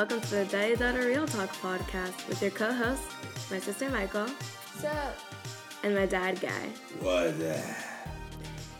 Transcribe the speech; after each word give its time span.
Hello, 0.00 0.08
and 0.08 0.22
welcome 0.22 0.30
to 0.30 0.36
the 0.36 0.44
Daddy 0.46 0.76
Daughter 0.76 1.06
Real 1.06 1.26
Talk 1.26 1.50
podcast 1.56 2.26
with 2.26 2.40
your 2.40 2.50
co 2.52 2.72
hosts, 2.72 3.14
my 3.50 3.58
sister 3.58 3.90
Michael, 3.90 4.28
So, 4.78 4.90
and 5.82 5.94
my 5.94 6.06
dad 6.06 6.40
Guy. 6.40 6.70
What 7.00 7.38
the? 7.38 7.62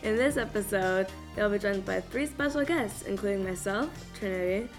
In 0.02 0.16
this 0.16 0.38
episode, 0.38 1.09
they'll 1.37 1.51
be 1.51 1.59
joined 1.59 1.84
by 1.84 2.01
three 2.01 2.25
special 2.25 2.64
guests, 2.64 3.02
including 3.02 3.45
myself, 3.45 3.91
Trinity, 4.19 4.70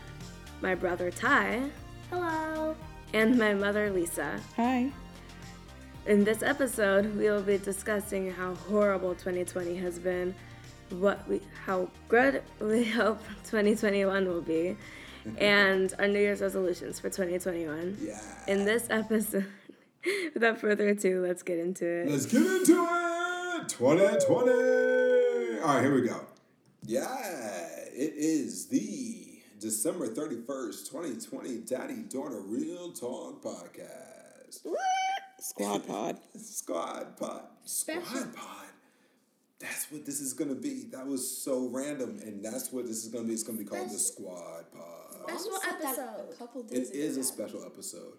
my 0.61 0.73
brother 0.73 1.11
Ty, 1.11 1.61
hello. 2.09 2.75
and 3.13 3.37
my 3.37 3.53
mother 3.53 3.91
Lisa. 3.91 4.39
Hi. 4.57 4.91
In 6.07 6.23
this 6.23 6.41
episode, 6.41 7.15
we 7.17 7.29
will 7.29 7.43
be 7.43 7.59
discussing 7.59 8.31
how 8.31 8.55
horrible 8.55 9.13
2020 9.13 9.75
has 9.75 9.99
been, 9.99 10.33
what 10.89 11.27
we, 11.29 11.39
how 11.65 11.87
good 12.07 12.41
we 12.59 12.83
hope 12.99 13.19
2021 13.43 14.27
will 14.27 14.41
be, 14.41 14.75
and 15.37 15.93
our 15.99 16.07
New 16.07 16.19
Year's 16.19 16.41
resolutions 16.41 16.99
for 16.99 17.09
2021. 17.09 17.97
Yeah. 18.01 18.19
In 18.47 18.65
this 18.65 18.87
episode, 18.89 19.45
without 20.33 20.59
further 20.59 20.89
ado, 20.89 21.25
let's 21.25 21.43
get 21.43 21.59
into 21.59 21.85
it. 21.85 22.09
Let's 22.09 22.25
get 22.25 22.41
into 22.41 22.87
it. 22.89 23.69
2020. 23.69 25.59
All 25.61 25.75
right, 25.75 25.81
here 25.83 25.93
we 25.93 26.01
go. 26.07 26.21
Yeah, 26.85 27.05
it 27.93 28.13
is 28.15 28.67
the 28.67 29.39
December 29.59 30.07
31st, 30.07 30.89
2020 30.89 31.57
Daddy 31.59 32.01
Daughter 32.09 32.41
Real 32.41 32.91
Talk 32.91 33.43
podcast. 33.43 34.61
What? 34.63 34.79
Squad 35.39 35.87
pod. 35.87 36.17
Squad 36.35 37.17
pod. 37.17 37.41
Squad 37.65 38.03
Special. 38.03 38.27
pod. 38.33 38.67
That's 39.59 39.91
what 39.91 40.05
this 40.07 40.19
is 40.19 40.33
going 40.33 40.49
to 40.49 40.59
be. 40.59 40.85
That 40.91 41.05
was 41.05 41.37
so 41.37 41.67
random, 41.67 42.19
and 42.23 42.43
that's 42.43 42.71
what 42.71 42.87
this 42.87 43.03
is 43.05 43.09
going 43.09 43.25
to 43.25 43.27
be. 43.27 43.33
It's 43.35 43.43
going 43.43 43.59
to 43.59 43.63
be 43.63 43.69
called 43.69 43.91
the 43.91 43.99
Squad 43.99 44.71
pod. 44.71 45.00
Special 45.27 45.57
episode. 45.69 46.31
A 46.31 46.35
couple 46.37 46.61
It 46.61 46.69
days 46.69 46.89
ago. 46.89 46.99
is 46.99 47.17
a 47.17 47.23
special 47.23 47.63
episode. 47.65 48.13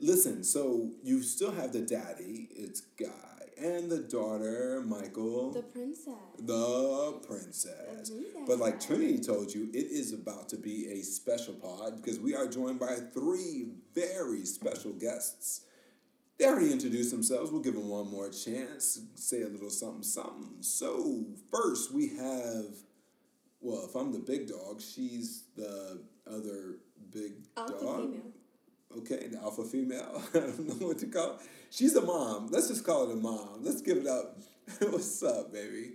Listen, 0.00 0.44
so 0.44 0.90
you 1.02 1.22
still 1.22 1.52
have 1.52 1.72
the 1.72 1.80
daddy, 1.80 2.48
it's 2.54 2.80
Guy, 2.80 3.08
and 3.58 3.90
the 3.90 4.00
daughter, 4.00 4.82
Michael, 4.84 5.52
The 5.52 5.62
princess. 5.62 6.12
the, 6.38 7.18
princess. 7.26 7.72
princess. 7.86 8.10
The 8.10 8.44
But 8.46 8.58
like. 8.58 8.78
Trinity 8.80 9.18
told 9.18 9.54
you, 9.54 9.70
it 9.72 9.86
is 9.86 10.12
about 10.12 10.50
to 10.50 10.56
be 10.56 10.88
a 10.92 11.02
special 11.02 11.54
pod 11.54 11.96
because 12.02 12.20
we 12.20 12.34
are 12.34 12.46
joined 12.46 12.78
by 12.78 12.96
three 13.14 13.68
very 13.94 14.44
special 14.44 14.92
guests. 14.92 15.62
They 16.38 16.44
already 16.44 16.70
introduced 16.70 17.10
themselves. 17.10 17.50
We'll 17.50 17.62
give 17.62 17.72
them 17.74 17.88
one 17.88 18.10
more 18.10 18.28
chance, 18.28 19.00
say 19.14 19.40
a 19.42 19.48
little 19.48 19.70
something, 19.70 20.02
something. 20.02 20.56
So, 20.60 21.24
first 21.50 21.94
we 21.94 22.08
have, 22.08 22.66
well, 23.62 23.86
if 23.88 23.94
I'm 23.94 24.12
the 24.12 24.18
big 24.18 24.46
dog, 24.48 24.82
she's 24.82 25.44
the 25.56 26.02
other 26.26 26.76
big 27.12 27.32
Alpha 27.56 27.72
dog. 27.72 28.00
female. 28.02 28.32
Okay, 28.98 29.26
the 29.28 29.38
alpha 29.42 29.64
female. 29.64 30.22
I 30.34 30.38
don't 30.38 30.80
know 30.80 30.86
what 30.86 30.98
to 30.98 31.06
call. 31.06 31.34
It. 31.34 31.40
She's 31.70 31.94
a 31.96 32.00
mom. 32.02 32.48
Let's 32.50 32.68
just 32.68 32.84
call 32.84 33.10
it 33.10 33.12
a 33.12 33.16
mom. 33.16 33.60
Let's 33.62 33.82
give 33.82 33.98
it 33.98 34.06
up. 34.06 34.38
What's 34.80 35.22
up, 35.22 35.52
baby? 35.52 35.94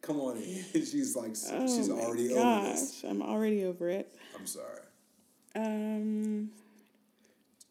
Come 0.00 0.20
on 0.20 0.36
in. 0.38 0.64
She's 0.74 1.14
like, 1.14 1.32
Oh 1.52 1.66
she's 1.66 1.88
my 1.88 1.96
already 1.96 2.28
gosh, 2.28 2.36
over 2.38 2.66
this. 2.68 3.04
I'm 3.06 3.22
already 3.22 3.64
over 3.64 3.90
it. 3.90 4.14
I'm 4.38 4.46
sorry. 4.46 4.80
Um, 5.54 6.50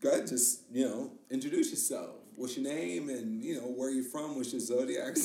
Go 0.02 0.12
ahead, 0.12 0.28
just 0.28 0.62
you 0.72 0.86
know, 0.86 1.12
introduce 1.32 1.72
yourself. 1.72 2.12
What's 2.36 2.56
your 2.58 2.72
name 2.72 3.10
and 3.10 3.44
you 3.44 3.56
know 3.56 3.68
where 3.68 3.90
you're 3.90 4.04
from? 4.04 4.36
What's 4.36 4.52
your 4.54 4.62
zodiac? 4.62 5.16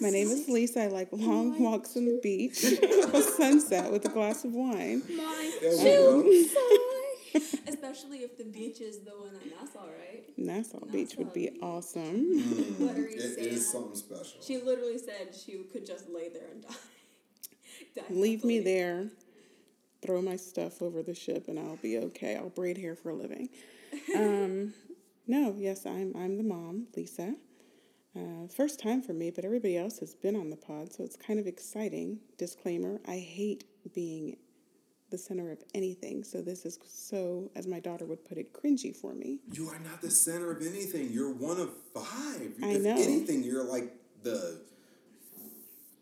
My 0.00 0.10
name 0.10 0.28
is 0.28 0.48
Lisa. 0.48 0.82
I 0.84 0.86
like 0.88 1.08
long 1.12 1.62
walks 1.62 1.96
on 1.96 2.04
the 2.06 2.20
beach, 2.22 2.62
a 2.64 3.22
sunset 3.22 3.90
with 3.92 4.04
a 4.04 4.08
glass 4.08 4.44
of 4.44 4.52
wine. 4.52 5.02
My 5.16 5.58
There. 5.60 6.22
Especially 7.66 8.18
if 8.18 8.38
the 8.38 8.44
beach 8.44 8.80
is 8.80 9.00
the 9.00 9.10
one 9.10 9.34
at 9.34 9.60
Nassau, 9.60 9.84
right? 9.86 10.24
Nassau 10.38 10.84
Beach 10.86 11.14
would 11.18 11.32
be 11.34 11.50
Beach. 11.50 11.58
awesome. 11.62 12.76
Buttery 12.78 13.14
It 13.14 13.34
sand. 13.34 13.46
is 13.46 13.70
something 13.70 13.94
special. 13.94 14.40
She 14.40 14.58
literally 14.58 14.98
said 14.98 15.34
she 15.34 15.58
could 15.70 15.84
just 15.86 16.08
lay 16.08 16.30
there 16.30 16.48
and 16.52 16.62
die. 16.62 16.68
die 17.96 18.02
Leave 18.10 18.44
me 18.44 18.60
there. 18.60 19.08
Throw 20.00 20.22
my 20.22 20.36
stuff 20.36 20.80
over 20.80 21.02
the 21.02 21.14
ship, 21.14 21.48
and 21.48 21.58
I'll 21.58 21.76
be 21.76 21.98
okay. 21.98 22.36
I'll 22.36 22.48
braid 22.50 22.78
hair 22.78 22.94
for 22.94 23.10
a 23.10 23.14
living. 23.14 23.48
Um, 24.14 24.74
no, 25.26 25.54
yes, 25.58 25.86
I'm 25.86 26.12
I'm 26.16 26.36
the 26.36 26.42
mom, 26.42 26.88
Lisa. 26.96 27.34
Uh, 28.16 28.48
first 28.48 28.80
time 28.80 29.02
for 29.02 29.12
me, 29.12 29.30
but 29.30 29.44
everybody 29.44 29.76
else 29.76 29.98
has 29.98 30.14
been 30.14 30.34
on 30.34 30.50
the 30.50 30.56
pod, 30.56 30.92
so 30.92 31.04
it's 31.04 31.16
kind 31.16 31.38
of 31.38 31.46
exciting. 31.46 32.18
Disclaimer: 32.38 33.00
I 33.06 33.18
hate 33.18 33.64
being 33.94 34.36
the 35.10 35.18
center 35.18 35.50
of 35.52 35.58
anything, 35.74 36.24
so 36.24 36.40
this 36.42 36.64
is 36.64 36.78
so, 36.86 37.50
as 37.54 37.66
my 37.66 37.80
daughter 37.80 38.06
would 38.06 38.24
put 38.24 38.38
it, 38.38 38.52
cringy 38.52 38.94
for 38.96 39.14
me. 39.14 39.40
You 39.52 39.68
are 39.68 39.78
not 39.78 40.00
the 40.00 40.10
center 40.10 40.50
of 40.50 40.62
anything. 40.62 41.10
You're 41.12 41.32
one 41.32 41.60
of 41.60 41.70
five. 41.94 42.54
I 42.62 42.68
if 42.70 42.82
know. 42.82 42.94
anything, 42.96 43.42
you're 43.44 43.64
like 43.64 43.94
the 44.22 44.62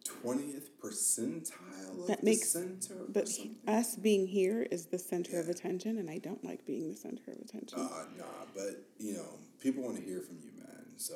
twentieth 0.05 0.71
percentile 0.81 2.00
of 2.03 2.06
That 2.06 2.21
the 2.21 2.25
makes- 2.25 2.49
center. 2.50 2.95
But 3.09 3.28
us 3.66 3.97
being 3.97 4.28
here 4.28 4.62
is 4.71 4.87
the 4.87 4.99
center 4.99 5.41
of 5.41 5.49
attention, 5.49 5.99
and 5.99 6.09
I 6.09 6.19
don't 6.19 6.45
like 6.45 6.65
being 6.65 6.89
the 6.89 6.97
center 6.97 7.33
of 7.33 7.39
attention. 7.41 7.81
Uh, 7.81 8.05
nah, 8.16 8.25
but 8.55 8.84
you 8.99 9.15
know, 9.15 9.27
people 9.61 9.83
want 9.83 9.97
to 9.97 10.03
hear 10.03 10.21
from 10.21 10.37
you, 10.43 10.53
man. 10.56 10.84
So 10.97 11.15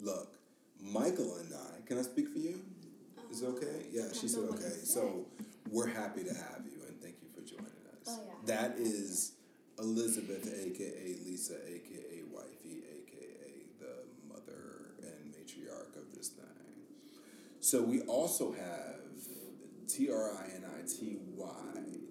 look, 0.00 0.36
Michael 0.82 1.36
and 1.36 1.52
I, 1.54 1.86
can 1.86 1.98
I 1.98 2.02
speak 2.02 2.28
for 2.28 2.38
you? 2.38 2.60
Is 3.30 3.42
it 3.42 3.46
um, 3.46 3.54
okay? 3.56 3.86
Yeah, 3.92 4.12
she 4.12 4.28
said 4.28 4.42
know 4.42 4.50
what 4.50 4.60
to 4.60 4.66
okay. 4.66 4.74
So 4.84 5.26
we're 5.70 5.88
happy 5.88 6.24
to 6.24 6.32
have 6.32 6.62
you 6.64 6.82
and 6.86 7.00
thank 7.00 7.16
you 7.20 7.28
for 7.34 7.46
joining 7.46 7.66
us. 7.66 8.08
Oh, 8.08 8.20
yeah. 8.26 8.34
That 8.46 8.78
is 8.78 9.32
Elizabeth, 9.78 10.46
aka 10.46 11.16
Lisa, 11.24 11.54
aka 11.54 12.22
Wifey, 12.32 12.82
aka 12.90 13.52
the 13.80 14.32
mother 14.32 14.94
and 15.02 15.34
matriarch 15.34 15.96
of 15.96 16.14
this 16.14 16.28
thing. 16.28 16.46
So 17.60 17.82
we 17.82 18.00
also 18.02 18.52
have 18.52 18.96
T 19.88 20.10
R 20.10 20.32
I 20.32 20.54
N 20.54 20.64
I 20.64 20.86
T 20.86 21.18
Y 21.36 21.48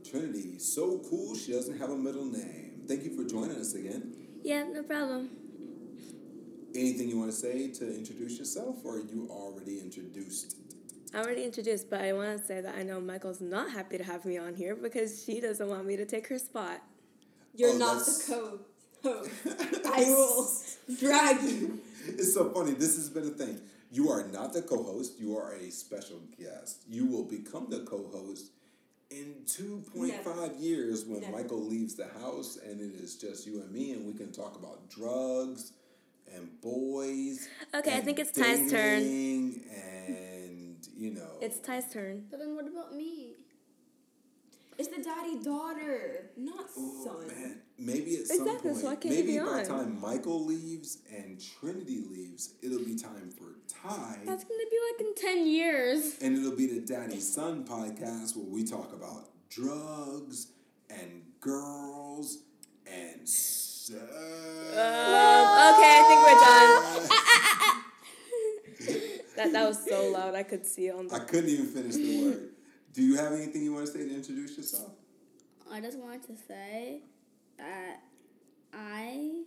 Trinity. 0.09 0.59
So 0.59 1.01
cool, 1.09 1.35
she 1.35 1.51
doesn't 1.51 1.77
have 1.77 1.89
a 1.89 1.97
middle 1.97 2.25
name. 2.25 2.83
Thank 2.87 3.03
you 3.03 3.15
for 3.15 3.27
joining 3.27 3.57
us 3.57 3.73
again. 3.73 4.13
Yeah, 4.43 4.63
no 4.63 4.83
problem. 4.83 5.29
Anything 6.77 7.09
you 7.09 7.17
want 7.17 7.31
to 7.31 7.35
say 7.35 7.69
to 7.71 7.95
introduce 7.97 8.37
yourself, 8.37 8.75
or 8.85 8.97
are 8.97 8.99
you 8.99 9.27
already 9.31 9.79
introduced? 9.79 10.57
I 11.11 11.17
already 11.21 11.43
introduced, 11.43 11.89
but 11.89 12.01
I 12.01 12.13
want 12.13 12.37
to 12.37 12.43
say 12.45 12.61
that 12.61 12.75
I 12.75 12.83
know 12.83 13.01
Michael's 13.01 13.41
not 13.41 13.71
happy 13.71 13.97
to 13.97 14.03
have 14.03 14.25
me 14.25 14.37
on 14.37 14.53
here 14.53 14.75
because 14.75 15.23
she 15.23 15.41
doesn't 15.41 15.67
want 15.67 15.87
me 15.87 15.95
to 15.97 16.05
take 16.05 16.27
her 16.27 16.37
spot. 16.37 16.83
You're 17.55 17.71
Oh, 17.71 17.77
not 17.77 17.93
that's- 17.97 18.27
the 18.27 18.35
co 18.35 18.59
host. 19.03 19.31
I 19.87 20.03
will 20.03 20.51
drag 20.99 21.41
you. 21.41 21.79
It's 22.05 22.33
so 22.35 22.51
funny. 22.51 22.73
This 22.73 22.95
has 22.95 23.09
been 23.09 23.23
a 23.25 23.31
thing. 23.31 23.59
You 23.91 24.11
are 24.11 24.27
not 24.27 24.53
the 24.53 24.61
co-host. 24.61 25.19
You 25.19 25.35
are 25.37 25.53
a 25.53 25.71
special 25.71 26.19
guest. 26.37 26.83
You 26.87 27.05
will 27.07 27.23
become 27.23 27.67
the 27.71 27.79
co-host 27.79 28.51
in 29.09 29.33
two 29.47 29.81
point 29.95 30.13
five 30.23 30.55
years 30.57 31.05
when 31.05 31.21
Never. 31.21 31.37
Michael 31.37 31.63
leaves 31.65 31.95
the 31.95 32.07
house 32.21 32.57
and 32.63 32.79
it 32.81 32.93
is 33.01 33.15
just 33.15 33.47
you 33.47 33.61
and 33.61 33.71
me, 33.71 33.93
and 33.93 34.05
we 34.05 34.13
can 34.13 34.31
talk 34.31 34.57
about 34.57 34.89
drugs 34.89 35.71
and 36.35 36.61
boys. 36.61 37.47
Okay, 37.75 37.91
I 37.91 37.95
and 37.95 38.05
think 38.05 38.19
it's 38.19 38.31
Ty's 38.31 38.69
turn. 38.71 39.01
And 39.01 40.77
you 40.95 41.11
know, 41.11 41.27
It's 41.41 41.59
Ty's 41.59 41.91
turn. 41.91 42.25
But 42.29 42.39
then 42.39 42.55
what 42.55 42.67
about 42.67 42.95
me? 42.95 43.33
It's 44.79 44.89
the 44.95 45.01
daddy 45.01 45.39
daughter, 45.43 46.29
not 46.37 46.69
Oh, 46.77 47.03
son. 47.03 47.27
man, 47.27 47.61
maybe 47.79 48.15
at 48.17 48.27
some 48.27 48.41
Exactly, 48.47 48.69
point, 48.71 48.81
so 48.81 48.87
why 48.89 48.95
can't 48.95 49.15
he 49.15 49.23
maybe 49.23 49.39
by 49.39 49.63
the 49.63 49.67
time 49.67 49.99
Michael 49.99 50.45
leaves 50.45 50.99
and 51.11 51.41
Trinity 51.59 52.01
leaves, 52.07 52.53
it'll 52.61 52.83
be 52.85 52.95
time 52.95 53.31
for 53.31 53.55
Ty. 53.67 54.19
That's 54.25 54.43
gonna 54.43 54.69
be 54.69 54.77
like 54.91 55.01
in 55.07 55.15
10 55.15 55.47
years. 55.47 56.17
And 56.21 56.37
it'll 56.37 56.55
be 56.55 56.67
the 56.67 56.81
Daddy 56.81 57.19
Son 57.19 57.65
podcast 57.65 58.35
where 58.37 58.45
we 58.45 58.63
talk 58.63 58.93
about 58.93 59.29
drugs 59.49 60.49
and 60.91 61.23
girls 61.39 62.37
and 62.85 63.27
sex. 63.27 63.89
Um, 63.89 63.97
okay, 64.77 64.77
I 64.77 66.03
think 66.07 66.19
we're 66.21 66.37
done. 69.47 69.53
That 69.69 69.85
that 69.85 69.91
was 69.91 70.03
so 70.03 70.11
loud. 70.11 70.35
I 70.35 70.43
could 70.43 70.65
see 70.65 70.91
on. 70.91 71.07
The- 71.07 71.15
I 71.15 71.19
couldn't 71.19 71.49
even 71.49 71.65
finish 71.67 71.95
the 71.95 72.25
word. 72.25 72.49
Do 72.93 73.03
you 73.03 73.15
have 73.17 73.33
anything 73.33 73.63
you 73.63 73.73
want 73.73 73.85
to 73.85 73.91
say 73.91 73.99
to 73.99 74.15
introduce 74.15 74.57
yourself? 74.57 74.91
I 75.71 75.81
just 75.81 75.99
wanted 75.99 76.23
to 76.23 76.35
say 76.47 77.01
that 77.57 78.01
I 78.73 79.43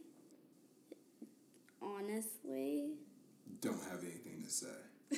honestly, 1.83 2.93
Don't 3.61 3.83
have 3.91 4.01
anything 4.03 4.43
to 4.45 4.51
say. 4.51 4.67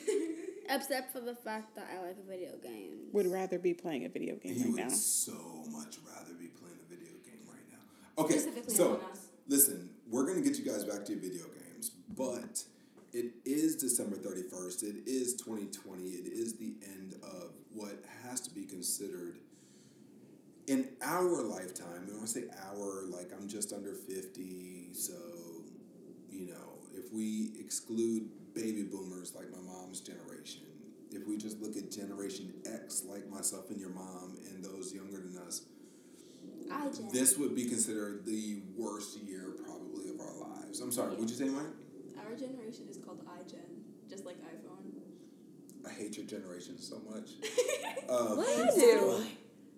except 0.70 1.12
for 1.12 1.20
the 1.20 1.34
fact 1.34 1.74
that 1.74 1.88
I 1.92 2.00
like 2.02 2.26
video 2.26 2.52
games. 2.62 3.12
Would 3.12 3.26
rather 3.26 3.58
be 3.58 3.74
playing 3.74 4.04
a 4.06 4.08
video 4.08 4.36
game 4.36 4.52
right 4.52 4.58
now. 4.58 4.64
He 4.64 4.70
right 4.72 4.84
would 4.84 4.90
now. 4.92 4.96
so 4.96 5.32
much 5.70 5.96
rather 6.06 6.32
be 6.34 6.46
playing 6.46 6.78
a 6.86 6.88
video 6.88 7.12
game 7.24 7.42
right 7.46 7.66
now. 7.70 8.24
Okay, 8.24 8.38
so 8.68 9.00
listen, 9.48 9.90
we're 10.08 10.26
gonna 10.26 10.40
get 10.40 10.58
you 10.58 10.64
guys 10.64 10.84
back 10.84 11.04
to 11.04 11.12
your 11.12 11.20
video 11.20 11.44
games, 11.44 11.90
but 12.16 12.64
it 13.12 13.32
is 13.44 13.76
December 13.76 14.16
thirty 14.16 14.42
first. 14.42 14.82
It 14.82 14.96
is 15.06 15.36
twenty 15.36 15.66
twenty. 15.66 16.10
It 16.10 16.32
is 16.32 16.54
the 16.54 16.74
end 16.82 17.14
of 17.22 17.50
what 17.72 18.04
has 18.24 18.40
to 18.42 18.50
be 18.50 18.64
considered 18.64 19.38
in 20.66 20.88
our 21.02 21.42
lifetime, 21.42 22.04
and 22.06 22.14
when 22.14 22.22
I 22.22 22.26
say 22.26 22.44
our, 22.70 23.04
like 23.06 23.32
I'm 23.36 23.48
just 23.48 23.72
under 23.72 23.94
50, 23.94 24.90
so, 24.92 25.12
you 26.30 26.46
know, 26.46 26.78
if 26.94 27.12
we 27.12 27.52
exclude 27.58 28.30
baby 28.54 28.82
boomers 28.84 29.34
like 29.34 29.50
my 29.50 29.58
mom's 29.58 30.00
generation, 30.00 30.62
if 31.10 31.26
we 31.26 31.36
just 31.36 31.60
look 31.60 31.76
at 31.76 31.90
Generation 31.90 32.52
X 32.64 33.04
like 33.06 33.28
myself 33.28 33.70
and 33.70 33.80
your 33.80 33.90
mom 33.90 34.38
and 34.48 34.64
those 34.64 34.94
younger 34.94 35.18
than 35.18 35.36
us, 35.46 35.62
I 36.70 36.88
this 37.12 37.36
would 37.36 37.54
be 37.54 37.66
considered 37.66 38.24
the 38.24 38.62
worst 38.76 39.18
year 39.18 39.52
probably 39.64 40.08
of 40.10 40.20
our 40.20 40.34
lives. 40.48 40.80
I'm 40.80 40.92
sorry, 40.92 41.10
what'd 41.10 41.28
you 41.28 41.36
say, 41.36 41.48
Mike? 41.48 41.66
Our 42.32 42.38
generation 42.38 42.86
is 42.88 42.96
called 42.96 43.22
iGen, 43.26 44.08
just 44.08 44.24
like 44.24 44.36
iPhone. 44.36 44.88
I 45.86 45.92
hate 45.92 46.16
your 46.16 46.24
generation 46.24 46.78
so 46.78 46.98
much. 47.10 47.32
Um, 48.08 48.36
What 48.38 48.74
do 48.74 48.80
you 48.80 49.26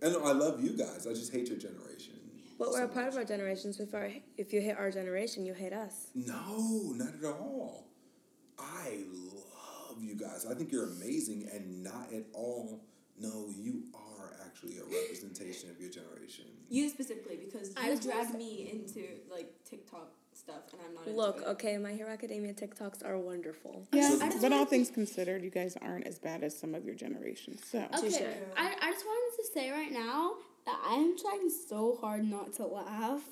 do? 0.00 0.06
I 0.06 0.10
know 0.12 0.24
I 0.24 0.32
love 0.32 0.62
you 0.62 0.76
guys. 0.76 1.04
I 1.08 1.14
just 1.14 1.32
hate 1.32 1.48
your 1.48 1.58
generation. 1.58 2.14
But 2.56 2.68
we're 2.68 2.78
so 2.78 2.84
a 2.84 2.88
part 2.88 3.08
of 3.08 3.14
much. 3.14 3.22
our 3.22 3.24
generations. 3.24 3.80
If, 3.80 3.92
our, 3.92 4.08
if 4.38 4.52
you 4.52 4.60
hate 4.60 4.76
our 4.78 4.92
generation, 4.92 5.44
you 5.44 5.52
hate 5.52 5.72
us. 5.72 6.10
No, 6.14 6.92
not 6.94 7.08
at 7.08 7.24
all. 7.24 7.88
I 8.56 9.00
love 9.34 10.00
you 10.00 10.14
guys. 10.14 10.46
I 10.48 10.54
think 10.54 10.70
you're 10.70 10.90
amazing, 10.90 11.48
and 11.52 11.82
not 11.82 12.12
at 12.14 12.22
all. 12.34 12.84
No, 13.18 13.48
you 13.48 13.82
are 13.94 14.36
actually 14.46 14.78
a 14.78 14.84
representation 15.02 15.70
of 15.70 15.80
your 15.80 15.90
generation. 15.90 16.44
You 16.68 16.88
specifically, 16.88 17.36
because 17.44 17.72
I 17.76 17.88
you 17.88 17.96
just 17.96 18.08
wanna 18.08 18.22
dragged 18.22 18.38
me 18.38 18.70
into 18.72 19.08
like 19.28 19.52
TikTok 19.68 20.12
stuff, 20.44 20.62
and 20.72 20.80
I'm 20.86 20.94
not. 20.94 21.06
into 21.06 21.18
Look, 21.20 21.38
it. 21.38 21.46
okay, 21.48 21.78
My 21.78 21.92
Hero 21.92 22.10
Academia 22.10 22.52
TikToks 22.54 23.04
are 23.04 23.18
wonderful. 23.18 23.86
Yeah, 23.92 24.10
just 24.10 24.20
but 24.20 24.52
all 24.52 24.58
wanted 24.58 24.64
to- 24.64 24.70
things 24.70 24.90
considered, 24.90 25.42
you 25.42 25.50
guys 25.50 25.76
aren't 25.80 26.06
as 26.06 26.18
bad 26.18 26.42
as 26.42 26.56
some 26.58 26.74
of 26.74 26.84
your 26.84 26.94
generations. 26.94 27.62
So 27.70 27.78
Okay, 27.98 28.36
I, 28.56 28.74
I 28.80 28.92
just 28.92 29.04
wanted 29.06 29.36
to 29.42 29.44
say 29.52 29.70
right 29.70 29.92
now 29.92 30.34
that 30.66 30.78
I'm 30.84 31.16
trying 31.18 31.50
so 31.68 31.96
hard 32.00 32.24
not 32.24 32.52
to 32.54 32.66
laugh. 32.66 33.22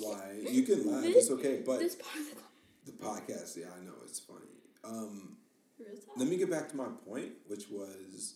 Why? 0.00 0.38
You 0.48 0.62
can 0.62 0.90
laugh. 0.90 1.02
This- 1.02 1.16
It's 1.16 1.30
okay, 1.32 1.62
but 1.64 1.78
This 1.80 1.96
part 1.96 2.16
of 2.16 2.26
the 2.30 2.40
the 2.86 2.92
podcast, 2.92 3.56
yeah, 3.56 3.66
I 3.80 3.82
know 3.84 3.94
it's 4.04 4.20
funny. 4.20 4.40
Um, 4.84 5.36
let 6.16 6.28
me 6.28 6.36
get 6.36 6.50
back 6.50 6.68
to 6.68 6.76
my 6.76 6.88
point, 7.08 7.32
which 7.46 7.68
was 7.70 8.34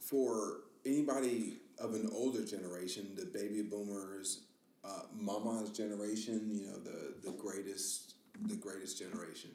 for 0.00 0.60
anybody 0.84 1.60
of 1.78 1.94
an 1.94 2.08
older 2.12 2.44
generation, 2.44 3.14
the 3.16 3.24
baby 3.24 3.62
boomers, 3.62 4.42
uh, 4.84 5.02
mama's 5.14 5.70
generation, 5.70 6.50
you 6.52 6.66
know, 6.66 6.78
the, 6.78 7.14
the 7.24 7.36
greatest 7.36 8.14
the 8.42 8.56
greatest 8.56 8.98
generation 8.98 9.50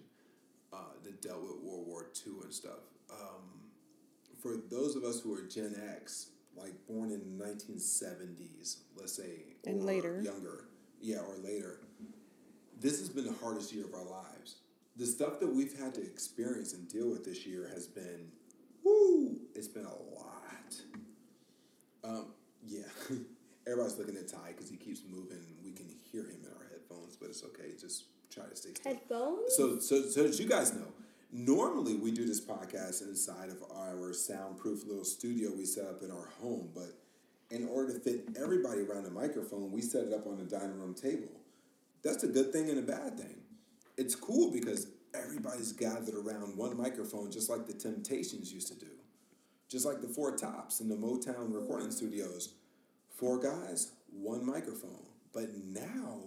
uh, 0.72 0.78
that 1.04 1.22
dealt 1.22 1.42
with 1.42 1.58
World 1.62 1.86
War 1.86 2.08
II 2.26 2.34
and 2.44 2.54
stuff. 2.54 2.80
Um, 3.12 3.60
for 4.42 4.56
those 4.72 4.96
of 4.96 5.04
us 5.04 5.20
who 5.20 5.34
are 5.34 5.42
Gen 5.42 5.76
X, 5.98 6.28
like 6.56 6.72
born 6.88 7.12
in 7.12 7.20
the 7.38 7.44
1970s, 7.46 8.78
let's 8.96 9.14
say, 9.14 9.56
And 9.66 9.81
or 9.81 9.84
later. 9.84 10.22
younger, 10.22 10.66
yeah, 11.02 11.18
or 11.18 11.36
later, 11.44 11.81
this 12.80 13.00
has 13.00 13.10
been 13.10 13.26
the 13.26 13.34
hardest 13.42 13.74
year 13.74 13.84
of 13.86 13.94
our 13.94 14.06
lives. 14.06 14.56
The 14.96 15.06
stuff 15.06 15.40
that 15.42 15.54
we've 15.54 15.78
had 15.78 15.94
to 15.96 16.02
experience 16.02 16.74
and 16.74 16.88
deal 16.88 17.10
with 17.10 17.26
this 17.26 17.46
year 17.46 17.70
has 17.74 17.86
been, 17.88 18.31
woo, 18.84 19.40
it's 19.56 19.68
been 19.68 19.86
a 19.86 19.90
lot. 19.90 20.76
Um, 22.04 22.28
yeah, 22.66 22.84
everybody's 23.69 23.98
looking 23.98 24.18
at 24.18 24.27
Ty 24.27 24.54
because 24.56 24.69
he 24.69 24.77
keeps 24.77 25.01
moving. 25.10 25.44
We 25.63 25.71
can 25.71 25.88
hear 26.12 26.24
him 26.24 26.39
in 26.44 26.51
our 26.57 26.68
headphones, 26.71 27.16
but 27.16 27.30
it's 27.30 27.44
okay. 27.44 27.71
Just 27.80 28.06
try 28.30 28.45
to 28.45 28.56
stay 28.56 28.74
still. 28.74 28.94
headphones. 28.94 29.56
So, 29.56 29.80
so, 29.80 30.04
so 30.04 30.25
as 30.25 30.39
you 30.39 30.48
guys 30.48 30.74
know, 30.74 30.88
normally 31.31 31.95
we 31.95 32.12
do 32.12 32.25
this 32.25 32.42
podcast 32.42 33.01
inside 33.01 33.50
of 33.50 33.63
our 33.75 34.13
soundproof 34.13 34.86
little 34.88 35.06
studio 35.06 35.51
we 35.56 35.66
set 35.66 35.86
up 35.86 36.01
in 36.04 36.12
our 36.12 36.30
home, 36.42 36.69
but 36.74 36.98
in 37.51 37.68
order 37.68 37.94
to 37.94 38.00
fit 38.00 38.30
everybody 38.42 38.81
around 38.81 39.04
the 39.04 39.12
microphone, 39.12 39.71
we 39.71 39.81
set 39.81 40.06
it 40.06 40.13
up 40.13 40.27
on 40.27 40.38
the 40.38 40.44
dining 40.44 40.80
room 40.80 40.94
table. 40.94 41.30
That's 42.04 42.24
a 42.24 42.27
good 42.27 42.51
thing 42.54 42.69
and 42.69 42.80
a 42.80 42.81
bad 42.81 43.18
thing. 43.18 43.36
It's 43.98 44.16
cool 44.16 44.51
because 44.51 44.88
everybody's 45.13 45.74
gathered 45.74 46.16
around 46.16 46.56
one 46.56 46.77
microphone, 46.77 47.31
just 47.31 47.50
like 47.50 47.66
the 47.66 47.74
Temptations 47.74 48.54
used 48.54 48.68
to 48.69 48.75
do, 48.75 48.92
just 49.68 49.86
like 49.86 50.01
the 50.01 50.07
Four 50.07 50.38
Tops 50.38 50.80
in 50.80 50.88
the 50.88 50.95
Motown 50.95 51.54
recording 51.54 51.92
studios. 51.92 52.54
Four 53.19 53.38
guys, 53.38 53.92
one 54.13 54.45
microphone. 54.45 55.04
But 55.33 55.50
now 55.54 56.21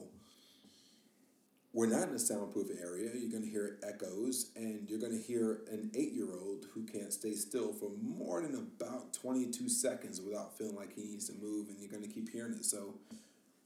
we're 1.73 1.87
not 1.87 2.09
in 2.09 2.15
a 2.15 2.19
soundproof 2.19 2.69
area. 2.79 3.11
You're 3.15 3.31
going 3.31 3.45
to 3.45 3.49
hear 3.49 3.79
echoes, 3.83 4.51
and 4.57 4.89
you're 4.91 4.99
going 4.99 5.13
to 5.13 5.23
hear 5.23 5.63
an 5.71 5.91
eight 5.95 6.13
year 6.13 6.29
old 6.31 6.67
who 6.75 6.85
can't 6.85 7.11
stay 7.11 7.33
still 7.33 7.73
for 7.73 7.91
more 8.03 8.43
than 8.43 8.55
about 8.55 9.15
22 9.15 9.71
seconds 9.71 10.21
without 10.21 10.59
feeling 10.59 10.77
like 10.77 10.95
he 10.95 11.03
needs 11.03 11.27
to 11.29 11.35
move, 11.43 11.69
and 11.71 11.81
you're 11.81 11.91
going 11.91 12.03
to 12.03 12.09
keep 12.11 12.29
hearing 12.31 12.53
it. 12.53 12.67
So 12.67 12.95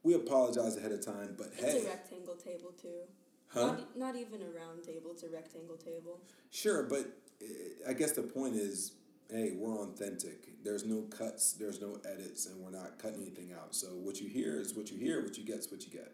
we 0.05 0.15
apologize 0.15 0.77
ahead 0.77 0.93
of 0.93 1.05
time, 1.05 1.35
but 1.37 1.49
It's 1.59 1.63
hey. 1.65 1.85
a 1.85 1.89
rectangle 1.89 2.37
table 2.37 2.73
too. 2.81 3.01
Huh? 3.49 3.67
Not, 3.67 3.99
not 3.99 4.17
even 4.17 4.41
a 4.43 4.57
round 4.57 4.85
table. 4.85 5.11
It's 5.11 5.25
a 5.25 5.29
rectangle 5.29 5.77
table. 5.77 6.21
Sure, 6.53 6.85
but 6.85 7.07
uh, 7.43 7.91
I 7.91 7.93
guess 7.93 8.13
the 8.13 8.23
point 8.23 8.55
is 8.55 8.93
hey, 9.31 9.53
we're 9.57 9.77
authentic. 9.83 10.63
There's 10.65 10.85
no 10.85 11.03
cuts, 11.03 11.53
there's 11.53 11.81
no 11.81 11.99
edits, 12.05 12.47
and 12.47 12.61
we're 12.63 12.71
not 12.71 12.99
cutting 12.99 13.23
anything 13.23 13.53
out. 13.53 13.75
So 13.75 13.89
what 13.89 14.21
you 14.21 14.29
hear 14.29 14.61
is 14.61 14.75
what 14.75 14.91
you 14.91 14.99
hear, 14.99 15.23
what 15.23 15.37
you 15.39 15.45
get's 15.45 15.71
what 15.71 15.85
you 15.87 15.93
get. 15.93 16.13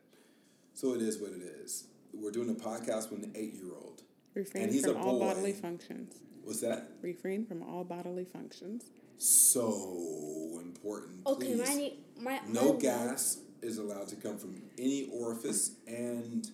So 0.74 0.94
it 0.94 1.02
is 1.02 1.18
what 1.18 1.32
it 1.32 1.42
is. 1.42 1.84
We're 2.12 2.30
doing 2.30 2.50
a 2.50 2.54
podcast 2.54 3.10
with 3.10 3.22
an 3.22 3.32
eight 3.34 3.54
year 3.54 3.72
old. 3.74 4.02
refrain 4.34 4.64
And 4.64 4.72
he's 4.72 4.84
from 4.86 4.96
a 4.96 5.00
all 5.00 5.18
boy. 5.18 5.26
bodily 5.26 5.52
functions. 5.52 6.14
What's 6.44 6.60
that? 6.60 6.90
Refrain 7.02 7.46
from 7.46 7.62
all 7.62 7.84
bodily 7.84 8.24
functions. 8.24 8.84
So 9.18 10.60
important. 10.62 11.26
Okay, 11.26 11.54
Please. 11.54 11.58
my 11.68 11.74
ne- 11.74 11.98
my 12.20 12.40
no 12.48 12.72
my 12.74 12.78
gas 12.80 13.38
is 13.62 13.78
allowed 13.78 14.08
to 14.08 14.16
come 14.16 14.36
from 14.38 14.60
any 14.78 15.08
orifice 15.12 15.72
and 15.86 16.50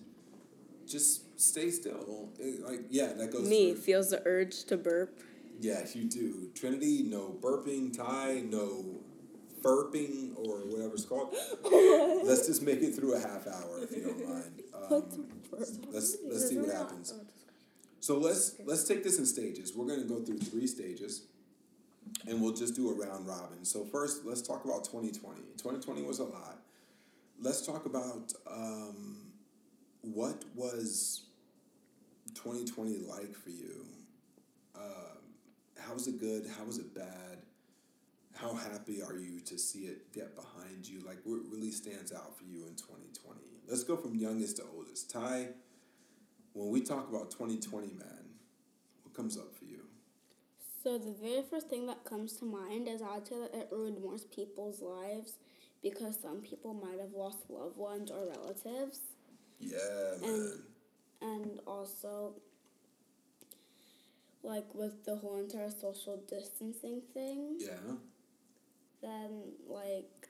just 0.87 1.39
stay 1.39 1.71
still. 1.71 2.29
It- 2.39 2.61
like 2.61 2.81
yeah, 2.89 3.13
that 3.13 3.31
goes 3.31 3.49
Me 3.49 3.73
for- 3.73 3.81
feels 3.81 4.09
the 4.11 4.21
urge 4.25 4.63
to 4.65 4.77
burp. 4.77 5.19
Yes, 5.59 5.95
you 5.95 6.05
do. 6.05 6.49
Trinity, 6.55 7.03
no 7.03 7.37
burping, 7.41 7.95
Ty, 7.95 8.43
no 8.49 9.01
burping 9.61 10.37
or 10.37 10.59
whatever 10.59 10.93
it's 10.93 11.05
called. 11.05 11.35
let's 12.25 12.47
just 12.47 12.61
make 12.61 12.81
it 12.81 12.95
through 12.95 13.15
a 13.15 13.19
half 13.19 13.45
hour 13.45 13.83
if 13.83 13.91
you 13.91 14.03
don't 14.03 14.27
mind. 14.27 14.53
Um, 14.91 15.03
let's 15.91 16.17
let's 16.25 16.47
see 16.47 16.57
what 16.57 16.73
happens. 16.73 17.13
So 17.99 18.17
let's 18.17 18.55
let's 18.65 18.85
take 18.85 19.03
this 19.03 19.19
in 19.19 19.25
stages. 19.25 19.75
We're 19.75 19.85
gonna 19.85 20.07
go 20.07 20.19
through 20.21 20.39
three 20.39 20.65
stages, 20.65 21.25
and 22.27 22.41
we'll 22.41 22.53
just 22.53 22.75
do 22.75 22.89
a 22.89 22.93
round 22.93 23.27
robin. 23.27 23.65
So 23.65 23.83
first, 23.83 24.25
let's 24.25 24.41
talk 24.41 24.65
about 24.65 24.85
twenty 24.85 25.11
twenty. 25.11 25.41
Twenty 25.61 25.79
twenty 25.79 26.01
was 26.01 26.19
a 26.19 26.23
lot. 26.23 26.59
Let's 27.39 27.65
talk 27.65 27.85
about 27.85 28.33
um, 28.49 29.17
what 30.01 30.43
was 30.55 31.23
twenty 32.33 32.65
twenty 32.65 32.97
like 32.97 33.35
for 33.35 33.49
you. 33.49 33.85
Um, 34.75 35.18
how 35.89 35.95
was 35.95 36.07
it 36.07 36.19
good? 36.19 36.45
How 36.55 36.65
was 36.65 36.77
it 36.77 36.93
bad? 36.93 37.39
How 38.35 38.53
happy 38.53 39.01
are 39.01 39.17
you 39.17 39.39
to 39.41 39.57
see 39.57 39.79
it 39.79 40.13
get 40.13 40.35
behind 40.35 40.87
you? 40.87 41.01
Like, 41.03 41.17
what 41.23 41.39
really 41.51 41.71
stands 41.71 42.13
out 42.13 42.37
for 42.37 42.43
you 42.43 42.67
in 42.67 42.75
2020? 42.75 43.39
Let's 43.67 43.83
go 43.83 43.97
from 43.97 44.13
youngest 44.15 44.57
to 44.57 44.63
oldest. 44.75 45.09
Ty, 45.09 45.47
when 46.53 46.69
we 46.69 46.81
talk 46.81 47.09
about 47.09 47.31
2020, 47.31 47.87
man, 47.87 48.07
what 49.01 49.15
comes 49.15 49.35
up 49.35 49.55
for 49.57 49.65
you? 49.65 49.79
So 50.83 50.99
the 50.99 51.15
very 51.19 51.41
first 51.49 51.69
thing 51.69 51.87
that 51.87 52.05
comes 52.05 52.33
to 52.33 52.45
mind 52.45 52.87
is 52.87 53.01
I'd 53.01 53.27
say 53.27 53.39
that 53.39 53.55
it 53.55 53.69
ruined 53.71 54.03
most 54.03 54.31
people's 54.31 54.81
lives 54.81 55.33
because 55.81 56.19
some 56.21 56.41
people 56.41 56.75
might 56.75 56.99
have 56.99 57.13
lost 57.13 57.49
loved 57.49 57.77
ones 57.77 58.11
or 58.11 58.27
relatives. 58.27 58.99
Yeah, 59.59 59.79
man. 60.21 60.29
And 60.29 60.61
and 61.21 61.59
also 61.67 62.35
like 64.43 64.73
with 64.73 65.05
the 65.05 65.15
whole 65.15 65.37
entire 65.37 65.69
social 65.69 66.17
distancing 66.27 67.01
thing, 67.13 67.57
yeah. 67.59 67.95
then 69.01 69.43
like 69.67 70.29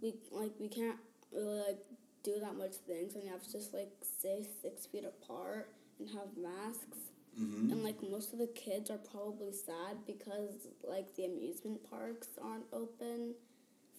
we 0.00 0.14
like 0.30 0.52
we 0.58 0.68
can't 0.68 0.98
really 1.32 1.58
like 1.60 1.78
do 2.22 2.38
that 2.40 2.54
much 2.56 2.74
things 2.86 3.14
and 3.14 3.24
you 3.24 3.30
have 3.30 3.42
to 3.42 3.52
just 3.52 3.72
like 3.72 3.90
stay 4.02 4.46
six 4.62 4.86
feet 4.86 5.04
apart 5.04 5.70
and 5.98 6.08
have 6.08 6.28
masks. 6.36 6.98
Mm-hmm. 7.40 7.72
And 7.72 7.84
like 7.84 8.02
most 8.02 8.32
of 8.32 8.38
the 8.38 8.48
kids 8.48 8.90
are 8.90 8.98
probably 8.98 9.52
sad 9.52 9.98
because 10.06 10.68
like 10.86 11.14
the 11.14 11.24
amusement 11.24 11.88
parks 11.88 12.28
aren't 12.42 12.66
open 12.72 13.34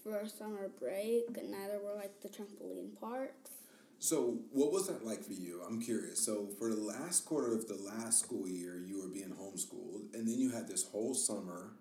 for 0.03 0.17
our 0.17 0.27
summer 0.27 0.69
break, 0.79 1.37
and 1.37 1.51
neither 1.51 1.79
were 1.79 1.95
like 1.95 2.21
the 2.21 2.29
trampoline 2.29 2.99
parks. 2.99 3.51
So, 4.01 4.39
what 4.51 4.71
was 4.71 4.87
that 4.87 5.05
like 5.05 5.23
for 5.23 5.33
you? 5.33 5.61
I'm 5.65 5.79
curious. 5.79 6.19
So, 6.19 6.47
for 6.57 6.69
the 6.69 6.81
last 6.81 7.23
quarter 7.23 7.53
of 7.53 7.67
the 7.67 7.75
last 7.75 8.17
school 8.17 8.47
year, 8.47 8.75
you 8.83 8.99
were 8.99 9.07
being 9.07 9.29
homeschooled, 9.29 10.15
and 10.15 10.27
then 10.27 10.39
you 10.39 10.49
had 10.49 10.67
this 10.67 10.85
whole 10.85 11.13
summer, 11.13 11.73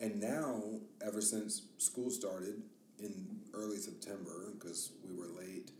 and 0.00 0.18
now, 0.18 0.62
ever 1.06 1.20
since 1.20 1.64
school 1.76 2.08
started 2.08 2.62
in 2.98 3.40
early 3.52 3.76
September, 3.76 4.54
because 4.54 4.92
we 5.06 5.14
were 5.14 5.28
late, 5.38 5.70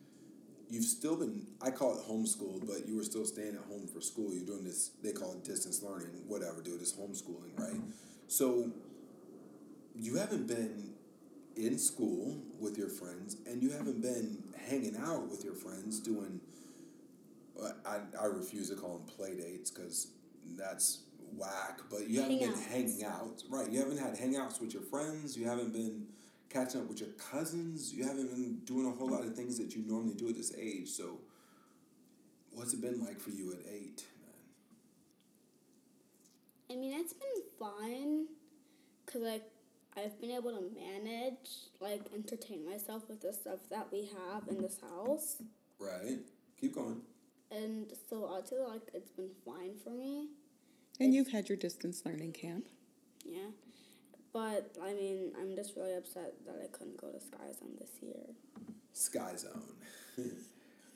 you've 0.69 0.85
still 0.85 1.17
been, 1.17 1.47
I 1.63 1.71
call 1.71 1.95
it 1.95 2.05
homeschooled, 2.07 2.67
but 2.67 2.87
you 2.87 2.95
were 2.95 3.03
still 3.03 3.25
staying 3.25 3.55
at 3.55 3.65
home 3.67 3.87
for 3.87 4.03
school. 4.03 4.35
You're 4.35 4.45
doing 4.45 4.65
this, 4.65 4.91
they 5.03 5.13
call 5.13 5.33
it 5.33 5.45
distance 5.45 5.83
learning, 5.83 6.11
whatever, 6.29 6.61
dude, 6.61 6.83
it's 6.83 6.93
homeschooling, 6.93 7.59
right? 7.59 7.81
So, 8.29 8.71
you 9.95 10.17
haven't 10.17 10.47
been 10.47 10.93
in 11.67 11.79
school 11.79 12.37
with 12.59 12.77
your 12.79 12.89
friends, 12.89 13.37
and 13.47 13.63
you 13.63 13.71
haven't 13.71 14.01
been 14.03 14.43
hanging 14.69 14.97
out 14.97 15.29
with 15.29 15.45
your 15.45 15.55
friends 15.55 16.01
doing. 16.01 16.41
uh, 17.63 17.71
I, 17.87 17.99
I 18.21 18.27
refuse 18.27 18.71
to 18.71 18.77
call 18.77 18.99
them 18.99 19.07
play 19.07 19.35
dates 19.35 19.71
because 19.71 20.09
that's 20.57 21.01
whack. 21.37 21.81
But 21.91 22.09
you 22.09 22.21
haven't 22.23 22.41
been 22.41 22.55
hanging 22.55 23.05
out, 23.05 23.43
right? 23.51 23.71
You 23.71 23.81
haven't 23.81 23.99
had 23.99 24.17
hangouts 24.17 24.61
with 24.61 24.73
your 24.73 24.83
friends. 24.83 25.37
You 25.37 25.47
haven't 25.47 25.73
been 25.73 26.07
catching 26.49 26.81
up 26.81 26.89
with 26.89 27.01
your 27.01 27.11
cousins. 27.11 27.93
You 27.93 28.05
haven't 28.05 28.31
been 28.31 28.61
doing 28.65 28.87
a 28.87 28.91
whole 28.91 29.09
lot 29.11 29.23
of 29.25 29.35
things 29.37 29.59
that 29.59 29.75
you 29.77 29.83
normally 29.87 30.15
do 30.15 30.29
at 30.29 30.37
this 30.37 30.53
age. 30.59 30.89
So, 30.89 31.19
what's 32.53 32.73
it 32.73 32.81
been 32.81 33.05
like 33.05 33.21
for 33.21 33.31
you 33.31 33.53
at 33.53 33.61
eight, 33.71 34.05
man? 34.23 34.35
I 36.71 36.81
mean, 36.81 36.93
it's 36.99 37.13
been 37.13 37.43
fine, 37.59 38.27
cause 39.07 39.23
like 39.23 39.45
I've 39.97 40.21
been 40.21 40.31
able 40.31 40.53
to 40.53 40.63
manage, 40.75 41.69
like 41.81 42.03
entertain 42.15 42.65
myself 42.69 43.03
with 43.09 43.21
the 43.21 43.33
stuff 43.33 43.59
that 43.71 43.89
we 43.93 44.09
have 44.29 44.47
in 44.49 44.63
this 44.63 44.79
house, 44.81 45.37
Right? 45.79 46.19
Keep 46.61 46.75
going. 46.75 47.01
and 47.51 47.93
so 48.09 48.33
I'd 48.37 48.47
say 48.49 48.57
like 48.59 48.83
it's 48.95 49.11
been 49.11 49.31
fine 49.45 49.73
for 49.83 49.91
me. 49.91 50.29
And 51.01 51.15
you've 51.15 51.29
had 51.33 51.49
your 51.49 51.57
distance 51.59 52.03
learning 52.05 52.33
camp. 52.33 52.67
Yeah, 53.25 53.51
but 54.33 54.77
I 54.83 54.93
mean, 54.95 55.33
I'm 55.41 55.57
just 55.57 55.75
really 55.77 55.95
upset 55.95 56.35
that 56.47 56.57
I 56.63 56.69
couldn't 56.69 57.01
go 57.01 57.11
to 57.11 57.21
Sky 57.21 57.53
Zone 57.59 57.77
this 57.79 57.91
year. 58.03 58.27
Sky 58.93 59.35
Zone. 59.37 59.63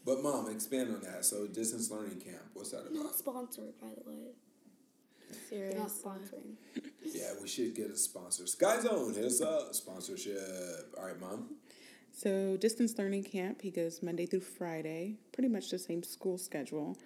but 0.05 0.23
mom, 0.23 0.51
expand 0.51 0.95
on 0.95 1.01
that. 1.03 1.25
So 1.25 1.47
distance 1.47 1.91
learning 1.91 2.21
camp, 2.21 2.43
what's 2.53 2.71
that 2.71 2.93
Not 2.93 3.01
about? 3.01 3.17
sponsored, 3.17 3.79
by 3.81 3.89
the 3.97 4.09
way. 4.11 4.19
They're 5.51 5.71
Seriously. 5.73 5.79
not 5.81 5.89
sponsoring. 5.91 6.55
Yeah, 7.05 7.33
we 7.41 7.49
should 7.49 7.75
get 7.75 7.91
a 7.91 7.97
sponsor. 7.97 8.47
Sky 8.47 8.81
Zone, 8.81 9.15
hit 9.15 9.25
us 9.25 9.41
up. 9.41 9.75
Sponsorship. 9.75 10.95
All 10.99 11.07
right, 11.07 11.21
mom. 11.21 11.57
So 12.13 12.57
distance 12.57 12.97
learning 12.97 13.25
camp, 13.25 13.61
he 13.61 13.71
goes 13.71 14.03
Monday 14.03 14.27
through 14.27 14.41
Friday, 14.41 15.17
pretty 15.33 15.49
much 15.49 15.71
the 15.71 15.79
same 15.79 16.03
school 16.03 16.39
schedule. 16.39 16.97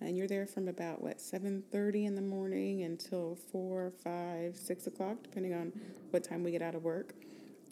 And 0.00 0.16
you're 0.16 0.26
there 0.26 0.46
from 0.46 0.68
about 0.68 1.02
what, 1.02 1.20
seven 1.20 1.62
thirty 1.70 2.06
in 2.06 2.14
the 2.14 2.22
morning 2.22 2.82
until 2.82 3.36
four, 3.52 3.92
five, 4.02 4.56
six 4.56 4.86
o'clock, 4.86 5.18
depending 5.22 5.54
on 5.54 5.72
what 6.10 6.24
time 6.24 6.42
we 6.42 6.50
get 6.50 6.62
out 6.62 6.74
of 6.74 6.82
work. 6.82 7.14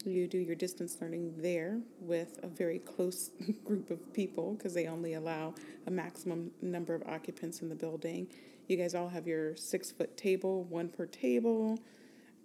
You 0.05 0.27
do 0.27 0.39
your 0.39 0.55
distance 0.57 0.99
learning 1.01 1.35
there 1.39 1.81
with 2.01 2.39
a 2.43 2.49
very 2.49 2.79
close 2.79 3.31
group 3.65 3.91
of 3.91 4.13
people 4.13 4.55
because 4.55 4.75
they 4.75 4.87
only 4.87 5.15
allow 5.15 5.55
a 5.87 5.91
maximum 5.91 6.51
number 6.61 6.95
of 6.95 7.03
occupants 7.07 7.63
in 7.63 7.69
the 7.69 7.75
building. 7.75 8.27
You 8.73 8.79
guys 8.79 8.95
all 8.95 9.11
have 9.11 9.27
your 9.27 9.55
six 9.55 9.91
foot 9.91 10.17
table, 10.17 10.65
one 10.65 10.89
per 10.89 11.05
table, 11.05 11.79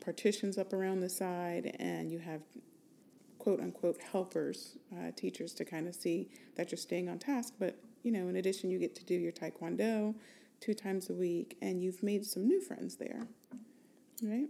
partitions 0.01 0.57
up 0.57 0.74
around 0.74 1.00
the 1.00 1.07
side, 1.07 1.77
and 1.79 2.12
you 2.12 2.19
have 2.19 2.41
quote 3.39 3.62
unquote 3.62 3.98
helpers, 4.12 4.77
uh, 4.91 5.12
teachers 5.15 5.53
to 5.53 5.63
kind 5.63 5.88
of 5.88 5.96
see 5.96 6.27
that 6.57 6.69
you're 6.69 6.77
staying 6.77 7.07
on 7.07 7.17
task. 7.17 7.53
But, 7.57 7.77
you 8.03 8.12
know, 8.12 8.27
in 8.27 8.36
addition, 8.36 8.69
you 8.69 8.77
get 8.77 8.93
to 8.96 9.05
do 9.05 9.13
your 9.13 9.31
taekwondo 9.31 10.15
two 10.60 10.74
times 10.74 11.10
a 11.10 11.13
week, 11.13 11.55
and 11.62 11.81
you've 11.81 12.03
made 12.03 12.25
some 12.25 12.46
new 12.46 12.60
friends 12.60 12.98
there, 12.98 13.25
right? 14.22 14.50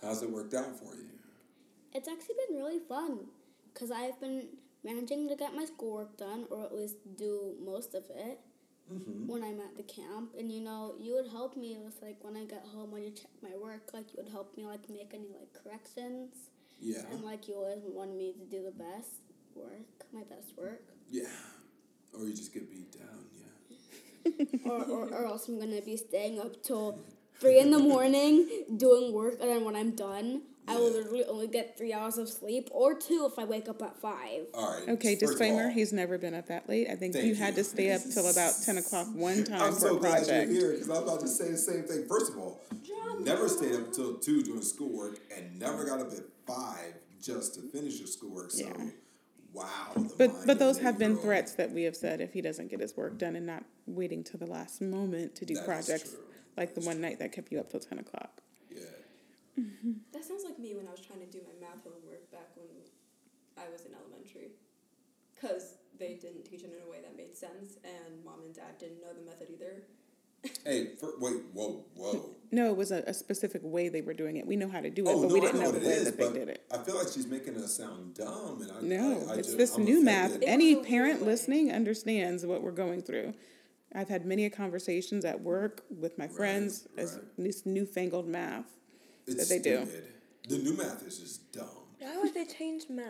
How's 0.00 0.22
it 0.22 0.30
worked 0.30 0.54
out 0.54 0.74
for 0.74 0.94
you? 0.94 1.04
It's 1.92 2.08
actually 2.08 2.36
been 2.48 2.56
really 2.56 2.78
fun 2.78 3.26
because 3.74 3.90
I've 3.90 4.18
been 4.22 4.46
managing 4.82 5.28
to 5.28 5.36
get 5.36 5.54
my 5.54 5.66
schoolwork 5.66 6.16
done, 6.16 6.46
or 6.50 6.64
at 6.64 6.74
least 6.74 6.96
do 7.14 7.56
most 7.62 7.94
of 7.94 8.04
it 8.08 8.40
Mm-hmm. 8.92 9.26
when 9.28 9.42
I'm 9.42 9.60
at 9.60 9.76
the 9.76 9.82
camp. 9.82 10.34
And 10.38 10.52
you 10.52 10.60
know, 10.60 10.94
you 11.00 11.14
would 11.14 11.30
help 11.30 11.56
me 11.56 11.78
with 11.82 11.96
like 12.02 12.16
when 12.22 12.36
I 12.36 12.44
get 12.44 12.64
home 12.74 12.90
when 12.92 13.02
you 13.02 13.10
check 13.10 13.30
my 13.42 13.56
work, 13.56 13.90
like 13.94 14.12
you 14.12 14.22
would 14.22 14.30
help 14.30 14.54
me 14.56 14.66
like 14.66 14.90
make 14.90 15.12
any 15.14 15.28
like 15.40 15.52
corrections, 15.62 16.34
Yeah. 16.80 17.02
and 17.10 17.24
like 17.24 17.48
you 17.48 17.54
always 17.54 17.82
wanted 17.86 18.16
me 18.16 18.34
to 18.34 18.44
do 18.44 18.62
the 18.62 18.70
best 18.72 19.22
work, 19.54 20.04
my 20.12 20.22
best 20.24 20.52
work. 20.58 20.82
Yeah. 21.10 21.24
Or 22.12 22.26
you 22.26 22.34
just 22.34 22.52
get 22.52 22.70
beat 22.70 22.92
down, 22.92 23.24
yeah. 23.40 24.46
or, 24.70 24.84
or, 24.84 25.08
or 25.08 25.24
else 25.26 25.48
I'm 25.48 25.58
gonna 25.58 25.80
be 25.80 25.96
staying 25.96 26.38
up 26.38 26.62
till 26.62 27.00
three 27.40 27.58
in 27.58 27.70
the 27.70 27.78
morning 27.78 28.46
doing 28.76 29.12
work, 29.14 29.38
and 29.40 29.48
then 29.48 29.64
when 29.64 29.76
I'm 29.76 29.92
done, 29.92 30.42
I 30.66 30.76
will 30.76 30.90
literally 30.92 31.24
only 31.24 31.46
get 31.46 31.76
three 31.76 31.92
hours 31.92 32.16
of 32.18 32.28
sleep 32.28 32.68
or 32.72 32.94
two 32.94 33.28
if 33.30 33.38
I 33.38 33.44
wake 33.44 33.68
up 33.68 33.82
at 33.82 33.96
five. 34.00 34.46
All 34.54 34.72
right. 34.78 34.88
Okay, 34.88 35.14
first 35.14 35.20
disclaimer, 35.32 35.64
all, 35.64 35.70
he's 35.70 35.92
never 35.92 36.16
been 36.16 36.34
up 36.34 36.46
that 36.46 36.68
late. 36.68 36.88
I 36.90 36.96
think 36.96 37.12
Thank 37.14 37.26
you 37.26 37.34
had 37.34 37.54
to 37.56 37.64
stay 37.64 37.92
up 37.92 38.00
till 38.12 38.28
about 38.28 38.54
10 38.64 38.78
o'clock 38.78 39.06
one 39.14 39.44
time 39.44 39.60
I'm 39.60 39.72
for 39.74 39.78
so 39.80 39.96
a 39.96 40.00
glad 40.00 40.26
you're 40.26 40.46
here 40.46 40.72
because 40.72 40.88
I 40.88 40.94
was 40.94 41.02
about 41.02 41.20
to 41.20 41.28
say 41.28 41.50
the 41.50 41.56
same 41.58 41.82
thing. 41.82 42.06
First 42.08 42.32
of 42.32 42.38
all, 42.38 42.60
never 43.20 43.48
stayed 43.48 43.74
up 43.74 43.92
till 43.92 44.14
two 44.14 44.42
doing 44.42 44.62
schoolwork 44.62 45.18
and 45.36 45.58
never 45.58 45.84
got 45.84 46.00
up 46.00 46.10
at 46.12 46.20
five 46.46 46.94
just 47.22 47.54
to 47.56 47.60
finish 47.62 47.98
your 47.98 48.06
schoolwork. 48.06 48.50
So, 48.50 48.64
Yeah. 48.66 48.86
wow. 49.52 49.92
But 50.18 50.30
but 50.46 50.58
those 50.58 50.78
have 50.78 50.98
been 50.98 51.12
eight-year-old. 51.12 51.24
threats 51.24 51.52
that 51.54 51.70
we 51.72 51.82
have 51.82 51.96
said 51.96 52.20
if 52.22 52.32
he 52.32 52.40
doesn't 52.40 52.68
get 52.70 52.80
his 52.80 52.96
work 52.96 53.18
done 53.18 53.36
and 53.36 53.46
not 53.46 53.64
waiting 53.86 54.24
till 54.24 54.38
the 54.40 54.46
last 54.46 54.80
moment 54.80 55.34
to 55.36 55.44
do 55.44 55.54
That 55.54 55.60
is 55.60 55.66
projects 55.66 56.10
true. 56.10 56.20
like 56.56 56.74
the 56.74 56.80
one 56.82 57.00
night 57.02 57.18
that 57.18 57.32
kept 57.32 57.52
you 57.52 57.60
up 57.60 57.70
till 57.70 57.80
10 57.80 57.98
o'clock. 57.98 58.40
Yeah. 59.56 59.64
That 60.12 60.24
sounds 60.24 60.44
like 60.44 60.58
me 60.58 60.74
when 60.74 60.86
I 60.88 60.90
was 60.90 61.00
trying 61.00 61.20
to 61.20 61.26
do 61.30 61.40
my 61.46 61.54
math 61.60 61.84
homework 61.84 62.30
back 62.32 62.50
when 62.56 62.66
I 63.56 63.70
was 63.70 63.82
in 63.86 63.92
elementary. 63.94 64.50
Because 65.34 65.74
they 65.98 66.14
didn't 66.14 66.44
teach 66.44 66.62
it 66.62 66.72
in 66.74 66.86
a 66.86 66.90
way 66.90 66.98
that 67.02 67.16
made 67.16 67.36
sense, 67.36 67.76
and 67.84 68.24
mom 68.24 68.40
and 68.44 68.54
dad 68.54 68.78
didn't 68.78 69.00
know 69.00 69.12
the 69.12 69.24
method 69.24 69.48
either. 69.52 69.82
Hey, 70.64 70.90
for, 71.00 71.10
wait, 71.20 71.40
whoa, 71.52 71.84
whoa. 71.94 72.30
No, 72.52 72.70
it 72.70 72.76
was 72.76 72.92
a, 72.92 73.02
a 73.06 73.14
specific 73.14 73.60
way 73.64 73.88
they 73.88 74.02
were 74.02 74.12
doing 74.14 74.36
it. 74.36 74.46
We 74.46 74.54
know 74.56 74.68
how 74.68 74.80
to 74.80 74.90
do 74.90 75.02
it, 75.02 75.08
Oh, 75.08 75.22
but 75.22 75.28
no, 75.28 75.34
we 75.34 75.40
didn't 75.40 75.56
know 75.56 75.62
know 75.66 75.70
what 75.72 75.80
the 75.80 75.88
way 75.88 75.94
is, 75.94 76.04
that 76.04 76.18
they 76.18 76.24
but 76.24 76.34
did 76.34 76.48
it. 76.48 76.64
I 76.72 76.78
feel 76.78 76.96
like 76.96 77.08
she's 77.12 77.26
making 77.26 77.56
us 77.56 77.76
sound 77.76 78.14
dumb, 78.14 78.60
and 78.62 78.70
I 78.70 78.80
No, 78.80 79.26
I, 79.28 79.32
I 79.32 79.36
it's 79.38 79.48
just, 79.48 79.58
this 79.58 79.74
I'm 79.76 79.84
new 79.84 80.04
math. 80.04 80.36
It 80.36 80.44
Any 80.46 80.76
parent 80.76 81.20
way. 81.20 81.26
listening 81.28 81.72
understands 81.72 82.46
what 82.46 82.62
we're 82.62 82.70
going 82.70 83.02
through. 83.02 83.34
I've 83.94 84.08
had 84.08 84.24
many 84.26 84.48
conversations 84.50 85.24
at 85.24 85.40
work 85.40 85.82
with 85.90 86.18
my 86.18 86.28
friends 86.28 86.86
as 86.98 87.14
right. 87.14 87.22
this 87.38 87.64
newfangled 87.66 88.28
math. 88.28 88.66
It's 89.26 89.48
they 89.48 89.58
stupid. 89.58 90.04
do. 90.48 90.56
The 90.56 90.62
new 90.62 90.76
math 90.76 91.06
is 91.06 91.18
just 91.18 91.52
dumb. 91.52 91.66
Why 91.98 92.16
would 92.18 92.34
they 92.34 92.44
change 92.44 92.84
math? 92.90 93.06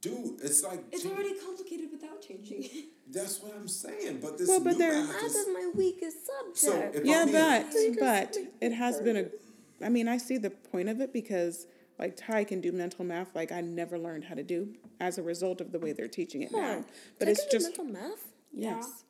Dude, 0.00 0.40
it's 0.42 0.62
like 0.62 0.80
it's 0.92 1.02
dude, 1.02 1.12
already 1.12 1.34
complicated 1.44 1.88
without 1.90 2.22
changing. 2.22 2.68
That's 3.10 3.40
what 3.40 3.54
I'm 3.56 3.66
saying. 3.66 4.20
But 4.20 4.38
this 4.38 4.48
well, 4.48 4.60
but 4.60 4.72
new 4.72 4.78
they're, 4.78 4.92
math, 4.92 5.08
math 5.08 5.24
is, 5.24 5.34
is 5.34 5.48
my 5.48 5.70
weakest 5.74 6.18
subject. 6.26 6.58
So 6.58 7.00
yeah, 7.04 7.24
I 7.26 7.32
but 7.32 7.98
but 7.98 8.36
it 8.60 8.72
has 8.72 9.00
been 9.00 9.16
a. 9.16 9.84
I 9.84 9.88
mean, 9.88 10.08
I 10.08 10.18
see 10.18 10.38
the 10.38 10.50
point 10.50 10.88
of 10.88 11.00
it 11.00 11.12
because 11.12 11.66
like 11.98 12.16
Ty 12.16 12.44
can 12.44 12.60
do 12.60 12.70
mental 12.70 13.04
math 13.04 13.34
like 13.34 13.50
I 13.50 13.60
never 13.60 13.98
learned 13.98 14.24
how 14.24 14.34
to 14.34 14.42
do 14.42 14.74
as 15.00 15.18
a 15.18 15.22
result 15.22 15.60
of 15.60 15.72
the 15.72 15.78
way 15.78 15.92
they're 15.92 16.06
teaching 16.06 16.42
it 16.42 16.50
huh. 16.52 16.60
now. 16.60 16.84
But 17.18 17.24
Ty 17.24 17.30
it's 17.32 17.40
can 17.42 17.50
just 17.50 17.74
do 17.74 17.82
mental 17.82 18.00
math. 18.00 18.24
Yes. 18.52 18.84
Yeah. 18.86 19.04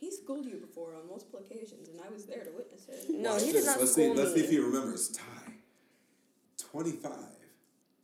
He 0.00 0.10
schooled 0.10 0.44
you 0.44 0.56
before 0.56 0.94
on 0.94 1.08
multiple 1.08 1.40
occasions, 1.40 1.88
and 1.88 1.98
I 2.04 2.10
was 2.10 2.26
there 2.26 2.44
to 2.44 2.50
witness 2.50 2.86
it. 2.88 3.06
No, 3.08 3.32
Watch 3.32 3.42
he 3.42 3.52
did 3.52 3.56
this. 3.56 3.66
not. 3.66 3.80
Let's 3.80 3.94
see. 3.94 4.12
Let's 4.12 4.34
see 4.34 4.40
if 4.40 4.50
he 4.50 4.58
remembers. 4.58 5.08
Ty 5.08 5.22
25 6.74 7.12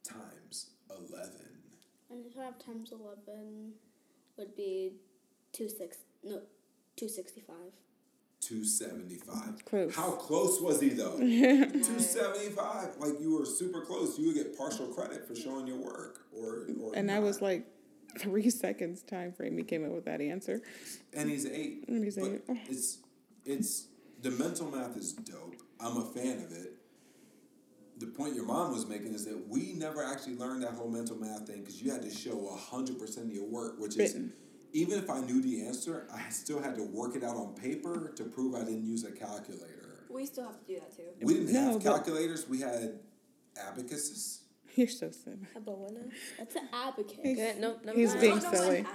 times 0.04 0.70
11. 0.88 1.28
25 2.06 2.58
times 2.64 2.92
11 2.92 3.72
would 4.38 4.54
be 4.54 4.92
26 5.56 5.96
no 6.22 6.42
265. 6.94 7.56
275. 8.40 9.64
Close. 9.64 9.96
How 9.96 10.12
close 10.12 10.60
was 10.60 10.80
he 10.80 10.90
though? 10.90 11.16
275. 11.18 12.98
Like 12.98 13.20
you 13.20 13.36
were 13.36 13.44
super 13.44 13.80
close. 13.80 14.16
You 14.16 14.28
would 14.28 14.36
get 14.36 14.56
partial 14.56 14.86
credit 14.86 15.26
for 15.26 15.34
showing 15.34 15.66
your 15.66 15.78
work 15.78 16.20
or, 16.32 16.66
or 16.80 16.94
And 16.94 17.08
not. 17.08 17.16
I 17.16 17.18
was 17.18 17.42
like 17.42 17.66
3 18.20 18.48
seconds 18.50 19.02
time 19.02 19.32
frame 19.32 19.58
he 19.58 19.64
came 19.64 19.84
up 19.84 19.90
with 19.90 20.04
that 20.04 20.20
answer. 20.20 20.62
And 21.12 21.28
he's 21.28 21.44
8. 21.44 21.86
And 21.88 22.04
he's 22.04 22.14
but 22.14 22.40
8. 22.48 22.58
It's 22.68 22.98
it's 23.44 23.88
the 24.22 24.30
mental 24.30 24.70
math 24.70 24.96
is 24.96 25.12
dope. 25.12 25.56
I'm 25.80 25.96
a 25.96 26.04
fan 26.04 26.44
of 26.44 26.52
it. 26.52 26.79
The 28.00 28.06
point 28.06 28.34
your 28.34 28.46
mom 28.46 28.72
was 28.72 28.86
making 28.86 29.12
is 29.14 29.24
that 29.26 29.46
we 29.48 29.74
never 29.74 30.02
actually 30.02 30.34
learned 30.36 30.62
that 30.62 30.72
whole 30.72 30.88
mental 30.88 31.16
math 31.16 31.46
thing 31.46 31.60
because 31.60 31.82
you 31.82 31.90
had 31.92 32.02
to 32.02 32.10
show 32.10 32.48
hundred 32.56 32.98
percent 32.98 33.26
of 33.28 33.32
your 33.34 33.44
work, 33.44 33.78
which 33.78 33.92
is 33.92 33.98
Written. 33.98 34.32
even 34.72 34.98
if 34.98 35.08
I 35.10 35.20
knew 35.20 35.42
the 35.42 35.66
answer, 35.66 36.06
I 36.12 36.28
still 36.30 36.60
had 36.62 36.74
to 36.76 36.82
work 36.82 37.14
it 37.14 37.22
out 37.22 37.36
on 37.36 37.54
paper 37.54 38.12
to 38.16 38.24
prove 38.24 38.54
I 38.54 38.60
didn't 38.60 38.84
use 38.86 39.04
a 39.04 39.12
calculator. 39.12 40.06
We 40.08 40.24
still 40.26 40.44
have 40.46 40.58
to 40.58 40.66
do 40.66 40.80
that 40.80 40.96
too. 40.96 41.02
We 41.22 41.34
didn't 41.34 41.52
No, 41.52 41.72
have 41.72 41.82
calculators. 41.82 42.48
We 42.48 42.60
had 42.60 42.98
abacuses. 43.70 44.40
You're 44.76 44.88
so 44.88 45.10
silly. 45.10 45.36
How 45.52 45.60
about 45.60 45.78
one? 45.78 45.96
else? 45.96 46.14
That's 46.38 46.56
an 46.56 46.68
abacus. 46.72 47.18
Okay, 47.18 47.56
no, 47.58 47.76
never 47.84 47.98
He's 47.98 48.14
being 48.14 48.36
You 48.36 48.40
don't 48.40 48.42
know 48.44 48.58
what 48.58 48.58
silly. 48.58 48.86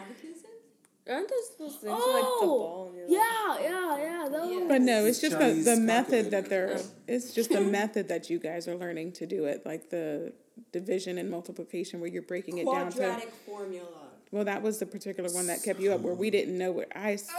An 1.07 1.13
abacus 1.13 1.31
is? 1.31 1.55
Aren't 1.57 1.57
those 1.57 1.57
those 1.59 1.75
things 1.81 1.97
with, 2.05 2.15
like 2.15 2.24
the 2.24 2.45
ball? 2.47 2.88
And 2.88 2.97
you're 2.97 3.07
like, 3.07 3.17
Oh, 3.19 3.57
yeah, 3.62 3.69
yeah, 3.69 4.24
yeah. 4.24 4.29
Those. 4.29 4.51
Yeah. 4.62 4.65
But 4.67 4.81
no, 4.81 5.05
it's 5.05 5.09
It's 5.17 5.21
just 5.21 5.39
the, 5.39 5.45
Chinese 5.45 5.65
the 5.65 5.75
method 5.77 6.31
that 6.31 6.50
they're. 6.50 6.79
It's 7.07 7.33
just 7.33 7.50
the 7.51 7.62
method 7.62 8.07
that 8.09 8.29
you 8.29 8.39
guys 8.39 8.67
are 8.67 8.75
learning 8.75 9.12
to 9.13 9.25
do 9.25 9.45
it, 9.45 9.65
like 9.65 9.89
the 9.89 10.33
division 10.71 11.17
and 11.17 11.29
multiplication, 11.29 12.00
where 12.00 12.09
you're 12.09 12.21
breaking 12.21 12.57
it 12.59 12.65
down 12.65 12.91
to. 12.91 12.97
Quadratic 12.97 13.31
formula. 13.45 13.88
Well, 14.31 14.45
that 14.45 14.62
was 14.62 14.79
the 14.79 14.85
particular 14.85 15.29
one 15.31 15.47
that 15.47 15.63
kept 15.63 15.79
you 15.79 15.93
up, 15.93 16.01
where 16.01 16.13
we 16.15 16.29
didn't 16.29 16.57
know 16.57 16.71
what 16.71 16.88
I. 16.95 17.13
s- 17.13 17.29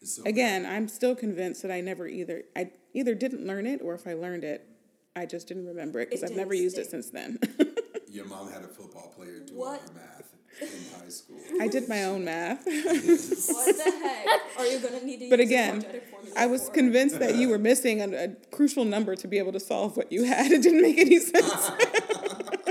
It's 0.00 0.16
so 0.16 0.22
Again, 0.24 0.66
I'm 0.66 0.86
still 0.88 1.14
convinced 1.16 1.62
that 1.62 1.70
I 1.70 1.80
never 1.80 2.06
either 2.06 2.42
I 2.54 2.70
either 2.92 3.14
didn't 3.14 3.46
learn 3.46 3.66
it 3.66 3.80
or 3.82 3.94
if 3.94 4.06
I 4.06 4.12
learned 4.14 4.44
it, 4.44 4.66
I 5.16 5.24
just 5.26 5.48
didn't 5.48 5.66
remember 5.66 6.00
it 6.00 6.10
because 6.10 6.22
I've 6.22 6.36
never 6.36 6.50
didn't 6.52 6.64
used 6.64 6.78
it 6.78 6.90
since 6.90 7.08
then. 7.10 7.38
Your 8.10 8.26
mom 8.26 8.52
had 8.52 8.62
a 8.62 8.68
football 8.68 9.12
player 9.16 9.40
doing 9.40 9.58
What? 9.58 9.80
her 9.80 9.92
math 9.94 10.33
in 10.60 10.68
high 11.00 11.08
school. 11.08 11.36
I 11.60 11.68
did 11.68 11.88
my 11.88 12.04
own 12.04 12.24
math. 12.24 12.64
What 12.66 13.76
the 13.76 13.92
heck? 14.02 14.40
Are 14.58 14.66
you 14.66 14.78
gonna 14.80 15.02
need 15.04 15.18
to 15.20 15.30
But 15.30 15.38
use 15.40 15.48
a 15.50 15.52
again, 15.52 15.80
quadratic 15.82 16.08
formula 16.10 16.34
I 16.36 16.46
was 16.46 16.66
for- 16.66 16.72
convinced 16.74 17.18
that 17.20 17.36
you 17.36 17.48
were 17.48 17.58
missing 17.58 18.00
a, 18.00 18.24
a 18.24 18.28
crucial 18.56 18.84
number 18.84 19.14
to 19.16 19.26
be 19.28 19.38
able 19.38 19.52
to 19.52 19.60
solve 19.60 19.96
what 19.96 20.10
you 20.12 20.24
had. 20.24 20.50
It 20.52 20.62
didn't 20.62 20.82
make 20.82 20.98
any 20.98 21.18
sense. 21.18 21.70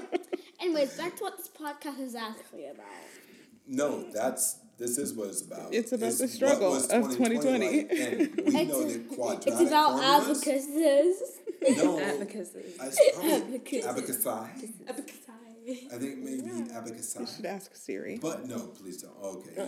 Anyways, 0.60 0.98
back 0.98 1.16
to 1.18 1.24
what 1.24 1.38
this 1.38 1.50
podcast 1.50 2.00
is 2.00 2.16
actually 2.16 2.68
about. 2.68 2.86
No, 3.68 4.04
that's 4.12 4.60
this 4.78 4.98
is 4.98 5.14
what 5.14 5.28
it's 5.30 5.42
about. 5.42 5.74
It's 5.74 5.92
about 5.92 6.12
the 6.14 6.24
what 6.24 6.30
struggle 6.30 6.76
of 6.76 6.82
2020 6.84 7.36
like, 7.36 7.40
2020. 7.40 7.80
and 7.80 8.20
we 8.36 8.62
It's- 8.62 8.68
know 8.68 8.84
that 8.88 9.10
quadratic 9.16 9.54
It's 9.54 9.62
about 9.70 9.92
formulas. 10.00 10.42
abacuses. 10.42 11.40
No, 11.78 11.98
Advocacy. 11.98 12.60
I, 12.82 12.90
probably 13.14 13.32
Abacus. 13.32 13.86
abacus. 13.86 14.26
Abacus. 14.88 15.16
I 15.94 15.98
think 15.98 16.20
maybe 16.20 16.70
abacus. 16.74 17.16
You 17.20 17.26
should 17.28 17.46
ask 17.46 17.76
Siri. 17.76 18.18
But 18.22 18.48
no, 18.48 18.60
please 18.68 19.02
don't. 19.02 19.16
Okay. 19.24 19.62
Uh, 19.62 19.66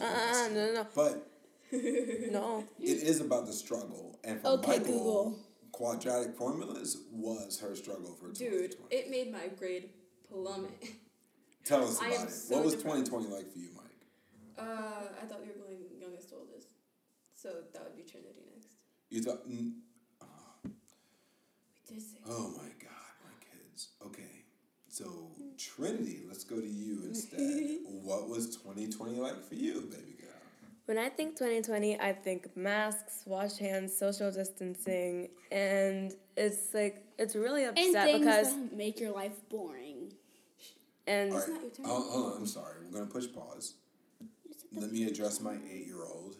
no, 0.53 0.65
no, 0.67 0.73
no. 0.73 0.87
But 0.95 1.27
no. 1.71 2.63
it 2.79 3.03
is 3.03 3.21
about 3.21 3.45
the 3.47 3.53
struggle, 3.53 4.19
and 4.23 4.41
for 4.41 4.47
Okay, 4.49 4.77
Michael, 4.79 4.85
Google. 4.93 5.39
quadratic 5.71 6.35
formulas 6.37 6.97
was 7.11 7.59
her 7.59 7.75
struggle 7.75 8.13
for 8.13 8.27
2020. 8.31 8.67
Dude, 8.67 8.75
it 8.91 9.09
made 9.09 9.31
my 9.31 9.47
grade 9.57 9.89
plummet. 10.29 10.71
Tell 11.63 11.83
us 11.83 11.99
I 12.01 12.07
about 12.09 12.27
it. 12.27 12.31
so 12.31 12.55
what 12.55 12.65
was 12.65 12.75
2020 12.75 13.27
like 13.27 13.51
for 13.51 13.59
you, 13.59 13.69
Mike? 13.75 13.83
Uh, 14.57 14.63
I 15.21 15.25
thought 15.25 15.41
you 15.45 15.51
were 15.57 15.63
going 15.65 15.79
youngest 15.99 16.29
to 16.29 16.35
oldest, 16.35 16.67
so 17.33 17.49
that 17.73 17.83
would 17.83 17.95
be 17.95 18.03
Trinity 18.03 18.43
next. 18.53 18.69
You 19.09 19.21
thought, 19.21 19.49
mm, 19.49 19.73
We 20.63 20.71
did 21.87 22.01
say. 22.01 22.17
oh 22.29 22.49
my 22.57 22.69
God, 22.79 23.11
my 23.23 23.35
kids. 23.41 23.89
Okay, 24.05 24.34
so 24.95 25.27
Trinity, 25.57 26.21
let's 26.25 26.45
go 26.45 26.55
to 26.55 26.65
you 26.67 27.01
instead. 27.03 27.79
what 28.03 28.29
was 28.29 28.55
2020 28.55 29.17
like 29.19 29.43
for 29.45 29.55
you, 29.55 29.81
baby 29.91 30.15
girl? 30.21 30.29
When 30.85 30.97
I 30.97 31.09
think 31.09 31.31
2020, 31.37 31.99
I 31.99 32.13
think 32.13 32.55
masks, 32.55 33.23
wash 33.25 33.57
hands, 33.57 33.97
social 33.97 34.31
distancing, 34.31 35.29
and 35.51 36.13
it's 36.37 36.73
like 36.73 37.03
it's 37.17 37.35
really 37.35 37.65
And 37.65 37.77
upset 37.77 38.05
things 38.05 38.19
because 38.19 38.55
that 38.55 38.77
make 38.77 39.01
your 39.01 39.11
life 39.11 39.33
boring. 39.49 40.13
and 41.07 41.33
All 41.33 41.39
right, 41.39 41.49
not 41.49 41.61
your 41.61 41.71
turn. 41.71 41.85
oh, 41.89 42.09
hold. 42.09 42.33
I'm 42.37 42.47
sorry. 42.47 42.75
We're 42.89 42.99
gonna 42.99 43.11
push 43.11 43.25
pause. 43.33 43.73
Let 44.71 44.91
me 44.93 45.03
address 45.07 45.41
my 45.41 45.55
eight-year-old. 45.55 46.37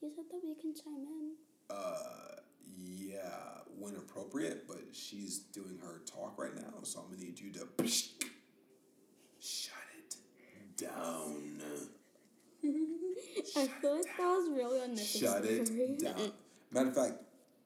You 0.00 0.10
said 0.16 0.24
that 0.30 0.40
we 0.42 0.54
can 0.54 0.74
chime 0.74 1.04
in. 1.04 1.32
Uh, 1.68 2.36
yeah, 2.78 3.63
when 3.84 3.96
appropriate, 3.96 4.66
but 4.66 4.80
she's 4.92 5.38
doing 5.38 5.78
her 5.82 6.00
talk 6.06 6.38
right 6.38 6.54
now, 6.54 6.72
so 6.82 7.00
I'm 7.00 7.10
gonna 7.14 7.22
need 7.22 7.38
you 7.38 7.52
to 7.52 7.68
shut 7.86 9.74
it 9.98 10.16
down. 10.76 11.60
I 13.56 13.66
feel 13.66 13.96
like 13.96 14.04
that 14.16 14.18
was 14.20 14.48
really 14.50 14.80
unnecessary. 14.80 15.58
Shut 15.58 15.68
it 15.68 15.98
down. 16.02 16.32
Matter 16.72 16.88
of 16.88 16.94
fact, 16.94 17.12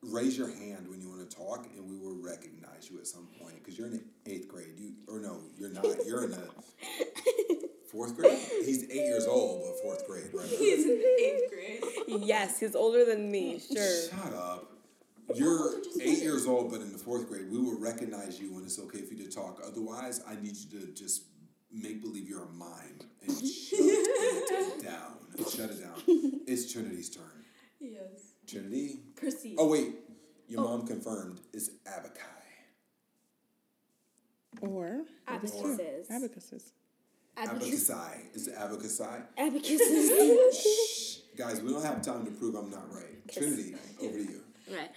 raise 0.03 0.37
your 0.37 0.49
hand 0.49 0.89
when 0.89 0.99
you 1.01 1.09
want 1.09 1.27
to 1.27 1.35
talk, 1.35 1.65
and 1.75 1.89
we 1.89 1.97
will 1.97 2.21
recognize 2.21 2.89
you 2.91 2.99
at 2.99 3.07
some 3.07 3.27
point 3.39 3.55
because 3.63 3.77
you're 3.77 3.87
in 3.87 4.03
eighth 4.25 4.49
grade. 4.49 4.73
You 4.77 4.91
or 5.07 5.19
no, 5.19 5.39
you're 5.57 5.69
not. 5.69 5.85
You're 6.05 6.25
in 6.25 6.31
the 6.31 6.49
fourth 7.91 8.17
grade. 8.17 8.37
He's 8.65 8.83
eight 8.83 9.05
years 9.05 9.25
old, 9.25 9.63
but 9.65 9.81
fourth 9.81 10.05
grade, 10.05 10.31
right? 10.33 10.47
He's 10.47 10.85
in 10.85 11.01
eighth 11.21 11.49
grade. 11.49 12.21
yes, 12.25 12.59
he's 12.59 12.75
older 12.75 13.05
than 13.05 13.31
me. 13.31 13.59
Sure. 13.59 14.09
Shut 14.09 14.33
up. 14.33 14.78
You're 15.35 15.81
eight 16.01 16.19
years 16.19 16.47
old, 16.47 16.71
but 16.71 16.81
in 16.81 16.91
the 16.91 16.97
fourth 16.97 17.27
grade, 17.27 17.51
we 17.51 17.59
will 17.59 17.79
recognize 17.79 18.39
you 18.39 18.53
when 18.53 18.63
it's 18.63 18.79
okay 18.79 19.01
for 19.01 19.13
you 19.13 19.25
to 19.25 19.31
talk. 19.31 19.61
Otherwise, 19.65 20.21
I 20.27 20.35
need 20.35 20.55
you 20.57 20.79
to 20.79 20.87
just 20.93 21.23
make 21.71 22.01
believe 22.01 22.27
you're 22.27 22.43
a 22.43 22.51
mime 22.51 22.99
and 23.27 23.37
shut 23.37 23.79
it 23.79 24.83
down. 24.83 25.17
Shut 25.49 25.69
it 25.71 25.81
down. 25.81 26.01
It's 26.47 26.73
Trinity's 26.73 27.11
turn. 27.11 27.45
Yes. 27.79 28.33
Trinity. 28.47 29.01
Proceed. 29.15 29.57
Oh 29.59 29.69
wait, 29.69 29.93
your 30.47 30.61
oh. 30.61 30.63
mom 30.63 30.87
confirmed 30.87 31.39
it's 31.53 31.69
Abakai. 31.85 32.39
Or 34.61 35.03
Abacuses. 35.27 36.07
abacuses. 36.09 36.71
Abacus. 37.37 37.91
Abacusai. 37.91 38.35
Is 38.35 38.47
it 38.47 38.55
Abacusai? 38.55 39.21
Abacuses. 39.37 40.53
Shh. 40.59 41.19
Guys, 41.37 41.61
we 41.61 41.71
don't 41.71 41.85
have 41.85 42.01
time 42.01 42.25
to 42.25 42.31
prove 42.31 42.55
I'm 42.55 42.71
not 42.71 42.91
right. 42.93 43.31
Trinity, 43.31 43.75
over 44.01 44.17
to 44.17 44.23
you. 44.23 44.41
Right. 44.69 44.89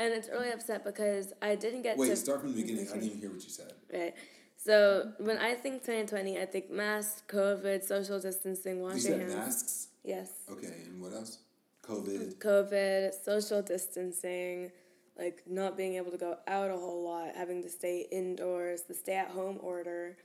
And 0.00 0.14
it's 0.14 0.30
really 0.30 0.50
upset 0.50 0.82
because 0.82 1.34
I 1.42 1.56
didn't 1.56 1.82
get 1.82 1.96
to 1.96 2.00
Wait, 2.00 2.08
to 2.08 2.16
start 2.16 2.40
from 2.40 2.54
the 2.54 2.62
beginning. 2.62 2.88
I 2.88 2.94
didn't 2.94 3.04
even 3.04 3.18
hear 3.20 3.30
what 3.30 3.44
you 3.44 3.50
said. 3.50 3.74
Right. 3.92 4.14
So 4.56 5.12
when 5.18 5.36
I 5.36 5.54
think 5.54 5.82
2020, 5.82 6.38
I 6.40 6.46
think 6.46 6.70
masks, 6.70 7.22
COVID, 7.28 7.82
social 7.84 8.18
distancing, 8.18 8.80
washing 8.80 8.96
You 8.96 9.02
said 9.02 9.20
hands. 9.20 9.34
masks? 9.34 9.88
Yes. 10.02 10.32
Okay, 10.50 10.72
and 10.86 11.02
what 11.02 11.12
else? 11.12 11.40
COVID. 11.86 12.36
COVID, 12.36 13.12
social 13.22 13.60
distancing, 13.60 14.70
like 15.18 15.42
not 15.46 15.76
being 15.76 15.96
able 15.96 16.10
to 16.12 16.18
go 16.18 16.38
out 16.48 16.70
a 16.70 16.76
whole 16.76 17.04
lot, 17.04 17.34
having 17.36 17.62
to 17.62 17.68
stay 17.68 18.06
indoors, 18.10 18.82
the 18.82 18.94
stay 18.94 19.16
at 19.16 19.28
home 19.28 19.58
order. 19.62 20.16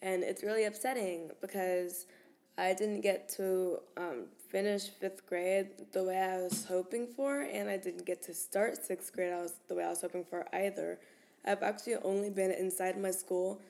And 0.00 0.22
it's 0.22 0.42
really 0.42 0.64
upsetting 0.64 1.30
because 1.42 2.06
I 2.56 2.72
didn't 2.72 3.02
get 3.02 3.28
to 3.36 3.80
um, 3.98 4.24
finish 4.50 4.88
fifth 4.88 5.26
grade 5.26 5.68
the 5.92 6.02
way 6.02 6.18
I 6.18 6.38
was 6.38 6.64
hoping 6.64 7.06
for, 7.06 7.42
and 7.42 7.68
I 7.68 7.76
didn't 7.76 8.04
get 8.04 8.22
to 8.24 8.34
start 8.34 8.84
sixth 8.84 9.12
grade 9.12 9.32
I 9.32 9.40
was, 9.40 9.54
the 9.68 9.74
way 9.74 9.84
I 9.84 9.90
was 9.90 10.00
hoping 10.00 10.24
for 10.24 10.44
either. 10.54 10.98
I've 11.44 11.62
actually 11.62 11.96
only 11.96 12.30
been 12.30 12.50
inside 12.50 13.00
my 13.00 13.12
school 13.12 13.60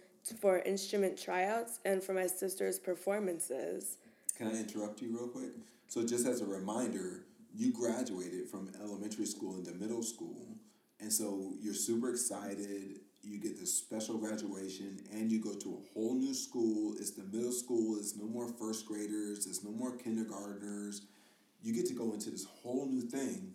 for 0.41 0.59
instrument 0.61 1.21
tryouts 1.21 1.81
and 1.85 2.03
for 2.03 2.15
my 2.15 2.27
sister's 2.27 2.79
performances. 2.79 3.99
Can 4.37 4.49
I 4.49 4.59
interrupt 4.61 5.03
you 5.03 5.17
real 5.17 5.29
quick? 5.29 5.53
So, 5.87 6.07
just 6.07 6.27
as 6.27 6.41
a 6.41 6.47
reminder, 6.47 7.25
you 7.55 7.73
graduated 7.73 8.49
from 8.49 8.71
elementary 8.83 9.27
school 9.27 9.57
into 9.57 9.73
middle 9.73 10.03
school, 10.03 10.57
and 10.99 11.13
so 11.13 11.53
you're 11.61 11.75
super 11.75 12.11
excited. 12.11 13.01
You 13.23 13.39
get 13.39 13.59
this 13.59 13.73
special 13.73 14.19
graduation, 14.19 14.99
and 15.13 15.31
you 15.31 15.41
go 15.41 15.55
to 15.55 15.69
a 15.69 15.93
whole 15.93 16.15
new 16.15 16.35
school. 16.35 16.95
It's 16.99 17.11
the 17.11 17.25
middle 17.25 17.53
school. 17.53 17.97
It's 17.99 18.17
no 18.17 18.25
more 18.25 18.49
first 18.49 18.87
graders. 18.87 19.47
It's 19.47 19.63
no 19.63 19.71
more 19.71 19.97
kindergartners. 19.97 21.03
You 21.63 21.75
get 21.75 21.87
to 21.87 21.95
go 21.95 22.13
into 22.13 22.31
this 22.31 22.47
whole 22.47 22.87
new 22.87 23.03
thing, 23.03 23.55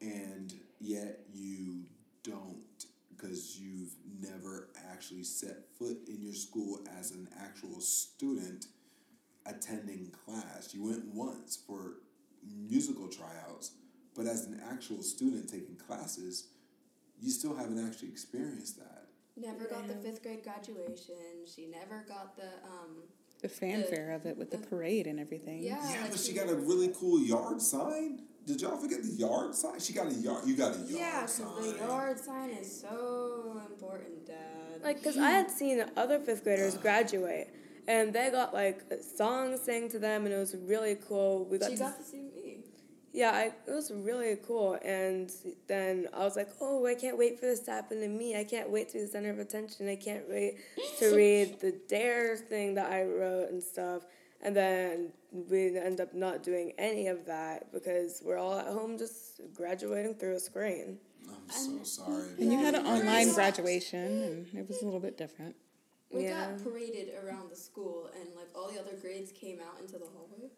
and 0.00 0.52
yet 0.80 1.20
you 1.32 1.84
don't 2.22 2.58
because 3.22 3.58
you've 3.58 3.92
never 4.20 4.68
actually 4.90 5.22
set 5.22 5.68
foot 5.78 5.96
in 6.08 6.20
your 6.20 6.34
school 6.34 6.80
as 6.98 7.12
an 7.12 7.28
actual 7.40 7.80
student 7.80 8.66
attending 9.46 10.10
class. 10.24 10.74
You 10.74 10.84
went 10.84 11.04
once 11.06 11.58
for 11.66 11.94
musical 12.68 13.08
tryouts, 13.08 13.72
but 14.14 14.26
as 14.26 14.46
an 14.46 14.60
actual 14.70 15.02
student 15.02 15.48
taking 15.48 15.76
classes, 15.76 16.48
you 17.22 17.30
still 17.30 17.54
haven't 17.54 17.78
actually 17.86 18.08
experienced 18.08 18.78
that. 18.78 19.06
Never 19.36 19.64
got 19.64 19.88
the 19.88 19.94
fifth 19.94 20.22
grade 20.22 20.42
graduation. 20.42 21.46
She 21.46 21.66
never 21.66 22.04
got 22.06 22.36
the 22.36 22.48
um. 22.64 23.04
The 23.40 23.48
fanfare 23.48 24.12
of 24.12 24.26
it 24.26 24.36
with 24.36 24.50
the 24.50 24.58
parade 24.58 25.06
and 25.06 25.18
everything. 25.18 25.62
Yeah. 25.62 25.78
Yeah, 25.90 26.02
like 26.02 26.10
but 26.12 26.20
she 26.20 26.32
got 26.32 26.48
a 26.48 26.54
really 26.54 26.92
cool 26.94 27.20
yard 27.20 27.60
sign. 27.60 28.20
Did 28.46 28.60
y'all 28.60 28.76
forget 28.76 29.02
the 29.02 29.08
yard 29.08 29.54
sign? 29.54 29.80
She 29.80 29.92
got 29.92 30.08
a 30.08 30.14
yard. 30.14 30.44
You 30.46 30.56
got 30.56 30.76
a 30.76 30.78
yard 30.78 30.88
sign. 31.30 31.46
Yeah, 31.46 31.56
because 31.56 31.72
the 31.72 31.78
yard 31.78 32.18
sign 32.20 32.50
is 32.50 32.80
so 32.80 33.60
important, 33.68 34.26
Dad. 34.26 34.82
Like, 34.82 34.98
because 34.98 35.16
I 35.16 35.30
had 35.30 35.50
seen 35.50 35.84
other 35.96 36.18
fifth 36.18 36.44
graders 36.44 36.76
graduate, 36.76 37.48
and 37.88 38.12
they 38.12 38.30
got 38.30 38.52
like 38.52 38.82
songs 39.16 39.60
sang 39.62 39.88
to 39.90 39.98
them, 39.98 40.24
and 40.24 40.34
it 40.34 40.38
was 40.38 40.56
really 40.56 40.96
cool. 41.08 41.44
We 41.44 41.58
got 41.58 41.70
she 41.70 41.76
to, 41.76 41.82
got 41.82 41.98
to 41.98 42.04
see 42.04 42.22
me. 42.22 42.51
Yeah, 43.12 43.30
I, 43.30 43.42
it 43.70 43.74
was 43.74 43.90
really 43.94 44.36
cool. 44.46 44.78
And 44.84 45.30
then 45.68 46.08
I 46.14 46.20
was 46.20 46.36
like, 46.36 46.48
oh, 46.60 46.86
I 46.86 46.94
can't 46.94 47.18
wait 47.18 47.38
for 47.38 47.46
this 47.46 47.60
to 47.60 47.70
happen 47.72 48.00
to 48.00 48.08
me. 48.08 48.36
I 48.38 48.44
can't 48.44 48.70
wait 48.70 48.88
to 48.88 48.94
be 48.94 49.00
the 49.00 49.06
center 49.08 49.30
of 49.30 49.38
attention. 49.38 49.88
I 49.88 49.96
can't 49.96 50.28
wait 50.28 50.56
to 50.98 51.14
read 51.16 51.60
the 51.60 51.72
Dare 51.88 52.36
thing 52.36 52.74
that 52.74 52.90
I 52.90 53.04
wrote 53.04 53.50
and 53.50 53.62
stuff. 53.62 54.02
And 54.40 54.56
then 54.56 55.12
we 55.30 55.78
end 55.78 56.00
up 56.00 56.14
not 56.14 56.42
doing 56.42 56.72
any 56.78 57.06
of 57.08 57.26
that 57.26 57.72
because 57.72 58.22
we're 58.24 58.38
all 58.38 58.58
at 58.58 58.66
home 58.66 58.98
just 58.98 59.40
graduating 59.54 60.14
through 60.14 60.34
a 60.36 60.40
screen. 60.40 60.98
I'm 61.28 61.50
so 61.50 61.84
sorry. 61.84 62.24
And 62.40 62.52
you 62.52 62.58
had 62.58 62.74
an 62.74 62.84
online 62.86 63.32
graduation, 63.32 64.22
and 64.22 64.46
it 64.54 64.66
was 64.66 64.82
a 64.82 64.84
little 64.84 65.00
bit 65.00 65.16
different. 65.16 65.54
We 66.10 66.24
Yeah. 66.24 66.50
got 66.50 66.64
paraded 66.64 67.10
around 67.24 67.50
the 67.50 67.56
school, 67.56 68.10
and 68.18 68.34
like 68.34 68.48
all 68.54 68.68
the 68.70 68.80
other 68.80 68.96
grades 69.00 69.30
came 69.32 69.60
out 69.60 69.80
into 69.80 69.92
the 69.98 70.06
hallway. 70.06 70.50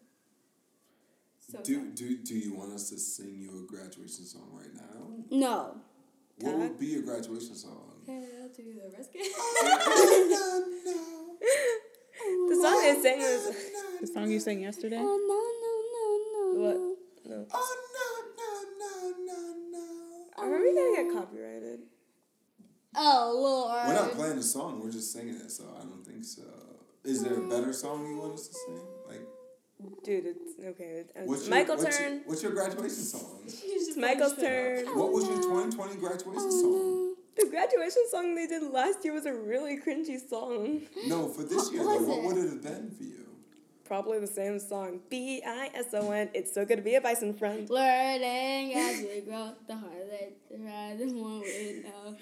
So 1.51 1.59
Do, 1.63 1.75
sad. 1.75 1.95
do, 1.95 2.17
do 2.17 2.35
you 2.35 2.53
want 2.53 2.73
us 2.73 2.89
to 2.89 2.97
sing 2.97 3.37
you 3.39 3.63
a 3.63 3.71
graduation 3.71 4.25
song 4.25 4.49
right 4.53 4.73
now? 4.73 5.25
No. 5.29 5.77
What 6.39 6.57
would 6.57 6.79
be 6.79 6.87
your 6.87 7.03
graduation 7.03 7.55
song? 7.55 7.91
Hail 8.05 8.49
to 8.55 8.61
the 8.61 8.97
rescue. 8.97 9.21
Oh, 12.27 12.47
the 12.49 12.55
song 12.55 12.81
they 12.81 12.95
oh, 12.97 13.01
sang 13.03 13.19
was. 13.19 13.55
The 14.01 14.07
song 14.07 14.31
you 14.31 14.39
sang 14.39 14.61
yesterday? 14.61 14.97
Oh, 14.99 15.03
no, 15.03 15.39
no, 15.63 15.73
no, 15.93 16.03
no. 16.33 16.65
What? 16.65 16.95
No. 17.27 17.45
Oh 17.51 17.75
no 17.95 18.07
no 18.37 18.49
no 18.79 18.91
no 19.25 19.37
no. 19.71 19.85
Are 20.37 20.61
we 20.61 20.75
gonna 20.75 20.95
get 20.95 21.13
copyrighted? 21.13 21.79
Oh 22.95 23.33
Lord. 23.35 23.87
We're 23.87 23.93
not 23.95 24.11
playing 24.11 24.35
the 24.35 24.43
song. 24.43 24.79
We're 24.79 24.91
just 24.91 25.11
singing 25.11 25.35
it. 25.35 25.51
So 25.51 25.63
I 25.75 25.79
don't 25.83 26.05
think 26.05 26.23
so. 26.23 26.43
Is 27.03 27.23
there 27.23 27.33
a 27.33 27.47
better 27.49 27.73
song 27.73 28.05
you 28.07 28.17
want 28.17 28.33
us 28.33 28.47
to 28.47 28.53
sing? 28.53 28.81
Like 29.79 30.03
Dude, 30.03 30.25
it's 30.25 30.59
okay. 30.63 31.03
It's 31.15 31.27
what's 31.27 31.47
Michael's 31.49 31.81
your, 31.81 31.85
what's 31.85 31.97
turn. 31.97 32.13
Your, 32.13 32.21
what's 32.25 32.43
your 32.43 32.51
graduation 32.53 33.03
song? 33.03 33.41
It's 33.45 33.97
Michael's 33.97 34.35
turn. 34.37 34.85
What 34.97 35.11
was 35.11 35.27
your 35.27 35.41
2020 35.41 35.95
graduation 35.97 36.51
song? 36.51 37.15
The 37.35 37.47
graduation 37.49 38.03
song 38.09 38.35
they 38.35 38.47
did 38.47 38.63
last 38.63 39.03
year 39.03 39.13
was 39.13 39.25
a 39.25 39.33
really 39.33 39.77
cringy 39.77 40.17
song. 40.17 40.81
No, 41.07 41.27
for 41.27 41.43
this 41.43 41.65
What 41.65 41.73
year 41.73 41.83
was 41.83 42.07
though, 42.07 42.15
what 42.15 42.23
would 42.23 42.37
it 42.37 42.49
have 42.49 42.63
been 42.63 42.91
for 42.91 43.03
you? 43.03 43.24
Probably 43.85 44.19
the 44.19 44.25
same 44.27 44.57
song. 44.59 44.99
B 45.09 45.43
I 45.45 45.69
S 45.75 45.93
O 45.93 46.09
N. 46.11 46.29
It's 46.33 46.51
so 46.51 46.65
good 46.65 46.77
to 46.77 46.81
be 46.81 46.95
a 46.95 47.01
bison 47.01 47.33
friend. 47.35 47.69
Learning 47.69 48.73
as 48.73 48.99
we 49.01 49.21
grow, 49.21 49.51
the 49.67 49.75
harder 49.75 50.05
they 50.09 50.33
try, 50.57 50.95
the 50.97 51.05
more 51.13 51.41
we 51.41 51.83
know. 51.83 52.15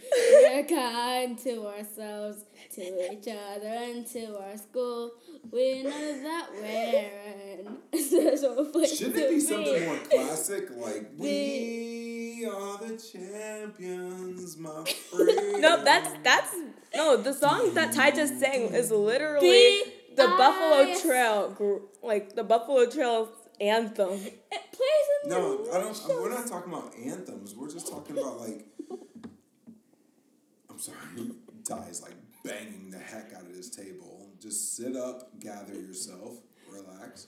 We're 0.43 0.65
kind 0.65 1.37
to 1.39 1.65
ourselves, 1.67 2.43
to 2.75 3.13
each 3.13 3.27
other, 3.29 3.67
and 3.67 4.05
to 4.07 4.37
our 4.39 4.57
school. 4.57 5.11
We 5.51 5.83
know 5.83 6.23
that 6.23 6.49
we're 6.51 7.59
in 7.59 7.77
a 7.93 7.97
special 7.97 8.65
place 8.65 8.97
Shouldn't 8.97 9.15
it 9.17 9.29
be 9.29 9.35
be. 9.35 9.41
something 9.41 9.85
more 9.85 9.97
classic 9.99 10.69
like 10.75 11.11
We 11.17 12.45
are 12.45 12.77
the 12.77 12.97
champions, 12.97 14.57
my 14.57 14.83
friend? 15.11 15.61
No, 15.61 15.81
that's 15.81 16.09
that's 16.23 16.55
no. 16.93 17.15
The 17.17 17.33
song 17.33 17.73
that 17.75 17.93
Ty 17.93 18.11
just 18.11 18.37
sang 18.39 18.73
is 18.73 18.91
literally 18.91 19.49
B 19.49 19.92
the 20.15 20.23
I 20.23 20.37
Buffalo 20.37 20.99
Trail, 21.01 21.49
gr- 21.51 21.85
like 22.07 22.35
the 22.35 22.43
Buffalo 22.43 22.85
Trail 22.89 23.29
anthem. 23.61 24.11
It 24.11 24.41
plays 24.71 25.07
in 25.23 25.29
No, 25.29 25.63
the 25.65 25.71
I 25.71 25.79
don't. 25.81 26.07
We're 26.21 26.29
not 26.29 26.47
talking 26.47 26.71
about 26.73 26.93
anthems. 26.97 27.55
We're 27.55 27.69
just 27.71 27.87
talking 27.87 28.17
about 28.17 28.39
like. 28.39 28.65
I'm 30.69 30.79
sorry, 30.79 30.97
Ty 31.67 31.87
is 31.89 32.01
like 32.01 32.15
banging 32.43 32.89
the 32.91 32.99
heck 32.99 33.33
out 33.33 33.43
of 33.43 33.55
this 33.55 33.69
table. 33.69 34.29
Just 34.39 34.75
sit 34.75 34.95
up, 34.95 35.39
gather 35.39 35.73
yourself, 35.73 36.39
relax. 36.69 37.27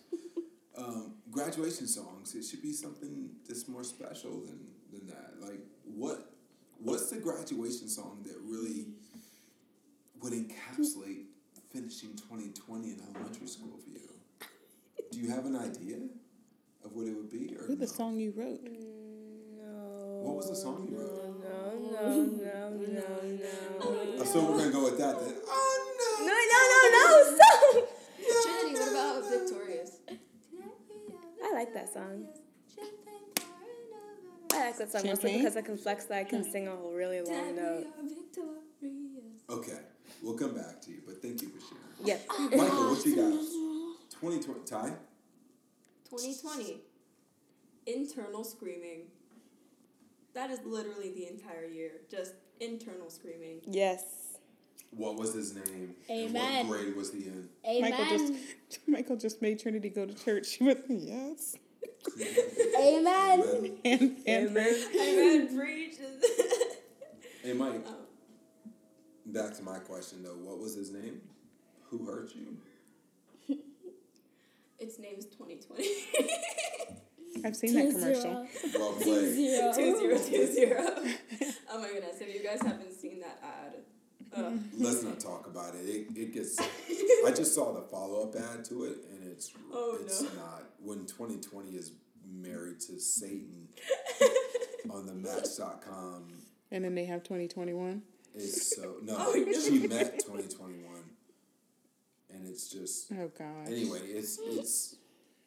Um, 0.78 1.14
graduation 1.32 1.88
songs. 1.88 2.36
It 2.36 2.44
should 2.44 2.62
be 2.62 2.74
something 2.74 3.30
that's 3.48 3.68
more 3.68 3.84
special 3.84 4.42
than 4.42 4.60
than 4.92 5.08
that. 5.08 5.36
Like 5.40 5.60
what? 5.86 6.32
What's 6.80 7.10
the 7.10 7.18
graduation 7.18 7.88
song 7.88 8.20
that 8.24 8.36
really 8.44 8.88
would 10.22 10.34
encapsulate 10.34 11.26
finishing 11.76 12.16
2020 12.16 12.88
in 12.88 13.02
elementary 13.04 13.48
school 13.48 13.78
for 13.84 13.90
you? 13.90 14.08
Do 15.12 15.20
you 15.20 15.30
have 15.30 15.46
an 15.46 15.58
idea 15.58 15.98
of 16.86 16.94
what 16.94 17.06
it 17.06 17.14
would 17.16 17.30
be? 17.30 17.54
Or 17.58 17.66
Ooh, 17.66 17.76
the 17.76 17.82
no? 17.82 17.86
song 17.86 18.18
you 18.18 18.32
wrote. 18.34 18.64
No. 18.64 20.22
What 20.24 20.38
was 20.38 20.50
the 20.50 20.56
song 20.56 20.88
you 20.90 20.98
wrote? 20.98 21.36
No, 21.44 21.76
no, 21.92 22.30
no, 22.32 22.70
no, 22.80 23.04
no. 24.16 24.22
Uh, 24.22 24.26
So 24.26 24.46
we're 24.46 24.58
gonna 24.58 24.72
go 24.72 24.86
with 24.86 24.98
that 25.00 25.20
then. 25.20 25.36
Oh 25.48 25.76
No, 26.22 26.36
no, 26.54 26.60
no, 26.74 26.80
no! 26.96 27.08
Stop! 27.36 27.92
Trinity, 28.44 28.80
what 28.80 28.92
about 28.92 29.30
Victorious? 29.30 29.92
I 31.44 31.54
like 31.54 31.74
that 31.74 31.94
song. 31.94 32.28
I 34.54 34.68
like 34.68 34.78
that 34.78 34.92
song 34.94 35.02
mostly 35.06 35.38
because 35.38 35.58
I 35.58 35.62
can 35.62 35.78
flex 35.78 36.06
that 36.06 36.20
I 36.20 36.24
can 36.24 36.50
sing 36.50 36.70
a 36.70 36.72
whole 36.76 36.94
really 36.94 37.20
long 37.22 37.56
note. 37.58 37.88
Okay, 39.50 39.80
we'll 40.22 40.38
come 40.38 40.56
back 40.56 40.82
to 40.82 40.92
you, 40.92 40.98
but 41.06 41.22
thank 41.22 41.42
you 41.42 41.50
for 41.50 41.60
sharing. 41.60 41.82
Yep. 42.04 42.28
Michael, 42.58 42.90
what 42.90 43.06
you 43.06 43.16
got? 43.16 44.20
Twenty 44.20 44.42
twenty. 44.42 44.60
Ty. 44.66 44.94
2020. 46.10 46.82
Internal 47.88 48.44
screaming. 48.44 49.08
That 50.34 50.50
is 50.50 50.60
literally 50.66 51.12
the 51.12 51.28
entire 51.28 51.66
year. 51.66 51.92
Just 52.10 52.34
internal 52.60 53.10
screaming. 53.10 53.62
Yes. 53.66 54.38
What 54.92 55.18
was 55.18 55.34
his 55.34 55.56
name? 55.56 55.96
Amen. 56.10 56.36
And 56.36 56.70
what 56.70 56.80
grade 56.80 56.96
was 56.96 57.12
he 57.12 57.26
in? 57.26 57.50
Amen. 57.68 57.92
Michael 57.92 58.06
just 58.18 58.34
Michael 58.88 59.18
just 59.18 59.42
made 59.42 59.60
Trinity 59.60 59.90
go 59.90 60.06
to 60.06 60.14
church. 60.14 60.48
She 60.48 60.64
went, 60.64 60.86
yes. 60.90 61.56
Amen. 62.18 62.64
Amen. 62.80 63.78
And 63.84 64.02
and 64.26 64.50
Amen. 64.50 64.86
Amen. 64.96 65.58
Preach. 65.58 65.96
Hey 67.44 67.54
Mike. 67.54 67.86
Oh. 67.88 68.05
Back 69.36 69.54
to 69.58 69.64
my 69.64 69.80
question 69.80 70.24
though. 70.24 70.38
What 70.50 70.60
was 70.60 70.76
his 70.76 70.92
name? 70.94 71.20
Who 71.90 72.06
hurt 72.06 72.32
you? 72.34 72.58
its 74.80 74.98
name 74.98 75.16
is 75.18 75.26
2020. 75.26 75.84
I've 77.44 77.56
seen 77.56 77.74
that 77.74 77.92
commercial. 77.92 78.48
Well 78.80 78.94
played. 78.94 79.34
Zero. 79.34 79.74
two 79.76 80.00
zero 80.00 80.18
two 80.18 80.48
zero. 80.54 80.86
Oh 81.70 81.82
my 81.82 81.90
goodness! 81.90 82.22
If 82.22 82.34
you 82.34 82.42
guys 82.42 82.62
haven't 82.62 82.94
seen 82.94 83.20
that 83.20 83.38
ad, 83.44 83.74
ugh. 84.38 84.58
Let's 84.78 85.04
not 85.04 85.20
talk 85.20 85.46
about 85.48 85.76
it. 85.76 85.80
It, 85.86 86.18
it 86.18 86.34
gets. 86.34 86.58
I 86.58 87.32
just 87.36 87.54
saw 87.54 87.74
the 87.74 87.82
follow 87.82 88.24
up 88.24 88.36
ad 88.38 88.64
to 88.66 88.86
it, 88.86 89.00
and 89.12 89.30
it's 89.30 89.52
Oh, 89.74 89.98
it's 90.02 90.22
no. 90.22 90.30
not 90.36 90.64
when 90.82 91.00
2020 91.06 91.72
is 91.72 91.92
married 92.26 92.80
to 92.82 92.98
Satan 92.98 93.68
on 94.90 95.06
the 95.06 95.14
Match.com. 95.14 96.32
And 96.72 96.86
then 96.86 96.96
they 96.96 97.04
have 97.04 97.24
2021. 97.24 98.02
Is 98.36 98.76
so 98.76 98.96
no. 99.02 99.16
Oh. 99.18 99.34
She 99.34 99.88
met 99.88 100.20
2021, 100.20 100.84
and 102.34 102.48
it's 102.48 102.70
just 102.70 103.12
Oh 103.14 103.32
god. 103.38 103.68
anyway. 103.68 104.00
It's 104.04 104.40
it's 104.40 104.96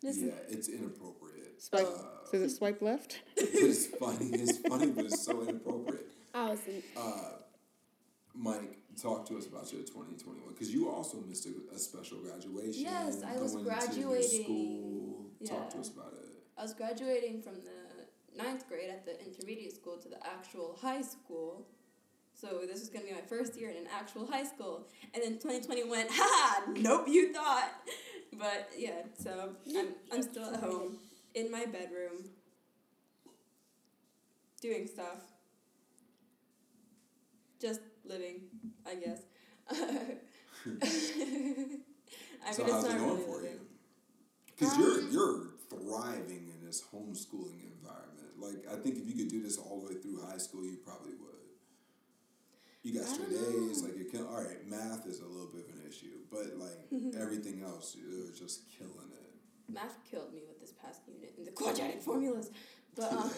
yeah. 0.00 0.32
It's 0.48 0.68
inappropriate. 0.68 1.60
Swipe. 1.60 1.86
Uh, 1.86 2.30
Does 2.30 2.42
it 2.42 2.50
swipe 2.56 2.80
left? 2.82 3.20
it's 3.36 3.86
funny. 3.86 4.30
It's 4.32 4.58
funny, 4.58 4.86
but 4.90 5.06
it's 5.06 5.24
so 5.24 5.42
inappropriate. 5.42 6.06
I 6.34 6.50
was 6.50 6.60
Uh, 6.96 7.30
Mike, 8.34 8.78
talk 9.00 9.26
to 9.28 9.36
us 9.36 9.46
about 9.46 9.72
your 9.72 9.82
2021 9.82 10.48
because 10.54 10.72
you 10.72 10.88
also 10.88 11.18
missed 11.28 11.46
a, 11.46 11.74
a 11.74 11.78
special 11.78 12.18
graduation. 12.18 12.82
Yes, 12.82 13.22
I 13.26 13.36
was 13.40 13.54
going 13.54 13.64
to 13.64 13.70
your 13.70 14.10
graduating. 14.10 14.44
School. 14.44 15.26
Talk 15.46 15.70
to 15.70 15.78
us 15.78 15.90
about 15.90 16.12
it. 16.12 16.28
I 16.56 16.62
was 16.62 16.74
graduating 16.74 17.42
from 17.42 17.54
the 17.56 18.42
ninth 18.42 18.68
grade 18.68 18.90
at 18.90 19.04
the 19.04 19.20
intermediate 19.24 19.74
school 19.74 19.96
to 19.98 20.08
the 20.08 20.24
actual 20.26 20.76
high 20.80 21.02
school. 21.02 21.66
So 22.40 22.60
this 22.66 22.78
was 22.78 22.88
gonna 22.88 23.04
be 23.04 23.12
my 23.12 23.20
first 23.22 23.58
year 23.58 23.70
in 23.70 23.76
an 23.78 23.88
actual 23.92 24.24
high 24.24 24.44
school, 24.44 24.86
and 25.12 25.22
then 25.24 25.38
twenty 25.40 25.60
twenty 25.60 25.82
went. 25.82 26.08
Ha! 26.12 26.62
Nope, 26.76 27.08
you 27.08 27.32
thought. 27.32 27.72
But 28.38 28.70
yeah, 28.76 29.02
so 29.18 29.56
I'm 29.76 29.88
I'm 30.12 30.22
still 30.22 30.44
at 30.54 30.60
home 30.60 30.98
in 31.34 31.50
my 31.50 31.66
bedroom 31.66 32.30
doing 34.60 34.86
stuff. 34.86 35.18
Just 37.60 37.80
living, 38.04 38.42
I 38.86 38.94
guess. 38.94 39.22
I 39.70 39.72
so 42.52 42.64
mean, 42.64 42.72
how's 42.72 42.84
it's 42.84 42.94
it 42.94 42.98
going 42.98 43.10
really 43.10 43.22
for 43.22 43.36
living. 43.36 43.50
you? 43.50 43.60
Because 44.56 44.78
you're 44.78 44.98
um, 45.00 45.08
you're 45.10 45.46
thriving 45.70 46.52
in 46.54 46.64
this 46.64 46.84
homeschooling 46.94 47.64
environment. 47.66 48.38
Like 48.38 48.72
I 48.72 48.76
think 48.80 48.96
if 48.98 49.08
you 49.08 49.14
could 49.14 49.28
do 49.28 49.42
this 49.42 49.58
all 49.58 49.80
the 49.80 49.86
way 49.94 50.00
through 50.00 50.20
high 50.24 50.38
school, 50.38 50.64
you 50.64 50.76
probably 50.84 51.14
would. 51.20 51.37
You 52.88 53.00
got 53.00 53.06
straight 53.06 53.28
don't 53.30 53.70
A's, 53.70 53.82
like 53.82 53.98
you 53.98 54.06
can. 54.06 54.22
All 54.22 54.42
right, 54.42 54.66
math 54.66 55.06
is 55.06 55.20
a 55.20 55.26
little 55.26 55.52
bit 55.52 55.68
of 55.68 55.74
an 55.76 55.82
issue, 55.86 56.24
but 56.30 56.56
like 56.56 56.80
everything 57.20 57.62
else, 57.62 57.94
you're 57.94 58.32
just 58.32 58.62
killing 58.78 59.12
it. 59.12 59.70
math 59.70 59.98
killed 60.10 60.32
me 60.32 60.40
with 60.48 60.58
this 60.58 60.72
past 60.72 61.02
unit 61.06 61.34
in 61.36 61.44
the 61.44 61.50
quadratic 61.50 62.00
formulas. 62.00 62.50
But 62.96 63.12
um, 63.12 63.30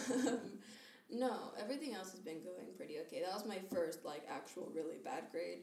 no, 1.11 1.37
everything 1.61 1.95
else 1.95 2.13
has 2.13 2.21
been 2.21 2.45
going 2.45 2.69
pretty 2.77 2.99
okay. 3.01 3.23
That 3.23 3.35
was 3.35 3.45
my 3.45 3.59
first 3.75 4.05
like 4.05 4.23
actual 4.31 4.71
really 4.73 4.99
bad 5.05 5.25
grade. 5.33 5.63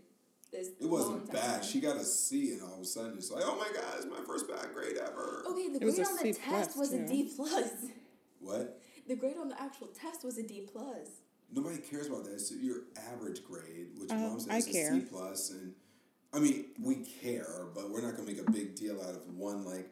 This 0.52 0.68
It 0.82 0.90
wasn't 0.90 1.32
bad. 1.32 1.64
She 1.64 1.80
got 1.80 1.96
a 1.96 2.04
C, 2.04 2.52
and 2.52 2.64
all 2.64 2.76
of 2.76 2.82
a 2.82 2.86
sudden 2.86 3.14
it's 3.18 3.32
like, 3.32 3.44
oh 3.46 3.56
my 3.56 3.70
god, 3.74 3.94
it's 3.96 4.06
my 4.06 4.20
first 4.28 4.50
bad 4.50 4.74
grade 4.74 4.98
ever. 4.98 5.44
Okay, 5.50 5.70
the 5.70 5.76
It 5.76 5.80
grade 5.80 6.06
on 6.06 6.16
the 6.18 6.34
C 6.34 6.34
test 6.34 6.42
plus, 6.42 6.76
was 6.76 6.92
a 6.92 6.98
too. 6.98 7.08
D 7.08 7.32
plus. 7.34 7.72
What? 8.42 8.82
The 9.08 9.16
grade 9.16 9.38
on 9.40 9.48
the 9.48 9.62
actual 9.62 9.88
test 9.88 10.26
was 10.26 10.38
a 10.38 10.44
D 10.44 10.68
plus. 10.70 11.08
Nobody 11.52 11.78
cares 11.78 12.08
about 12.08 12.26
that. 12.26 12.34
It's 12.34 12.52
your 12.52 12.82
average 13.12 13.44
grade, 13.44 13.98
which 13.98 14.12
Uh, 14.12 14.16
mom 14.16 14.40
says 14.40 14.68
is 14.68 14.70
a 14.70 14.72
care. 14.72 14.94
C 14.94 15.02
plus, 15.02 15.50
and 15.52 15.74
I 16.34 16.40
mean 16.40 16.66
we 16.80 17.06
care, 17.06 17.68
but 17.74 17.90
we're 17.90 18.02
not 18.02 18.16
gonna 18.16 18.28
make 18.28 18.40
a 18.40 18.52
big 18.52 18.76
deal 18.76 19.02
out 19.02 19.16
of 19.16 19.36
one 19.36 19.64
like 19.66 19.90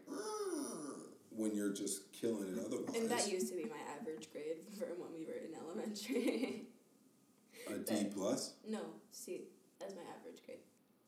when 1.32 1.54
you're 1.56 1.74
just 1.74 2.12
killing 2.14 2.48
it 2.48 2.60
otherwise. 2.66 2.96
And 2.96 3.10
that 3.10 3.30
used 3.32 3.50
to 3.50 3.56
be 3.56 3.66
my 3.66 3.80
average 4.00 4.32
grade 4.32 4.58
from 4.78 5.00
when 5.00 5.14
we 5.14 5.26
were 5.26 5.34
in 5.34 5.54
elementary. 5.56 6.68
a 7.68 7.78
D 7.80 8.06
plus 8.14 8.54
no, 8.68 8.82
C. 9.12 9.46
That's 9.80 9.96
my 9.96 10.02
average 10.20 10.42
grade. 10.46 10.60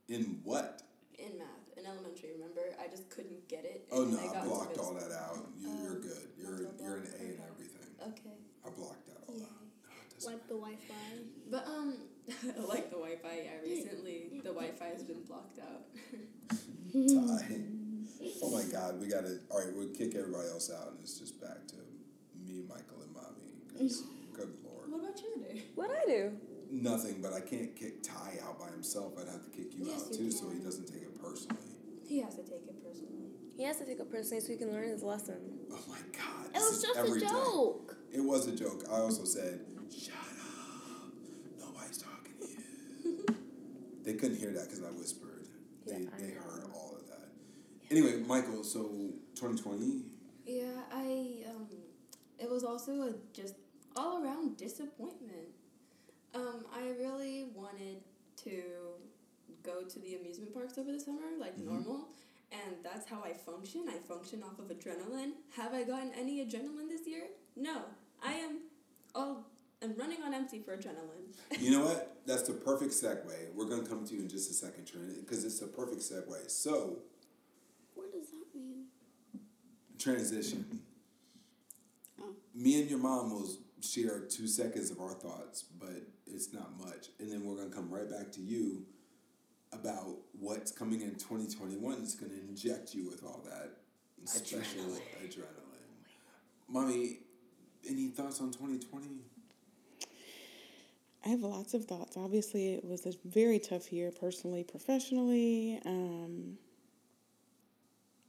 in 0.07 0.39
what? 0.43 0.81
In 1.17 1.37
math. 1.37 1.47
In 1.77 1.85
elementary, 1.85 2.31
remember? 2.33 2.61
I 2.83 2.87
just 2.87 3.09
couldn't 3.09 3.47
get 3.47 3.63
it. 3.65 3.87
Oh 3.91 4.03
and 4.03 4.13
no, 4.13 4.19
I 4.19 4.23
I 4.23 4.25
got 4.27 4.35
into 4.37 4.49
blocked 4.49 4.77
all 4.79 4.93
that 4.95 5.11
out. 5.11 5.47
You, 5.59 5.67
Oh, 5.69 5.83
you're 5.83 5.99
good. 5.99 6.27
You're 6.37 6.61
you're 6.79 6.97
an. 6.97 7.07
A 7.19 7.23
in 7.23 7.41
everything. 7.51 7.89
Okay. 8.01 8.35
I 8.65 8.69
blocked 8.69 9.05
that 9.07 9.17
all 9.27 9.35
out. 9.35 9.39
No, 9.39 9.45
it 9.45 9.49
doesn't 9.49 9.66
like 10.25 10.47
the 10.47 10.55
Wi-Fi. 10.55 10.93
But 11.49 11.67
um, 11.67 11.95
like 12.67 12.89
the 12.89 12.97
Wi-Fi, 12.97 13.41
yeah. 13.43 13.51
Recently, 13.63 14.41
the 14.43 14.49
Wi-Fi 14.49 14.85
has 14.85 15.03
been 15.03 15.21
blocked 15.23 15.59
out. 15.59 15.83
Ty. 16.93 17.55
Oh 18.43 18.49
my 18.51 18.63
God, 18.63 18.99
we 18.99 19.07
gotta. 19.07 19.39
All 19.51 19.59
right, 19.59 19.67
we'll 19.75 19.89
kick 19.89 20.15
everybody 20.15 20.47
else 20.49 20.71
out, 20.71 20.89
and 20.91 20.99
it's 21.01 21.19
just 21.19 21.39
back 21.39 21.67
to 21.67 21.75
me, 22.45 22.63
Michael, 22.67 23.01
and 23.03 23.13
mommy. 23.13 23.53
good 24.33 24.49
lord. 24.65 24.89
what 24.91 24.99
about 25.03 25.21
you 25.21 25.43
day? 25.43 25.61
What 25.75 25.91
I 25.91 26.05
do? 26.09 26.31
nothing, 26.71 27.21
but 27.21 27.31
I 27.33 27.39
can't 27.41 27.75
kick 27.75 28.01
Ty 28.03 28.39
out 28.43 28.59
by 28.59 28.69
himself. 28.71 29.13
I'd 29.21 29.27
have 29.31 29.43
to 29.45 29.49
kick 29.51 29.73
you 29.77 29.85
Yes, 29.85 30.07
out 30.07 30.11
you 30.13 30.17
too, 30.17 30.31
so 30.31 30.49
he 30.49 30.55
can. 30.55 30.65
doesn't 30.65 30.87
take 30.87 31.03
it 31.03 31.21
personally. 31.21 31.61
He 32.07 32.19
has 32.21 32.35
to 32.35 32.41
take 32.41 32.65
it 32.67 32.83
personally. 32.83 33.29
He 33.55 33.63
has 33.63 33.77
to 33.77 33.85
take 33.85 33.99
it 33.99 34.11
personally 34.11 34.41
so 34.41 34.51
he 34.51 34.57
can 34.57 34.71
learn 34.71 34.89
his 34.89 35.03
lesson. 35.03 35.37
Oh 35.71 35.79
my 35.87 35.99
god. 36.11 36.47
It 36.55 36.57
was 36.59 36.81
just 36.81 36.97
every 36.97 37.19
a 37.19 37.21
day. 37.21 37.27
joke. 37.27 37.95
It 38.11 38.21
was 38.21 38.47
a 38.47 38.55
joke. 38.55 38.83
I 38.91 38.95
also 38.97 39.23
said, 39.25 39.61
"Shut 39.91 40.13
up! 40.15 41.11
Nobody's 41.59 41.97
talking 41.97 42.33
to 42.41 42.47
you." 42.47 43.25
they 44.03 44.13
couldn't 44.13 44.37
hear 44.37 44.51
that 44.51 44.63
because 44.65 44.83
I 44.83 44.89
whispered. 44.91 45.47
They 45.85 45.93
Yeah, 46.01 46.09
I 46.15 46.19
they 46.21 46.27
know. 46.33 46.41
heard 46.41 46.63
all 46.73 46.95
of 46.99 47.07
that. 47.07 47.29
Anyway, 47.91 48.17
Michael. 48.27 48.63
So 48.63 48.89
twenty 49.35 49.57
twenty. 49.61 50.01
Yeah, 50.45 50.81
I 50.91 51.43
um, 51.49 51.67
it 52.39 52.49
was 52.49 52.63
also 52.63 52.91
a 53.03 53.13
just 53.33 53.55
all 53.95 54.23
around 54.23 54.57
disappointment. 54.57 55.49
Um, 56.35 56.65
I 56.73 56.89
really 56.99 57.45
wanted 57.55 57.97
to 58.43 58.61
go 59.63 59.83
to 59.83 59.99
the 59.99 60.15
amusement 60.15 60.53
parks 60.53 60.77
over 60.77 60.91
the 60.91 60.99
summer 60.99 61.21
like 61.39 61.57
normal, 61.57 62.09
and 62.51 62.75
that's 62.83 63.07
how 63.09 63.23
I 63.23 63.33
function. 63.33 63.85
I 63.89 63.97
function 64.07 64.43
off 64.43 64.59
of 64.59 64.65
adrenaline. 64.67 65.31
Have 65.55 65.73
I 65.73 65.83
gotten 65.83 66.11
any 66.17 66.45
adrenaline 66.45 66.89
this 66.89 67.07
year? 67.07 67.23
No, 67.55 67.81
I 68.23 68.33
am 68.33 68.59
all 69.15 69.47
I'm 69.83 69.95
running 69.95 70.23
on 70.23 70.33
empty 70.33 70.59
for 70.59 70.75
adrenaline. 70.75 71.35
You 71.59 71.71
know 71.71 71.85
what? 71.85 72.17
That's 72.25 72.43
the 72.43 72.53
perfect 72.53 72.91
segue. 72.91 73.53
We're 73.55 73.65
gonna 73.69 73.87
come 73.87 74.05
to 74.05 74.13
you 74.15 74.21
in 74.21 74.29
just 74.29 74.49
a 74.49 74.53
second, 74.53 74.85
Trinity, 74.85 75.19
because 75.21 75.43
it's 75.45 75.59
the 75.59 75.67
perfect 75.67 76.01
segue. 76.01 76.49
So 76.49 76.99
What 77.95 78.11
does 78.11 78.27
that 78.31 78.59
mean? 78.59 78.85
transition. 79.99 80.81
Oh. 82.21 82.33
Me 82.55 82.79
and 82.81 82.89
your 82.89 82.99
mom 82.99 83.31
will 83.31 83.49
share 83.81 84.19
two 84.21 84.47
seconds 84.47 84.89
of 84.91 84.99
our 84.99 85.13
thoughts, 85.13 85.63
but 85.79 86.01
it's 86.25 86.53
not 86.53 86.77
much. 86.79 87.07
And 87.19 87.31
then 87.31 87.43
we're 87.45 87.55
going 87.55 87.69
to 87.69 87.75
come 87.75 87.89
right 87.89 88.09
back 88.09 88.31
to 88.33 88.41
you 88.41 88.83
about 89.71 90.17
what's 90.39 90.71
coming 90.71 91.01
in 91.01 91.11
2021 91.15 91.99
that's 91.99 92.15
going 92.15 92.31
to 92.31 92.39
inject 92.39 92.93
you 92.93 93.07
with 93.09 93.23
all 93.23 93.43
that 93.45 93.77
special 94.25 94.81
adrenaline. 95.23 95.45
Mommy, 96.67 97.19
any 97.87 98.07
thoughts 98.07 98.39
on 98.41 98.51
2020? 98.51 99.07
I 101.25 101.29
have 101.29 101.41
lots 101.41 101.73
of 101.73 101.85
thoughts. 101.85 102.15
Obviously, 102.15 102.73
it 102.73 102.85
was 102.85 103.05
a 103.05 103.13
very 103.25 103.59
tough 103.59 103.91
year 103.91 104.11
personally, 104.11 104.63
professionally. 104.63 105.81
Um, 105.85 106.57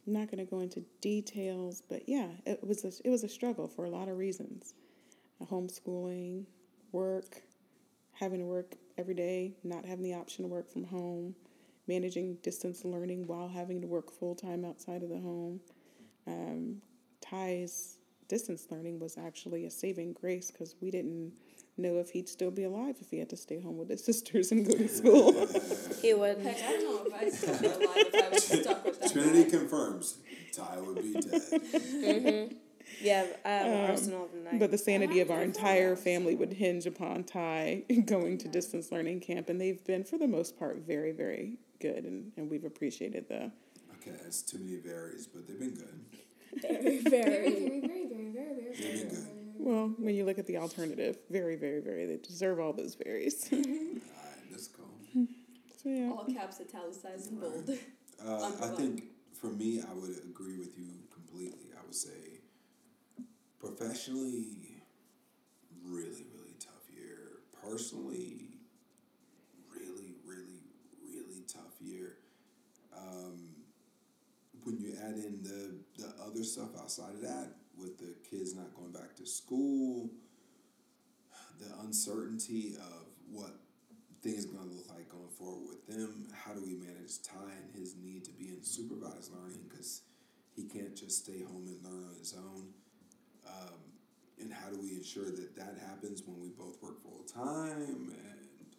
I'm 0.07 0.13
not 0.13 0.31
going 0.31 0.45
to 0.45 0.51
go 0.51 0.61
into 0.61 0.81
details, 1.01 1.83
but 1.89 2.09
yeah, 2.09 2.29
it 2.47 2.67
was 2.67 2.85
a, 2.85 2.93
it 3.07 3.11
was 3.11 3.25
a 3.25 3.29
struggle 3.29 3.69
for 3.69 3.85
a 3.85 3.91
lot 3.91 4.09
of 4.09 4.17
reasons. 4.17 4.75
Homeschooling, 5.43 6.47
work, 6.93 7.43
having 8.13 8.41
to 8.41 8.47
work 8.47 8.75
every 8.97 9.15
day, 9.15 9.53
not 9.63 9.85
having 9.85 10.03
the 10.03 10.15
option 10.15 10.45
to 10.45 10.49
work 10.49 10.69
from 10.73 10.85
home, 10.85 11.35
managing 11.87 12.35
distance 12.43 12.85
learning 12.85 13.27
while 13.27 13.49
having 13.49 13.81
to 13.83 13.87
work 13.87 14.11
full 14.11 14.35
time 14.35 14.65
outside 14.65 15.03
of 15.03 15.11
the 15.11 15.21
home. 15.21 15.61
Um, 16.27 16.83
Ty's 17.21 17.99
distance 18.29 18.67
learning 18.71 18.99
was 18.99 19.17
actually 19.17 19.67
a 19.67 19.71
saving 19.71 20.15
grace 20.15 20.51
because 20.51 20.75
we 20.81 20.91
didn't 20.91 21.33
know 21.79 21.99
if 21.99 22.11
he'd 22.11 22.29
still 22.29 22.51
be 22.51 22.65
alive 22.65 22.97
if 23.01 23.11
he 23.11 23.19
had 23.19 23.29
to 23.31 23.37
stay 23.37 23.61
home 23.61 23.79
with 23.79 23.89
his 23.89 24.05
sisters 24.05 24.51
and 24.53 24.67
go 24.67 24.73
to 24.77 24.89
school. 24.89 25.33
He 26.03 26.15
wouldn't. 26.15 26.43
Heck, 26.43 26.57
I 26.57 26.73
don't 26.73 26.85
know 26.85 27.17
if 27.17 27.23
I'd 27.23 27.33
still 27.33 27.59
be 27.59 27.67
alive 27.67 27.97
if 27.97 28.25
I 28.25 28.29
was 28.29 28.45
stuck 28.45 28.85
with 28.85 29.01
that. 29.01 29.13
Trinity 29.13 29.45
guy. 29.45 29.51
confirms 29.51 30.19
Ty 30.53 30.81
would 30.81 31.03
be 31.03 31.13
dead. 31.21 32.55
Yeah, 33.01 33.27
I 33.45 33.49
have 33.49 33.67
an 33.67 33.91
arsenal 33.91 34.25
of 34.25 34.33
the 34.33 34.39
night. 34.39 34.59
but 34.59 34.71
the 34.71 34.79
sanity 34.79 35.21
of 35.21 35.31
our 35.31 35.43
entire 35.43 35.95
family 35.95 36.35
would 36.35 36.53
hinge 36.55 36.87
upon 36.87 37.25
Ty 37.25 37.83
going 38.07 38.39
to 38.39 38.49
distance 38.49 38.91
learning 38.91 39.21
camp, 39.21 39.49
and 39.49 39.61
they've 39.61 39.85
been, 39.85 40.05
for 40.05 40.19
the 40.19 40.27
most 40.27 40.59
part, 40.59 40.79
very, 40.79 41.13
very 41.13 41.59
good, 41.81 42.05
and, 42.05 42.33
and 42.37 42.51
we've 42.51 42.65
appreciated 42.65 43.29
the. 43.29 43.53
Okay, 44.01 44.17
that's 44.23 44.43
too 44.43 44.59
many 44.59 44.79
varies, 44.79 45.27
but 45.27 45.47
they've 45.47 45.59
been 45.61 45.75
good. 45.75 46.01
Very, 46.63 46.99
Very, 47.01 47.01
very. 47.03 47.51
very, 47.51 47.81
very, 47.81 47.81
very, 47.81 48.31
very, 48.31 48.31
very, 48.31 48.75
They've 48.75 49.01
been 49.01 49.09
good. 49.11 49.38
Well, 49.59 49.93
when 49.99 50.15
you 50.15 50.25
look 50.25 50.39
at 50.39 50.47
the 50.47 50.57
alternative, 50.59 51.19
very, 51.31 51.57
very, 51.57 51.81
very, 51.81 52.07
they 52.07 52.17
deserve 52.17 52.61
all 52.61 52.73
those 52.73 52.95
berries. 52.95 53.49
All 53.53 53.59
right, 53.59 53.67
let's 54.53 54.69
go. 54.69 54.85
so 55.13 55.89
yeah, 55.89 56.11
All 56.11 56.25
caps, 56.25 56.61
italicized, 56.61 57.31
and 57.31 57.41
bold. 57.41 57.71
Uh, 58.21 58.51
I 58.61 58.67
think 58.71 59.05
for 59.33 59.47
me, 59.47 59.81
I 59.81 59.95
would 59.95 60.19
agree 60.29 60.59
with 60.59 60.77
you 60.77 60.89
completely. 61.15 61.69
I 61.73 61.81
would 61.87 61.95
say 61.95 62.41
professionally, 63.61 64.83
really, 65.85 66.27
really 66.35 66.57
tough 66.59 66.83
year. 66.93 67.39
Personally, 67.63 68.49
really, 69.73 70.17
really, 70.27 70.65
really 71.01 71.43
tough 71.47 71.81
year. 71.81 72.17
Um, 72.93 73.51
when 74.65 74.81
you 74.81 74.95
add 75.01 75.15
in 75.15 75.41
the, 75.45 76.03
the 76.03 76.13
other 76.21 76.43
stuff 76.43 76.71
outside 76.77 77.15
of 77.15 77.21
that, 77.21 77.53
with 77.81 77.99
the 77.99 78.15
kids 78.29 78.55
not 78.55 78.75
going 78.75 78.93
back 78.93 79.15
to 79.17 79.27
school, 79.27 80.11
the 81.59 81.73
uncertainty 81.85 82.75
of 82.77 83.07
what 83.31 83.55
things 84.23 84.45
are 84.45 84.49
going 84.49 84.69
to 84.69 84.75
look 84.77 84.89
like 84.89 85.09
going 85.09 85.29
forward 85.29 85.69
with 85.69 85.87
them. 85.87 86.27
How 86.33 86.53
do 86.53 86.63
we 86.63 86.75
manage 86.75 87.23
Ty 87.23 87.53
and 87.63 87.81
his 87.81 87.95
need 87.97 88.25
to 88.25 88.33
be 88.33 88.49
in 88.49 88.63
supervised 88.63 89.33
learning 89.33 89.61
because 89.69 90.03
he 90.55 90.65
can't 90.65 90.97
just 90.97 91.25
stay 91.25 91.43
home 91.43 91.67
and 91.69 91.85
learn 91.85 92.05
on 92.05 92.17
his 92.19 92.35
own? 92.37 92.69
Um, 93.47 93.79
and 94.41 94.53
how 94.53 94.69
do 94.71 94.79
we 94.81 94.91
ensure 94.97 95.25
that 95.25 95.57
that 95.57 95.77
happens 95.89 96.23
when 96.27 96.41
we 96.41 96.49
both 96.49 96.83
work 96.83 97.03
full 97.03 97.25
time? 97.25 98.13
And 98.13 98.75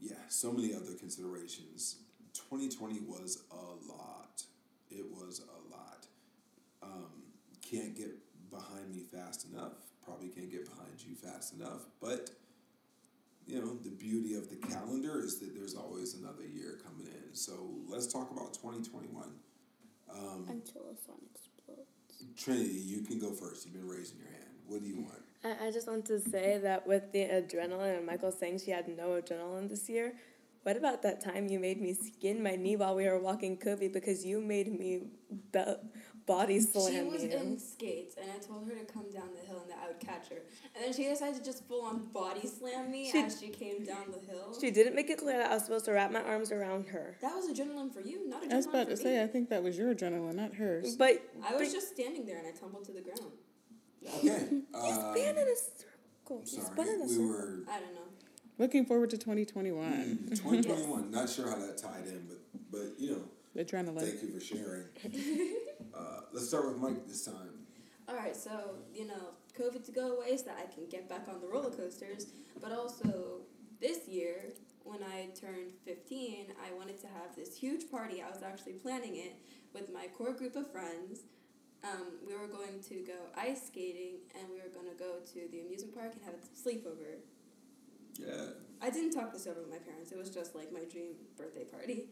yeah, 0.00 0.16
so 0.28 0.52
many 0.52 0.74
other 0.74 0.92
considerations. 0.98 1.96
2020 2.34 3.00
was 3.00 3.44
a 3.50 3.90
lot. 3.90 4.42
It 4.90 5.04
was 5.10 5.40
a 5.40 5.74
lot. 5.74 6.06
Um, 6.82 7.17
can't 7.70 7.96
get 7.96 8.14
behind 8.50 8.90
me 8.90 9.02
fast 9.02 9.46
enough. 9.52 9.72
Probably 10.04 10.28
can't 10.28 10.50
get 10.50 10.64
behind 10.64 11.04
you 11.06 11.14
fast 11.14 11.54
enough. 11.54 11.86
But 12.00 12.30
you 13.46 13.60
know, 13.60 13.74
the 13.82 13.90
beauty 13.90 14.34
of 14.34 14.50
the 14.50 14.56
calendar 14.56 15.20
is 15.20 15.38
that 15.40 15.54
there's 15.54 15.74
always 15.74 16.14
another 16.14 16.46
year 16.46 16.78
coming 16.84 17.06
in. 17.06 17.34
So 17.34 17.52
let's 17.88 18.06
talk 18.06 18.30
about 18.30 18.52
2021. 18.54 19.24
Um, 20.10 20.46
Until 20.48 20.82
the 20.90 20.96
sun 21.06 21.16
explodes. 21.34 21.88
Trinity, 22.36 22.80
you 22.80 23.02
can 23.02 23.18
go 23.18 23.32
first. 23.32 23.64
You've 23.64 23.74
been 23.74 23.88
raising 23.88 24.18
your 24.18 24.28
hand. 24.28 24.44
What 24.66 24.82
do 24.82 24.88
you 24.88 24.96
want? 24.96 25.22
I, 25.44 25.68
I 25.68 25.70
just 25.70 25.88
want 25.88 26.04
to 26.06 26.20
say 26.20 26.58
that 26.58 26.86
with 26.86 27.12
the 27.12 27.20
adrenaline 27.20 27.96
and 27.96 28.06
Michael 28.06 28.32
saying 28.32 28.60
she 28.64 28.70
had 28.70 28.88
no 28.88 29.20
adrenaline 29.20 29.68
this 29.68 29.88
year, 29.88 30.14
what 30.62 30.76
about 30.76 31.02
that 31.02 31.24
time 31.24 31.48
you 31.48 31.58
made 31.58 31.80
me 31.80 31.94
skin 31.94 32.42
my 32.42 32.56
knee 32.56 32.76
while 32.76 32.94
we 32.94 33.06
were 33.06 33.18
walking 33.18 33.56
Kobe 33.56 33.88
because 33.88 34.26
you 34.26 34.42
made 34.42 34.78
me 34.78 35.04
be- 35.52 35.74
body 36.28 36.60
slam 36.60 36.92
She 36.92 37.02
was 37.10 37.22
you? 37.24 37.30
in 37.30 37.58
skates, 37.58 38.14
and 38.20 38.30
I 38.30 38.38
told 38.38 38.68
her 38.68 38.74
to 38.74 38.84
come 38.84 39.10
down 39.10 39.30
the 39.34 39.44
hill 39.48 39.60
and 39.62 39.70
that 39.70 39.78
I 39.82 39.88
would 39.88 39.98
catch 39.98 40.28
her. 40.28 40.36
And 40.76 40.84
then 40.84 40.92
she 40.92 41.04
decided 41.08 41.36
to 41.36 41.44
just 41.44 41.66
full 41.66 41.82
on 41.84 42.04
body 42.12 42.46
slam 42.46 42.90
me 42.92 43.10
She- 43.10 43.18
as 43.22 43.40
she 43.40 43.48
came 43.48 43.82
down 43.84 44.12
the 44.12 44.20
hill. 44.30 44.54
She 44.60 44.70
didn't 44.70 44.94
make 44.94 45.08
it 45.10 45.18
clear 45.18 45.38
that 45.38 45.50
I 45.50 45.54
was 45.54 45.64
supposed 45.64 45.86
to 45.86 45.92
wrap 45.92 46.12
my 46.12 46.22
arms 46.22 46.52
around 46.52 46.86
her. 46.88 47.16
that 47.22 47.34
was 47.34 47.48
adrenaline 47.50 47.92
for 47.92 48.00
you, 48.02 48.28
not 48.28 48.42
adrenaline 48.44 48.52
I 48.52 48.56
was 48.56 48.66
about 48.66 48.84
for 48.88 48.96
to 48.96 48.96
me. 48.98 49.02
say, 49.02 49.22
I 49.22 49.26
think 49.26 49.48
that 49.48 49.62
was 49.64 49.76
your 49.76 49.94
adrenaline, 49.94 50.34
not 50.36 50.54
hers. 50.54 50.94
But 50.96 51.22
I 51.44 51.54
was 51.56 51.68
but 51.68 51.74
just 51.74 51.88
standing 51.94 52.24
there 52.26 52.38
and 52.38 52.46
I 52.46 52.50
tumbled 52.52 52.84
to 52.84 52.92
the 52.92 53.00
ground. 53.00 53.32
Okay. 54.18 54.46
Uh, 54.74 55.12
spin 55.12 55.36
in 55.36 55.48
a 55.48 55.56
circle. 55.56 56.42
sorry, 56.46 56.66
Spin 56.66 56.88
in 56.88 57.00
a 57.00 57.04
we 57.04 57.08
circle. 57.08 57.26
were 57.28 57.58
I 57.68 57.80
don't 57.80 57.94
know. 57.94 58.00
Looking 58.58 58.84
forward 58.86 59.10
to 59.10 59.18
2021. 59.18 60.26
2021. 60.30 61.10
Not 61.10 61.28
sure 61.28 61.48
how 61.50 61.56
that 61.56 61.78
tied 61.78 62.06
in, 62.06 62.26
but 62.28 62.38
but 62.70 63.00
you 63.00 63.10
know, 63.12 63.22
Adrenaline. 63.62 64.00
thank 64.00 64.22
you 64.22 64.28
for 64.32 64.40
sharing. 64.40 64.84
Uh, 65.98 66.20
let's 66.32 66.48
start 66.48 66.66
with 66.66 66.76
Mike 66.76 67.06
this 67.06 67.24
time. 67.24 67.66
All 68.08 68.14
right, 68.14 68.36
so 68.36 68.76
you 68.94 69.06
know, 69.06 69.34
COVID 69.58 69.84
to 69.86 69.92
go 69.92 70.16
away 70.16 70.36
so 70.36 70.44
that 70.44 70.58
I 70.58 70.72
can 70.72 70.86
get 70.88 71.08
back 71.08 71.26
on 71.28 71.40
the 71.40 71.48
roller 71.48 71.70
coasters. 71.70 72.26
But 72.60 72.72
also 72.72 73.40
this 73.80 74.06
year, 74.08 74.52
when 74.84 75.02
I 75.02 75.28
turned 75.38 75.72
fifteen, 75.84 76.46
I 76.64 76.72
wanted 76.76 77.00
to 77.00 77.06
have 77.08 77.34
this 77.36 77.56
huge 77.56 77.90
party. 77.90 78.22
I 78.22 78.30
was 78.30 78.42
actually 78.42 78.74
planning 78.74 79.16
it 79.16 79.36
with 79.74 79.92
my 79.92 80.06
core 80.16 80.32
group 80.32 80.56
of 80.56 80.70
friends. 80.70 81.20
Um, 81.84 82.18
we 82.26 82.34
were 82.34 82.48
going 82.48 82.80
to 82.88 82.94
go 83.06 83.18
ice 83.36 83.66
skating, 83.66 84.14
and 84.38 84.48
we 84.50 84.56
were 84.56 84.72
going 84.72 84.88
to 84.88 84.98
go 84.98 85.20
to 85.32 85.48
the 85.52 85.60
amusement 85.60 85.94
park 85.94 86.12
and 86.14 86.24
have 86.24 86.34
a 86.34 86.68
sleepover. 86.68 87.18
Yeah. 88.18 88.52
I 88.82 88.90
didn't 88.90 89.12
talk 89.12 89.32
this 89.32 89.46
over 89.46 89.60
with 89.60 89.70
my 89.70 89.78
parents. 89.78 90.10
It 90.10 90.18
was 90.18 90.30
just 90.30 90.54
like 90.54 90.72
my 90.72 90.84
dream 90.90 91.12
birthday 91.36 91.64
party. 91.64 92.06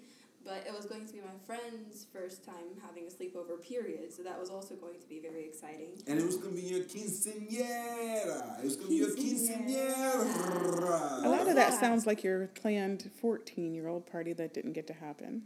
But 0.47 0.65
it 0.65 0.73
was 0.73 0.87
going 0.87 1.05
to 1.09 1.13
be 1.13 1.19
my 1.21 1.35
friend's 1.45 2.07
first 2.13 2.45
time 2.45 2.79
having 2.87 3.09
a 3.09 3.11
sleepover, 3.11 3.61
period. 3.61 4.13
So 4.13 4.23
that 4.23 4.39
was 4.39 4.49
also 4.49 4.77
going 4.77 5.01
to 5.01 5.09
be 5.09 5.19
very 5.19 5.45
exciting. 5.45 5.89
And 6.07 6.21
it 6.21 6.25
was 6.25 6.37
gonna 6.37 6.55
be 6.55 6.61
your 6.63 6.85
quinceañera. 6.85 8.61
It 8.61 8.65
was 8.65 8.77
gonna 8.77 8.89
be 8.91 8.95
your 8.95 9.09
quinceañera. 9.11 11.25
A 11.25 11.29
lot 11.29 11.41
of 11.41 11.47
that 11.47 11.57
that? 11.57 11.81
sounds 11.81 12.07
like 12.07 12.23
your 12.23 12.47
planned 12.49 13.11
14 13.21 13.75
year 13.75 13.89
old 13.89 14.07
party 14.07 14.33
that 14.35 14.55
didn't 14.55 14.75
get 14.75 14.87
to 14.87 14.93
happen. 14.93 15.43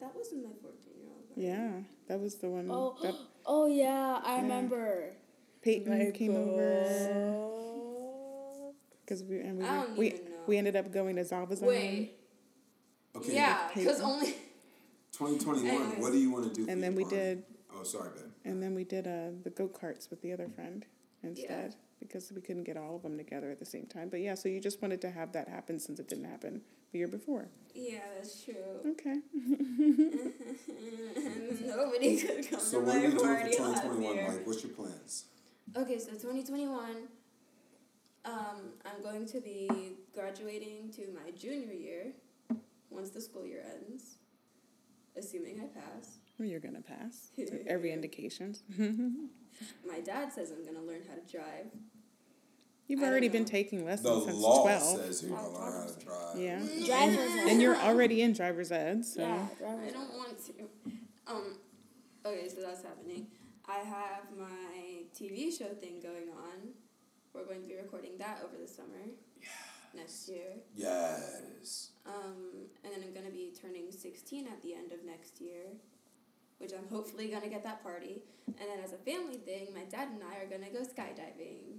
That 0.00 0.14
wasn't 0.16 0.44
my 0.44 0.50
14 0.62 0.78
year 0.98 1.10
old. 1.14 1.26
party. 1.28 1.42
Yeah, 1.46 1.82
that 2.08 2.18
was 2.20 2.36
the 2.36 2.48
one 2.48 2.68
Oh, 2.70 2.96
that 3.02 3.14
oh 3.46 3.66
yeah, 3.66 4.18
I 4.24 4.40
remember. 4.40 5.12
Peyton 5.62 6.12
came 6.12 6.36
over. 6.36 7.48
Because 9.04 9.24
we 9.24 9.40
and 9.40 9.58
we 9.58 9.64
I 9.64 9.82
don't 9.82 9.98
we, 9.98 10.06
even 10.06 10.24
know. 10.24 10.30
we 10.46 10.56
ended 10.56 10.76
up 10.76 10.92
going 10.92 11.16
to 11.16 11.24
Zalba's. 11.24 11.60
Wait. 11.60 12.12
Okay. 13.16 13.34
yeah, 13.34 13.68
because 13.74 14.00
only. 14.00 14.32
2021. 15.12 15.74
Anyways. 15.74 15.98
What 15.98 16.12
do 16.12 16.18
you 16.18 16.30
want 16.30 16.54
to 16.54 16.64
do? 16.64 16.70
And 16.70 16.82
then 16.82 16.94
we 16.94 17.02
party? 17.02 17.16
did 17.16 17.42
Oh, 17.74 17.82
sorry, 17.82 18.10
babe. 18.14 18.24
and 18.44 18.62
then 18.62 18.74
we 18.74 18.84
did 18.84 19.06
uh 19.06 19.30
the 19.44 19.50
go 19.50 19.68
karts 19.68 20.08
with 20.08 20.22
the 20.22 20.32
other 20.32 20.48
friend 20.48 20.86
instead 21.22 21.74
because 21.98 22.32
we 22.32 22.40
couldn't 22.40 22.64
get 22.64 22.76
all 22.78 22.96
of 22.96 23.02
them 23.02 23.18
together 23.18 23.50
at 23.50 23.58
the 23.58 23.66
same 23.66 23.84
time. 23.86 24.08
But 24.08 24.20
yeah, 24.20 24.34
so 24.34 24.48
you 24.48 24.60
just 24.60 24.80
wanted 24.80 25.00
to 25.02 25.10
have 25.10 25.32
that 25.32 25.48
happen 25.48 25.78
since 25.78 25.98
it 26.00 26.08
didn't 26.08 26.24
happen 26.24 26.62
the 26.92 26.98
year 26.98 27.08
before. 27.08 27.48
Yeah, 27.74 27.98
that's 28.16 28.42
true. 28.42 28.54
Okay. 28.92 29.16
Nobody 31.66 32.16
could 32.16 32.48
come 32.50 32.60
So 32.60 32.80
to 32.80 32.86
what 32.86 32.96
are 32.96 33.00
my 33.00 33.06
we 33.06 33.12
doing 33.12 33.18
for 33.18 33.50
2021, 33.50 34.14
year. 34.14 34.28
Mike? 34.28 34.46
What's 34.46 34.62
your 34.62 34.72
plans? 34.72 35.24
Okay, 35.76 35.98
so 35.98 36.10
2021, 36.12 36.90
um, 38.24 38.32
I'm 38.84 39.02
going 39.02 39.26
to 39.26 39.40
be 39.40 39.68
graduating 40.14 40.90
to 40.96 41.02
my 41.14 41.30
junior 41.32 41.72
year 41.74 42.12
once 42.90 43.10
the 43.10 43.20
school 43.20 43.46
year 43.46 43.62
ends, 43.74 44.16
assuming 45.16 45.60
I 45.60 45.66
pass. 45.78 46.18
Well, 46.38 46.48
you're 46.48 46.60
gonna 46.60 46.80
pass. 46.82 47.30
Every 47.66 47.92
indication. 47.92 48.54
My 49.86 50.00
dad 50.00 50.32
says 50.32 50.50
I'm 50.52 50.64
gonna 50.64 50.84
learn 50.84 51.02
how 51.08 51.14
to 51.14 51.30
drive. 51.30 51.66
You've 52.86 53.02
I 53.02 53.06
already 53.06 53.28
been 53.28 53.42
know. 53.42 53.48
taking 53.48 53.80
The 53.80 53.84
lessons 53.84 54.24
since 54.24 54.36
law 54.38 54.62
twelve. 54.62 54.98
says 55.00 55.22
you're 55.22 55.36
gonna 55.36 55.48
learn 55.54 55.72
how 55.72 55.86
to 55.86 56.04
drive. 56.04 56.38
Yeah. 56.38 56.58
Driver's 56.86 57.18
ed. 57.18 57.48
And 57.48 57.62
you're 57.62 57.76
already 57.76 58.22
in 58.22 58.32
driver's 58.32 58.72
ed, 58.72 59.04
so 59.04 59.20
Yeah, 59.20 59.46
I 59.64 59.90
don't 59.90 60.12
want 60.14 60.36
to. 60.46 60.92
Um, 61.26 61.56
okay, 62.26 62.48
so 62.48 62.62
that's 62.62 62.82
happening. 62.82 63.26
I 63.68 63.78
have 63.78 64.22
my 64.36 65.04
TV 65.16 65.56
show 65.56 65.66
thing 65.74 66.00
going 66.02 66.28
on. 66.30 66.70
We're 67.32 67.44
going 67.44 67.62
to 67.62 67.68
be 67.68 67.76
recording 67.76 68.18
that 68.18 68.40
over 68.44 68.56
the 68.60 68.66
summer. 68.66 68.88
Yeah. 69.40 69.46
Next 69.94 70.28
year. 70.28 70.54
Yes. 70.74 71.89
Um, 72.06 72.66
and 72.84 72.92
then 72.92 73.02
I'm 73.06 73.12
gonna 73.14 73.30
be 73.30 73.52
turning 73.60 73.90
16 73.92 74.46
at 74.46 74.62
the 74.62 74.74
end 74.74 74.92
of 74.92 75.04
next 75.04 75.40
year, 75.40 75.64
which 76.58 76.72
I'm 76.72 76.88
hopefully 76.88 77.28
gonna 77.28 77.48
get 77.48 77.62
that 77.64 77.82
party. 77.82 78.22
And 78.46 78.56
then 78.68 78.80
as 78.82 78.92
a 78.92 78.96
family 78.98 79.36
thing, 79.38 79.68
my 79.74 79.84
dad 79.84 80.08
and 80.08 80.22
I 80.24 80.42
are 80.42 80.46
gonna 80.48 80.70
go 80.70 80.80
skydiving. 80.80 81.78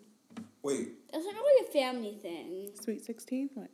Wait. 0.64 0.90
That's 1.12 1.26
not 1.26 1.34
really 1.36 1.68
a 1.68 1.72
family 1.72 2.18
thing. 2.22 2.70
sweet 2.82 3.04
sixteen, 3.04 3.50
what? 3.56 3.70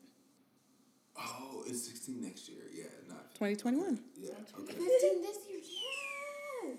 Oh, 1.19 1.63
it's 1.65 1.83
16 1.87 2.21
next 2.21 2.47
year. 2.47 2.61
Yeah, 2.73 2.83
not. 3.09 3.33
Twenty 3.35 3.55
twenty 3.55 3.77
one. 3.79 3.99
Yeah. 4.19 4.31
Okay. 4.59 4.73
15 4.73 5.21
this 5.21 5.37
year, 5.49 5.59
yeah. 5.63 6.73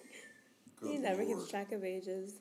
Good 0.80 0.90
He 0.92 0.98
never 0.98 1.24
Lord. 1.24 1.38
keeps 1.38 1.50
track 1.50 1.72
of 1.72 1.84
ages. 1.84 2.34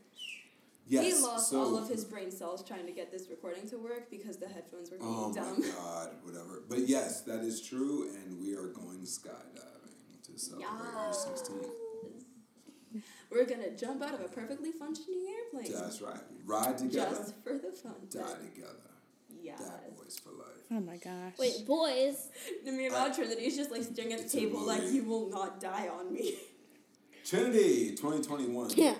Yes. 0.88 1.18
he 1.18 1.24
lost 1.24 1.50
so, 1.50 1.60
all 1.60 1.78
of 1.78 1.90
his 1.90 2.06
brain 2.06 2.32
cells 2.32 2.64
trying 2.64 2.86
to 2.86 2.92
get 2.94 3.12
this 3.12 3.30
recording 3.30 3.68
to 3.70 3.78
work 3.78 4.10
because 4.10 4.38
the 4.38 4.48
headphones 4.48 4.90
were 4.90 4.98
being 4.98 5.10
Oh 5.12 5.34
dumb. 5.34 5.56
Oh 5.58 5.62
my 5.62 5.68
God! 5.70 6.10
Whatever. 6.24 6.64
But 6.70 6.88
yes, 6.88 7.22
that 7.22 7.42
is 7.42 7.62
true, 7.62 8.10
and 8.14 8.40
we 8.40 8.54
are 8.56 8.68
going 8.68 9.00
skydiving 9.02 10.24
to 10.26 10.38
celebrate 10.40 10.66
our 10.96 11.10
16th. 11.12 11.70
We're 13.30 13.46
gonna 13.46 13.76
jump 13.76 14.02
out 14.02 14.14
of 14.14 14.22
a 14.22 14.28
perfectly 14.30 14.72
functioning 14.72 15.26
airplane. 15.38 15.72
That's 15.74 16.02
right. 16.02 16.22
Ride 16.46 16.78
together, 16.78 17.16
Just 17.18 17.36
for 17.44 17.54
the 17.58 17.72
fun. 17.72 17.94
die 18.10 18.20
it. 18.42 18.56
together. 18.56 18.74
Yes. 19.42 19.60
That 19.60 19.96
boys 19.98 20.18
for 20.18 20.32
life. 20.32 20.64
Oh 20.72 20.80
my 20.80 20.98
gosh. 20.98 21.34
Wait, 21.38 21.66
boys. 21.68 22.30
The 22.66 22.72
mere 22.72 22.94
I- 22.96 23.12
Trinity's 23.14 23.56
just 23.58 23.72
like 23.72 23.84
staring 23.84 24.14
at 24.14 24.24
the 24.24 24.30
table 24.30 24.62
like 24.62 24.82
movie. 24.82 24.96
you 24.96 25.04
will 25.04 25.30
not 25.30 25.60
die 25.60 25.90
on 25.90 26.14
me. 26.14 26.36
Trinity, 27.28 27.90
2021. 27.90 28.70
Yeah. 28.78 28.94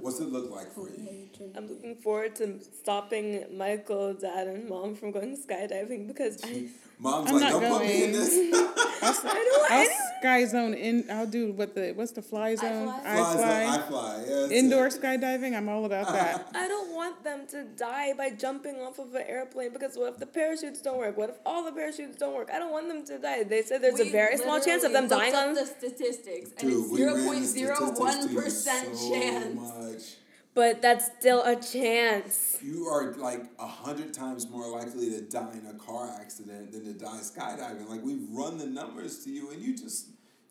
What's 0.00 0.20
it 0.20 0.30
look 0.30 0.48
like 0.52 0.72
for 0.72 0.88
you? 0.88 1.28
I'm 1.56 1.66
looking 1.66 1.96
forward 1.96 2.36
to 2.36 2.60
stopping 2.60 3.44
Michael, 3.56 4.14
dad, 4.14 4.46
and 4.46 4.68
mom 4.68 4.94
from 4.94 5.10
going 5.10 5.36
skydiving 5.36 6.06
because 6.06 6.38
I, 6.44 6.68
Mom's 7.00 7.28
I'm 7.28 7.40
like, 7.40 7.52
not 7.52 7.60
don't 7.60 7.78
put 7.78 7.88
me 7.88 8.04
in 8.04 8.12
this. 8.12 8.54
I'll 9.02 10.11
sky 10.22 10.44
zone 10.46 10.74
in. 10.74 11.04
I'll 11.10 11.26
do 11.26 11.52
what 11.52 11.74
the 11.74 11.92
what's 11.98 12.12
the 12.12 12.22
fly 12.22 12.54
zone? 12.54 12.86
fly? 12.86 13.00
I 13.04 13.16
Flies 13.16 13.34
fly. 13.36 13.66
I 13.76 13.78
fly. 13.90 14.24
Yeah, 14.28 14.58
Indoor 14.60 14.86
it. 14.86 14.94
skydiving. 15.00 15.56
I'm 15.56 15.68
all 15.68 15.84
about 15.84 16.06
that. 16.12 16.48
I 16.54 16.68
don't 16.68 16.92
want 16.94 17.22
them 17.24 17.40
to 17.54 17.64
die 17.76 18.12
by 18.16 18.30
jumping 18.30 18.76
off 18.76 18.98
of 18.98 19.14
an 19.14 19.24
airplane 19.26 19.72
because 19.72 19.96
what 19.96 20.12
if 20.14 20.18
the 20.18 20.26
parachutes 20.26 20.80
don't 20.80 20.98
work? 20.98 21.16
What 21.16 21.30
if 21.30 21.36
all 21.44 21.64
the 21.64 21.72
parachutes 21.72 22.16
don't 22.16 22.34
work? 22.34 22.48
I 22.54 22.58
don't 22.58 22.72
want 22.72 22.88
them 22.88 23.04
to 23.06 23.18
die. 23.18 23.42
They 23.44 23.62
said 23.62 23.82
there's 23.82 24.00
a 24.00 24.10
very 24.10 24.36
small 24.38 24.60
chance 24.60 24.84
of 24.84 24.92
them 24.92 25.08
dying 25.08 25.32
looked 25.32 25.44
on. 25.44 25.58
up 25.58 25.64
the 25.80 25.88
statistics, 25.88 26.50
and 26.58 26.70
Dude, 26.70 26.80
it's 26.84 26.90
we 26.92 26.96
zero 26.98 27.14
ran 27.16 27.26
point 27.26 27.40
the 27.40 27.46
zero 27.46 27.74
statistics 27.74 28.00
one 28.00 28.26
to 28.28 28.32
you 28.32 28.40
percent 28.40 28.96
so 28.96 29.12
chance. 29.12 29.54
Much. 29.56 30.16
But 30.54 30.82
that's 30.82 31.06
still 31.18 31.42
a 31.44 31.56
chance. 31.56 32.58
You 32.62 32.86
are 32.86 33.14
like 33.14 33.44
a 33.58 33.66
hundred 33.66 34.12
times 34.12 34.48
more 34.50 34.68
likely 34.68 35.08
to 35.10 35.22
die 35.22 35.54
in 35.54 35.66
a 35.66 35.74
car 35.78 36.10
accident 36.20 36.72
than 36.72 36.84
to 36.84 36.92
die 36.92 37.20
skydiving. 37.22 37.88
Like 37.88 38.02
we've 38.02 38.28
run 38.30 38.58
the 38.58 38.66
numbers 38.66 39.24
to 39.24 39.30
you, 39.30 39.50
and 39.50 39.62
you 39.62 39.74
just 39.74 40.08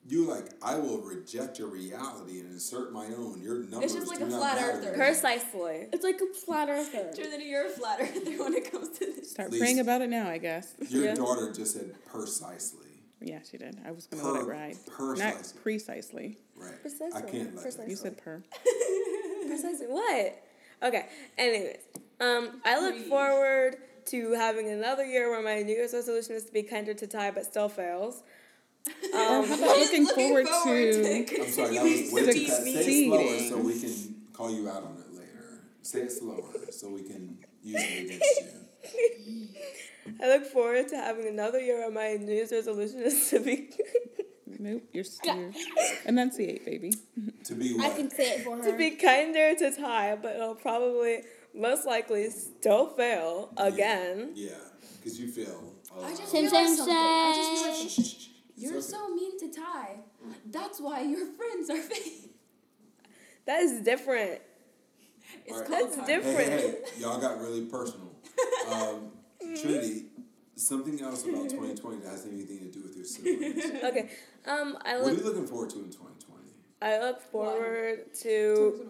you 0.08 0.26
like 0.26 0.50
I 0.64 0.80
will 0.80 0.98
reject 1.02 1.60
your 1.60 1.68
reality 1.68 2.40
and 2.40 2.52
insert 2.52 2.92
my 2.92 3.06
own. 3.16 3.40
Your 3.44 3.60
numbers 3.60 3.84
It's 3.84 3.94
just 3.94 4.08
like 4.08 4.18
do 4.18 4.26
a 4.26 4.30
not 4.30 4.40
flat 4.40 4.56
matter. 4.56 4.72
earther. 4.80 4.94
Precisely. 4.94 5.88
It's 5.94 6.04
like 6.04 6.20
a 6.20 6.34
flat 6.46 6.68
earther. 6.70 7.12
Trinity, 7.16 7.44
you're 7.46 7.68
a 7.68 7.70
flat 7.70 8.00
earther 8.02 8.44
when 8.44 8.56
it 8.56 8.72
comes 8.72 8.98
to 8.98 9.06
this. 9.06 9.30
Start 9.30 9.52
praying 9.56 9.80
about 9.80 10.02
it 10.02 10.10
now, 10.10 10.28
I 10.28 10.40
guess. 10.40 10.74
Your 10.90 11.06
Yeah. 11.06 11.14
daughter 11.14 11.54
just 11.54 11.74
said 11.76 11.94
precisely. 12.08 12.88
Yeah, 13.24 13.38
she 13.50 13.60
did. 13.60 13.78
I 13.86 13.92
was 13.92 14.08
gonna 14.08 14.24
let 14.28 14.42
it 14.42 14.46
Per- 14.46 14.52
ride. 14.52 14.78
precisely. 14.88 15.24
Not 15.24 15.54
precisely. 15.62 16.38
Right. 16.56 16.74
I 17.14 17.22
can't 17.22 17.54
let 17.54 17.62
Precisely. 17.62 17.90
You 17.92 17.96
said 17.96 18.18
per. 18.18 18.42
Precisely. 19.52 19.88
What? 19.88 20.44
Okay. 20.84 21.06
Anyways, 21.38 21.78
um, 22.20 22.62
I 22.66 22.80
look 22.80 22.96
Agreed. 22.96 23.10
forward 23.10 23.76
to 24.06 24.32
having 24.34 24.70
another 24.70 25.06
year 25.06 25.30
where 25.30 25.44
my 25.44 25.62
New 25.62 25.74
Year's 25.76 25.94
resolution 25.94 26.36
is 26.36 26.46
to 26.46 26.54
be 26.54 26.64
kinder 26.64 26.94
to 26.94 27.08
Ty, 27.08 27.32
but 27.32 27.46
still 27.46 27.70
fails. 27.70 28.24
Or 29.14 29.20
how 29.20 29.44
about 29.44 29.60
looking 29.78 30.06
forward 30.08 30.46
to? 30.48 31.26
I'm 31.42 31.48
sorry, 31.52 31.76
that 31.76 31.84
was 31.84 32.12
way 32.14 32.26
too 32.32 32.48
Succeeding. 32.48 32.48
fast. 32.48 32.64
Say 32.64 33.04
it 33.04 33.08
slower 33.08 33.50
so 33.50 33.58
we 33.68 33.80
can 33.80 34.16
call 34.34 34.52
you 34.52 34.70
out 34.70 34.84
on 34.84 34.98
it 34.98 35.14
later. 35.14 35.62
Say 35.84 36.00
it 36.02 36.12
slower 36.12 36.44
so 36.72 36.90
we 36.90 37.04
can 37.04 37.38
use 37.64 37.76
it 37.80 38.06
against 38.06 38.42
you. 38.42 39.48
I 40.24 40.28
look 40.30 40.46
forward 40.46 40.88
to 40.90 40.96
having 40.96 41.28
another 41.28 41.60
year 41.60 41.78
where 41.78 41.92
my 41.92 42.24
New 42.24 42.34
Year's 42.34 42.52
resolution 42.52 43.02
is 43.02 43.30
to 43.30 43.40
be 43.40 43.70
Nope, 44.60 44.84
you're, 44.94 45.06
you're 45.24 45.52
enunciate, 46.06 46.66
baby. 46.66 46.94
To 47.46 47.56
be 47.56 47.76
I 47.80 47.90
can 47.90 48.10
say 48.10 48.36
it 48.36 48.44
for 48.44 48.58
her. 48.58 48.72
to 48.72 48.78
be 48.78 48.92
kinder 48.92 49.56
to 49.56 49.72
Ty, 49.76 50.18
but 50.22 50.36
it'll 50.36 50.56
probably 50.56 51.24
most 51.56 51.86
likely 51.86 52.30
still 52.30 52.88
fail 52.90 53.52
again. 53.58 54.32
Yeah, 54.36 54.52
because 54.98 55.20
you 55.20 55.28
fail. 55.32 55.74
a 55.96 56.00
I 56.00 56.10
lot. 56.10 56.18
just 56.18 56.34
realized 56.34 56.78
something. 56.78 56.96
I 56.96 57.34
just 57.36 57.64
same. 57.64 57.72
realized 57.74 57.92
something. 57.96 58.28
You're 58.58 58.72
okay. 58.74 58.82
so 58.82 59.10
mean 59.16 59.40
to 59.40 59.52
Ty. 59.52 60.00
That's 60.52 60.80
why 60.80 61.02
your 61.02 61.26
friends 61.26 61.70
are 61.70 61.78
fake. 61.82 62.30
That 63.46 63.62
is 63.64 63.82
different. 63.82 64.40
It's 65.46 65.54
Alright. 65.54 65.68
called 65.68 65.84
That's 65.88 65.96
karma. 65.96 66.08
different. 66.08 66.50
Hey, 66.52 66.58
hey, 66.62 66.76
hey, 66.96 67.02
y'all 67.02 67.20
got 67.20 67.42
really 67.42 67.66
personal. 67.66 68.12
Um, 68.72 69.12
Trinity, 69.60 70.06
something 70.62 71.02
else 71.02 71.24
about 71.26 71.50
2020 71.50 72.00
that 72.00 72.10
has 72.10 72.26
anything 72.26 72.60
to 72.60 72.65
do 72.71 72.84
with 72.84 72.95
your 72.95 73.06
siblings. 73.06 73.63
Okay. 73.84 74.10
Um, 74.45 74.78
I 74.86 74.95
look, 74.95 75.06
What 75.06 75.13
are 75.13 75.17
you 75.17 75.24
looking 75.24 75.47
forward 75.47 75.69
to 75.71 75.78
in 75.80 75.89
2020? 75.91 76.54
I 76.82 77.00
look 77.00 77.21
forward 77.32 78.13
to 78.21 78.89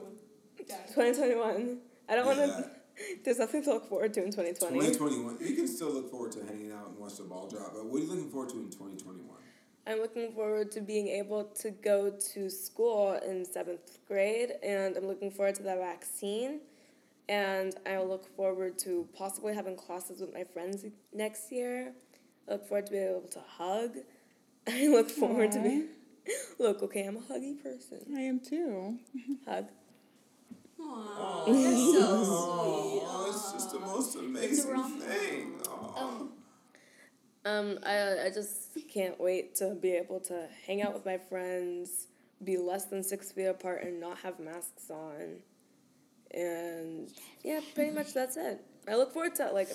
2021. 0.58 1.78
I 2.10 2.16
don't 2.16 2.26
want 2.26 2.40
to. 2.40 2.70
There's 3.24 3.40
nothing 3.40 3.64
to 3.64 3.74
look 3.74 3.90
forward 3.90 4.14
to 4.14 4.20
in 4.24 4.32
2020. 4.32 4.76
2021, 4.76 5.38
you 5.42 5.56
can 5.56 5.68
still 5.68 5.92
look 5.92 6.12
forward 6.12 6.32
to 6.34 6.44
hanging 6.46 6.72
out 6.72 6.90
and 6.90 6.98
watch 6.98 7.18
the 7.18 7.24
ball 7.24 7.48
drop, 7.48 7.74
but 7.74 7.86
what 7.86 7.98
are 8.00 8.04
you 8.04 8.10
looking 8.10 8.30
forward 8.30 8.50
to 8.50 8.58
in 8.58 8.70
2021? 8.70 9.26
I'm 9.88 10.00
looking 10.00 10.32
forward 10.34 10.72
to 10.74 10.82
being 10.82 11.08
able 11.08 11.46
to 11.62 11.72
go 11.72 12.12
to 12.34 12.50
school 12.50 13.14
in 13.28 13.44
seventh 13.44 13.98
grade, 14.08 14.52
and 14.62 14.96
I'm 14.96 15.08
looking 15.08 15.32
forward 15.32 15.56
to 15.56 15.64
the 15.64 15.76
vaccine. 15.76 16.60
And 17.30 17.74
I 17.86 18.00
look 18.00 18.26
forward 18.36 18.78
to 18.80 19.08
possibly 19.14 19.54
having 19.54 19.76
classes 19.76 20.20
with 20.22 20.34
my 20.34 20.44
friends 20.44 20.86
next 21.14 21.52
year. 21.52 21.94
I 22.48 22.54
look 22.54 22.68
forward 22.68 22.88
to 22.88 22.92
being 22.92 23.10
able 23.10 23.28
to 23.30 23.42
hug. 23.58 23.98
I 24.68 24.88
look 24.88 25.10
forward 25.10 25.52
to 25.54 25.60
being. 25.60 25.88
Look, 26.60 26.84
okay, 26.84 27.04
I'm 27.06 27.18
a 27.18 27.20
huggy 27.20 27.62
person. 27.62 28.00
I 28.16 28.22
am 28.22 28.40
too. 28.40 29.00
Hug. 29.48 29.66
Aw, 30.80 31.46
that's 31.46 31.58
so 31.58 32.24
sweet. 32.24 33.04
Oh, 33.04 33.26
it's 33.28 33.52
just 33.54 33.72
the 33.72 33.80
most 33.80 34.16
amazing 34.16 34.72
wrong- 34.72 35.00
thing. 35.00 35.60
Aw. 35.68 36.28
Um, 37.44 37.80
I, 37.84 38.26
I 38.26 38.30
just 38.32 38.78
can't 38.94 39.20
wait 39.20 39.56
to 39.56 39.74
be 39.74 39.94
able 39.94 40.20
to 40.22 40.48
hang 40.68 40.84
out 40.84 40.94
with 40.94 41.06
my 41.08 41.18
friends, 41.18 42.08
be 42.44 42.58
less 42.58 42.86
than 42.86 43.02
six 43.04 43.32
feet 43.32 43.46
apart, 43.46 43.82
and 43.84 44.00
not 44.00 44.20
have 44.20 44.40
masks 44.40 44.92
on. 44.92 45.38
And 46.34 47.12
yeah, 47.44 47.60
pretty 47.76 47.92
much 47.92 48.14
that's 48.14 48.38
it. 48.38 48.64
I 48.88 48.96
look 48.96 49.14
forward 49.14 49.36
to 49.36 49.52
like 49.52 49.70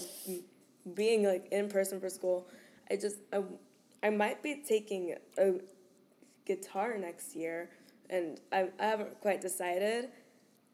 being 0.94 1.24
like 1.24 1.48
in 1.52 1.68
person 1.68 2.00
for 2.00 2.08
school. 2.08 2.48
I 2.90 2.96
just 2.96 3.18
I, 3.32 3.42
I 4.02 4.10
might 4.10 4.42
be 4.42 4.62
taking 4.66 5.14
a 5.38 5.54
guitar 6.46 6.96
next 6.96 7.34
year, 7.34 7.70
and 8.08 8.40
I, 8.52 8.68
I 8.80 8.84
haven't 8.84 9.20
quite 9.20 9.40
decided. 9.40 10.10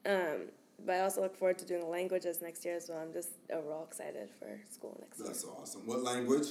Um, 0.06 0.48
but 0.84 0.96
I 0.96 1.00
also 1.00 1.22
look 1.22 1.36
forward 1.36 1.58
to 1.58 1.64
doing 1.64 1.88
languages 1.88 2.42
next 2.42 2.64
year 2.64 2.76
as 2.76 2.88
well. 2.88 2.98
I'm 2.98 3.12
just 3.12 3.30
overall 3.52 3.84
excited 3.84 4.28
for 4.38 4.60
school 4.70 4.96
next 5.00 5.18
year. 5.18 5.28
That's 5.28 5.44
awesome. 5.44 5.86
What 5.86 6.02
language? 6.02 6.46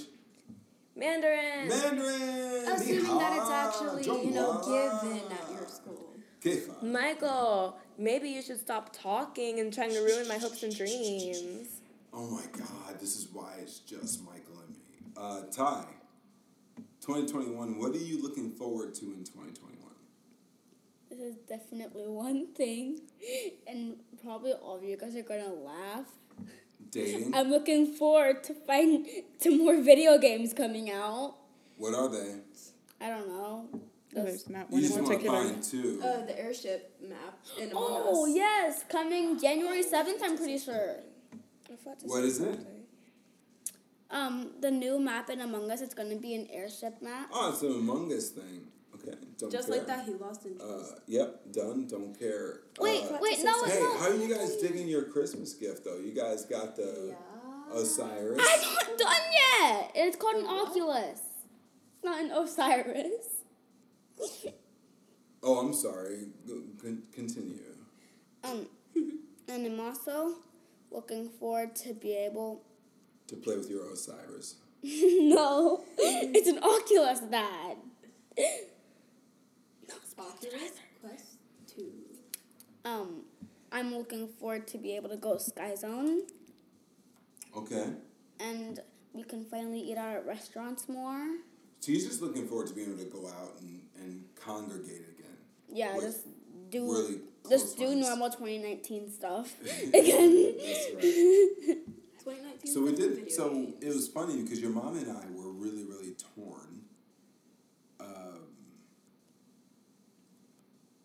Mandarin. 0.95 1.67
Mandarin. 1.67 2.67
Assuming 2.67 3.17
that 3.17 3.37
it's 3.37 3.49
actually, 3.49 4.03
you 4.03 4.31
know, 4.31 4.61
given 4.65 5.21
at 5.31 5.51
your 5.51 5.67
school. 5.67 6.10
Keifa. 6.43 6.81
Michael, 6.81 7.77
maybe 7.97 8.29
you 8.29 8.41
should 8.41 8.59
stop 8.59 8.91
talking 8.95 9.59
and 9.59 9.71
trying 9.71 9.91
to 9.91 9.99
ruin 10.01 10.27
my 10.27 10.37
hopes 10.37 10.63
and 10.63 10.75
dreams. 10.75 11.81
Oh 12.13 12.27
my 12.27 12.43
God, 12.57 12.99
this 12.99 13.15
is 13.15 13.27
why 13.31 13.53
it's 13.61 13.79
just 13.79 14.23
Michael 14.25 14.59
and 14.65 14.75
me. 14.75 15.11
Uh, 15.15 15.41
Ty, 15.51 15.85
2021, 17.01 17.79
what 17.79 17.93
are 17.93 17.97
you 17.97 18.21
looking 18.21 18.51
forward 18.51 18.93
to 18.95 19.05
in 19.05 19.23
2021? 19.23 19.77
This 21.09 21.19
is 21.19 21.35
definitely 21.47 22.07
one 22.07 22.47
thing, 22.53 23.01
and 23.67 23.97
probably 24.23 24.53
all 24.53 24.77
of 24.77 24.83
you 24.83 24.97
guys 24.97 25.15
are 25.15 25.21
gonna 25.21 25.53
laugh. 25.53 26.07
Dating? 26.89 27.35
I'm 27.35 27.49
looking 27.49 27.93
forward 27.93 28.43
to 28.45 28.53
find 28.53 29.05
to 29.41 29.57
more 29.57 29.81
video 29.81 30.17
games 30.17 30.53
coming 30.53 30.89
out. 30.89 31.35
What 31.77 31.93
are 31.93 32.09
they? 32.09 32.35
I 32.99 33.09
don't 33.09 33.27
know. 33.27 33.69
There's 34.13 34.49
not 34.49 34.67
You 34.69 34.73
one 34.75 34.81
in 34.81 34.87
just 34.87 34.93
want 34.95 35.07
to 35.07 35.13
particular. 35.13 35.43
find 35.43 35.63
two. 35.63 36.01
Uh, 36.03 36.25
the 36.25 36.39
airship 36.39 36.95
map 37.01 37.37
in 37.59 37.71
Among 37.71 37.83
Oh 37.87 38.25
Us. 38.29 38.35
yes, 38.35 38.83
coming 38.89 39.39
January 39.39 39.83
seventh. 39.83 40.21
I'm 40.23 40.37
pretty 40.37 40.57
sure. 40.57 40.95
What 41.67 41.73
is 41.75 41.79
forgot 41.83 41.99
to 41.99 42.05
What 42.07 42.21
say 42.21 42.27
is 42.27 42.39
it? 42.41 42.59
Um, 44.09 44.51
the 44.59 44.69
new 44.71 44.99
map 44.99 45.29
in 45.29 45.39
Among 45.39 45.71
Us. 45.71 45.81
It's 45.81 45.93
gonna 45.93 46.17
be 46.17 46.35
an 46.35 46.47
airship 46.51 47.01
map. 47.01 47.29
Oh, 47.31 47.51
it's 47.51 47.61
an 47.61 47.71
Among 47.71 48.11
Us 48.11 48.29
thing. 48.29 48.67
Okay, 48.95 49.17
don't 49.37 49.49
Just 49.51 49.69
care. 49.69 49.77
like 49.77 49.87
that, 49.87 50.05
he 50.05 50.13
lost 50.13 50.45
interest. 50.45 50.93
Uh, 50.93 50.99
yep, 51.07 51.41
done. 51.53 51.87
Don't 51.87 52.13
care. 52.19 52.59
Wait, 52.79 53.03
Uh, 53.05 53.17
wait, 53.21 53.39
no, 53.43 53.63
Hey, 53.63 53.79
no. 53.79 53.97
how 53.97 54.09
are 54.09 54.15
you 54.15 54.27
guys 54.35 54.57
digging 54.57 54.87
your 54.87 55.05
Christmas 55.05 55.53
gift 55.53 55.85
though? 55.85 55.97
You 55.97 56.11
guys 56.11 56.45
got 56.45 56.75
the 56.75 57.15
yeah. 57.15 57.73
Osiris. 57.79 58.39
I'm 58.39 58.73
not 58.73 58.97
done 58.97 59.21
yet. 59.61 59.91
It's 59.95 60.17
called 60.17 60.35
an 60.35 60.45
Oculus, 60.45 61.21
not 62.03 62.19
an 62.21 62.31
Osiris. 62.31 63.25
Oh, 65.43 65.57
I'm 65.59 65.73
sorry. 65.73 66.27
Con- 66.81 67.03
continue. 67.11 67.59
Um, 68.43 68.67
and 69.47 69.65
I'm 69.65 69.79
also 69.79 70.35
looking 70.91 71.29
forward 71.29 71.75
to 71.77 71.93
be 71.93 72.13
able. 72.15 72.63
To 73.27 73.35
play 73.35 73.57
with 73.57 73.69
your 73.69 73.91
Osiris. 73.91 74.55
no, 74.83 75.83
it's 75.97 76.47
an 76.49 76.59
Oculus, 76.59 77.19
Dad. 77.21 77.77
Oculus 80.21 80.71
Quest 81.01 81.25
2. 81.75 81.91
Um, 82.85 83.21
I'm 83.71 83.95
looking 83.95 84.27
forward 84.27 84.67
to 84.67 84.77
be 84.77 84.95
able 84.95 85.09
to 85.09 85.17
go 85.17 85.37
Sky 85.37 85.75
Zone, 85.75 86.21
Okay. 87.55 87.85
and 88.39 88.79
we 89.13 89.23
can 89.23 89.45
finally 89.45 89.79
eat 89.79 89.97
out 89.97 90.15
at 90.15 90.25
restaurants 90.25 90.87
more. 90.89 91.27
So 91.81 91.91
you're 91.91 92.01
just 92.01 92.21
looking 92.21 92.47
forward 92.47 92.67
to 92.67 92.73
being 92.73 92.87
able 92.93 92.99
to 92.99 93.09
go 93.09 93.27
out 93.27 93.59
and, 93.59 93.81
and 93.97 94.23
congregate 94.35 95.05
again. 95.17 95.37
Yeah, 95.67 95.97
just 95.99 96.27
do 96.69 96.89
really 96.89 97.19
just 97.49 97.77
do 97.77 97.87
friends. 97.87 98.07
normal 98.07 98.29
2019 98.29 99.11
stuff 99.11 99.53
again. 99.61 100.55
That's 100.57 100.87
right. 100.95 101.77
2019. 102.23 102.71
So 102.71 102.81
we 102.83 102.95
did. 102.95 103.31
So 103.31 103.73
it 103.81 103.87
was 103.87 104.07
funny 104.07 104.41
because 104.43 104.61
your 104.61 104.69
mom 104.69 104.95
and 104.95 105.09
I 105.11 105.25
were 105.33 105.51
really, 105.51 105.83
really 105.83 106.13
torn. 106.35 106.81
Um, 107.99 108.45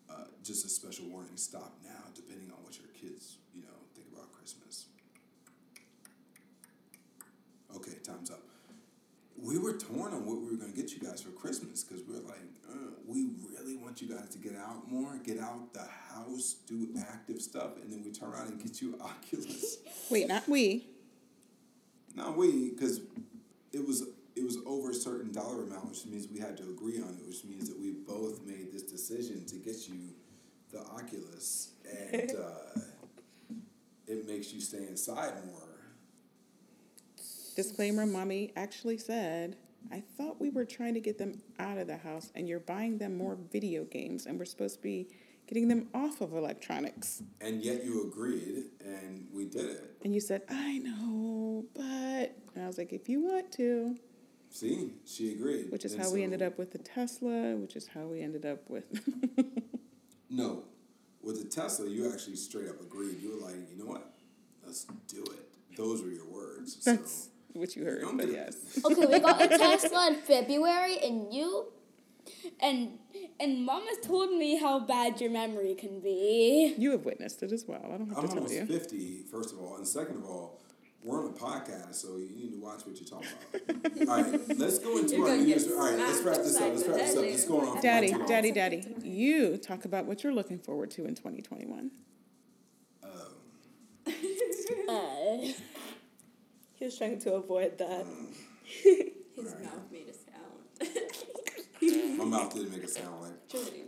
uh, 0.09 0.13
just 0.43 0.63
a 0.65 0.69
special 0.69 1.07
warning: 1.07 1.35
stop 1.35 1.73
now, 1.83 2.03
depending 2.13 2.51
on 2.51 2.63
what 2.63 2.77
your 2.77 2.87
kids, 2.89 3.37
you 3.55 3.61
know, 3.63 3.77
think 3.95 4.07
about 4.13 4.31
Christmas. 4.31 4.85
Okay, 7.75 7.97
time's 8.03 8.29
up. 8.31 8.41
We 9.39 9.57
were 9.59 9.73
torn 9.73 10.13
on 10.13 10.25
what 10.25 10.37
we 10.37 10.45
were 10.49 10.57
going 10.57 10.71
to 10.71 10.77
get 10.77 10.91
you 10.93 10.99
guys 10.99 11.21
for 11.21 11.29
Christmas 11.29 11.83
because 11.83 12.03
we 12.07 12.15
were 12.15 12.21
like, 12.21 12.41
uh, 12.69 12.91
we 13.05 13.27
really 13.55 13.75
want 13.75 14.01
you 14.01 14.07
guys 14.09 14.29
to 14.29 14.39
get 14.39 14.55
out 14.87 14.93
more, 14.93 15.17
get 15.17 15.39
out 15.39 15.73
the 15.73 15.85
house, 16.13 16.55
do 16.67 16.89
active 16.99 17.41
stuff, 17.41 17.77
and 17.81 17.91
then 17.91 18.03
we 18.03 18.11
turn 18.11 18.29
around 18.29 18.49
and 18.49 18.61
get 18.61 18.81
you 18.81 18.95
Oculus. 19.01 19.77
Wait, 20.09 20.27
not 20.27 20.47
we. 20.47 20.85
Not 22.15 22.35
we 22.35 22.69
because 22.71 23.01
it 23.71 23.85
was 23.85 24.07
it 24.35 24.43
was 24.43 24.57
over 24.65 24.91
a 24.91 24.93
certain 24.93 25.31
dollar 25.31 25.63
amount, 25.63 25.89
which 25.89 26.05
means 26.05 26.27
we 26.31 26.39
had 26.39 26.57
to 26.57 26.63
agree 26.63 27.01
on 27.01 27.17
it, 27.19 27.27
which 27.27 27.43
means 27.43 27.69
that 27.69 27.79
we 27.79 27.91
both 27.91 28.45
made 28.45 28.71
this 28.71 28.83
decision 28.83 29.45
to 29.45 29.55
get 29.55 29.87
you 29.87 29.95
the 30.71 30.79
Oculus, 30.79 31.71
and 32.11 32.31
uh, 32.39 32.79
it 34.07 34.27
makes 34.27 34.51
you 34.51 34.59
stay 34.59 34.85
inside 34.87 35.33
more. 35.45 35.63
Disclaimer: 37.55 38.05
Mommy 38.05 38.51
actually 38.55 38.97
said, 38.97 39.55
"I 39.91 40.01
thought 40.17 40.39
we 40.39 40.49
were 40.49 40.65
trying 40.65 40.93
to 40.95 40.99
get 40.99 41.17
them 41.17 41.41
out 41.59 41.77
of 41.77 41.87
the 41.87 41.97
house, 41.97 42.31
and 42.35 42.47
you're 42.47 42.59
buying 42.59 42.97
them 42.97 43.17
more 43.17 43.37
video 43.51 43.83
games, 43.83 44.25
and 44.25 44.37
we're 44.37 44.45
supposed 44.45 44.75
to 44.75 44.81
be 44.81 45.09
getting 45.47 45.67
them 45.67 45.89
off 45.93 46.21
of 46.21 46.33
electronics." 46.33 47.23
And 47.41 47.63
yet 47.63 47.83
you 47.83 48.03
agreed, 48.07 48.65
and 48.83 49.27
we 49.31 49.45
did 49.45 49.65
it. 49.65 49.97
And 50.03 50.13
you 50.13 50.19
said, 50.19 50.43
"I 50.49 50.77
know, 50.79 51.65
but," 51.73 52.35
and 52.55 52.63
I 52.63 52.67
was 52.67 52.77
like, 52.77 52.93
"If 52.93 53.09
you 53.09 53.21
want 53.21 53.51
to," 53.53 53.97
See, 54.49 54.93
she 55.05 55.33
agreed. 55.33 55.71
which 55.71 55.85
is 55.85 55.93
And 55.93 56.01
how 56.01 56.11
we 56.11 56.23
ended 56.23 56.41
up 56.41 56.57
with 56.57 56.71
the 56.71 56.77
Tesla, 56.77 57.55
which 57.55 57.75
is 57.75 57.87
how 57.87 58.07
we 58.07 58.21
ended 58.21 58.45
up 58.45 58.69
with. 58.69 58.85
No, 60.29 60.63
with 61.21 61.41
the 61.41 61.49
Tesla, 61.49 61.87
you 61.87 62.11
actually 62.11 62.35
straight 62.35 62.67
up 62.67 62.81
agreed. 62.81 63.21
You 63.21 63.31
were 63.35 63.47
like, 63.47 63.55
you 63.71 63.77
know 63.77 63.89
what? 63.89 64.13
Let's 64.65 64.85
do 65.07 65.23
it. 65.23 65.75
Those 65.77 66.01
were 66.03 66.09
your 66.09 66.25
words. 66.25 66.83
That's 66.83 67.23
so 67.23 67.29
what 67.57 67.75
you 67.75 67.83
heard, 67.85 68.01
Don't 68.01 68.17
but 68.17 68.31
yes. 68.31 68.79
Okay, 68.85 69.05
we 69.05 69.19
got 69.19 69.41
a 69.41 69.47
Tesla 69.57 70.07
in 70.07 70.15
February, 70.15 70.97
and 71.03 71.33
you, 71.33 71.67
and 72.59 72.99
and 73.39 73.65
Mama 73.65 73.91
told 74.03 74.31
me 74.31 74.57
how 74.57 74.79
bad 74.79 75.19
your 75.21 75.29
memory 75.29 75.75
can 75.75 75.99
be. 75.99 76.75
You 76.77 76.91
have 76.91 77.05
witnessed 77.05 77.43
it 77.43 77.51
as 77.51 77.65
well. 77.67 77.81
I 77.85 77.97
don't 77.97 78.09
have 78.09 78.17
I'm 78.17 78.23
to 78.23 78.27
tell 78.27 78.37
almost 78.37 78.53
you. 78.53 78.65
50, 78.65 79.23
first 79.31 79.53
of 79.53 79.59
all. 79.59 79.77
And 79.77 79.87
second 79.87 80.17
of 80.17 80.25
all, 80.25 80.59
we're 81.03 81.23
on 81.23 81.31
a 81.31 81.33
podcast, 81.33 81.95
so 81.95 82.17
you 82.17 82.35
need 82.35 82.51
to 82.51 82.59
watch 82.59 82.85
what 82.85 82.99
you're 82.99 83.07
talking 83.07 83.29
about. 83.53 84.09
all 84.09 84.23
right, 84.31 84.57
let's 84.57 84.79
go 84.79 84.97
into 84.97 85.15
You're 85.15 85.29
our 85.29 85.35
gonna 85.35 85.43
news. 85.47 85.67
All 85.67 85.77
right, 85.77 85.97
let's 85.97 86.21
wrap 86.21 86.37
this 86.37 86.55
up. 86.57 86.73
Let's 86.73 86.87
wrap 86.87 86.97
this 86.97 87.11
up. 87.11 87.17
upside 87.17 87.23
It's 87.25 87.43
the 87.43 87.49
going 87.49 87.67
on. 87.67 87.81
Daddy, 87.81 88.13
daddy, 88.27 88.51
daddy, 88.51 88.83
you 89.03 89.57
talk 89.57 89.85
about 89.85 90.05
what 90.05 90.23
you're 90.23 90.33
looking 90.33 90.59
forward 90.59 90.91
to 90.91 91.05
in 91.05 91.15
2021. 91.15 91.91
Uh, 93.03 93.07
He 96.77 96.85
was 96.85 96.97
trying 96.97 97.19
to 97.19 97.33
avoid 97.33 97.77
that. 97.79 98.05
His 98.83 99.09
Alright. 99.39 99.63
mouth 99.63 99.91
made 99.91 100.07
a 100.09 100.13
sound. 100.13 100.27
My 102.17 102.25
mouth 102.25 102.53
didn't 102.53 102.71
make 102.71 102.83
a 102.83 102.87
sound 102.87 103.21
like. 103.21 103.47
Trinity. 103.53 103.83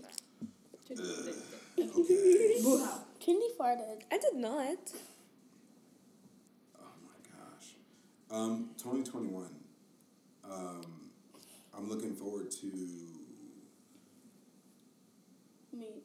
Trinity. 0.85 1.33
Okay. 1.79 2.55
Wow. 2.61 3.05
Trinity 3.23 3.45
farted. 3.57 4.01
I 4.11 4.17
did 4.17 4.35
not. 4.35 4.91
Oh 6.77 6.91
my 7.05 7.19
gosh. 7.31 7.75
Um, 8.29 8.71
2021. 8.77 9.45
Um, 10.43 11.09
I'm 11.77 11.87
looking 11.87 12.13
forward 12.15 12.51
to. 12.51 12.65
Me. 15.71 16.03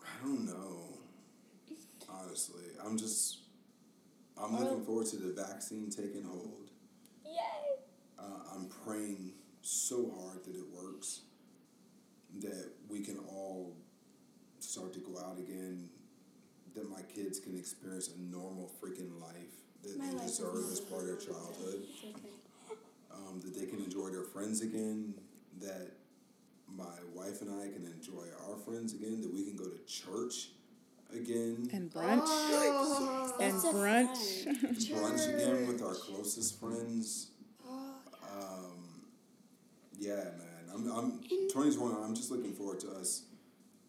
I 0.00 0.24
don't 0.24 0.44
know. 0.46 0.94
Honestly, 2.08 2.62
I'm 2.84 2.96
just. 2.96 3.38
I'm 4.40 4.58
looking 4.58 4.84
forward 4.84 5.06
to 5.06 5.16
the 5.16 5.32
vaccine 5.32 5.90
taking 5.90 6.24
hold. 6.24 6.70
Yay! 7.24 7.32
Uh, 8.18 8.22
I'm 8.54 8.68
praying 8.84 9.32
so 9.62 10.12
hard 10.18 10.44
that 10.44 10.54
it 10.54 10.64
works, 10.72 11.22
that 12.40 12.70
we 12.88 13.00
can 13.00 13.18
all 13.28 13.76
start 14.58 14.92
to 14.94 15.00
go 15.00 15.18
out 15.18 15.38
again, 15.38 15.88
that 16.74 16.90
my 16.90 17.02
kids 17.14 17.38
can 17.38 17.56
experience 17.56 18.08
a 18.08 18.20
normal 18.20 18.70
freaking 18.82 19.20
life 19.20 19.62
that 19.84 19.98
My 19.98 20.06
they 20.06 20.12
life 20.14 20.26
deserve 20.26 20.70
as 20.72 20.80
part 20.80 21.02
of 21.02 21.06
their 21.06 21.16
childhood, 21.16 21.82
um, 23.12 23.40
that 23.44 23.54
they 23.58 23.66
can 23.66 23.78
enjoy 23.78 24.08
their 24.10 24.24
friends 24.24 24.62
again, 24.62 25.14
that 25.60 25.92
my 26.66 26.96
wife 27.14 27.42
and 27.42 27.50
I 27.50 27.68
can 27.68 27.86
enjoy 27.86 28.24
our 28.48 28.56
friends 28.56 28.94
again, 28.94 29.20
that 29.20 29.32
we 29.32 29.44
can 29.44 29.56
go 29.56 29.64
to 29.64 29.78
church 29.86 30.48
again, 31.14 31.68
And 31.72 31.90
brunch. 31.92 32.22
Oh, 32.26 33.32
and 33.40 33.52
That's 33.54 33.64
a 33.64 33.68
brunch. 33.68 34.46
brunch 34.90 35.34
again 35.34 35.66
with 35.66 35.82
our 35.82 35.94
closest 35.94 36.60
friends. 36.60 37.30
Um, 37.68 39.06
yeah, 39.98 40.14
man. 40.14 40.64
I'm, 40.74 40.90
I'm 40.90 41.20
2021. 41.22 42.02
I'm 42.02 42.14
just 42.14 42.30
looking 42.30 42.52
forward 42.52 42.80
to 42.80 42.90
us 42.92 43.22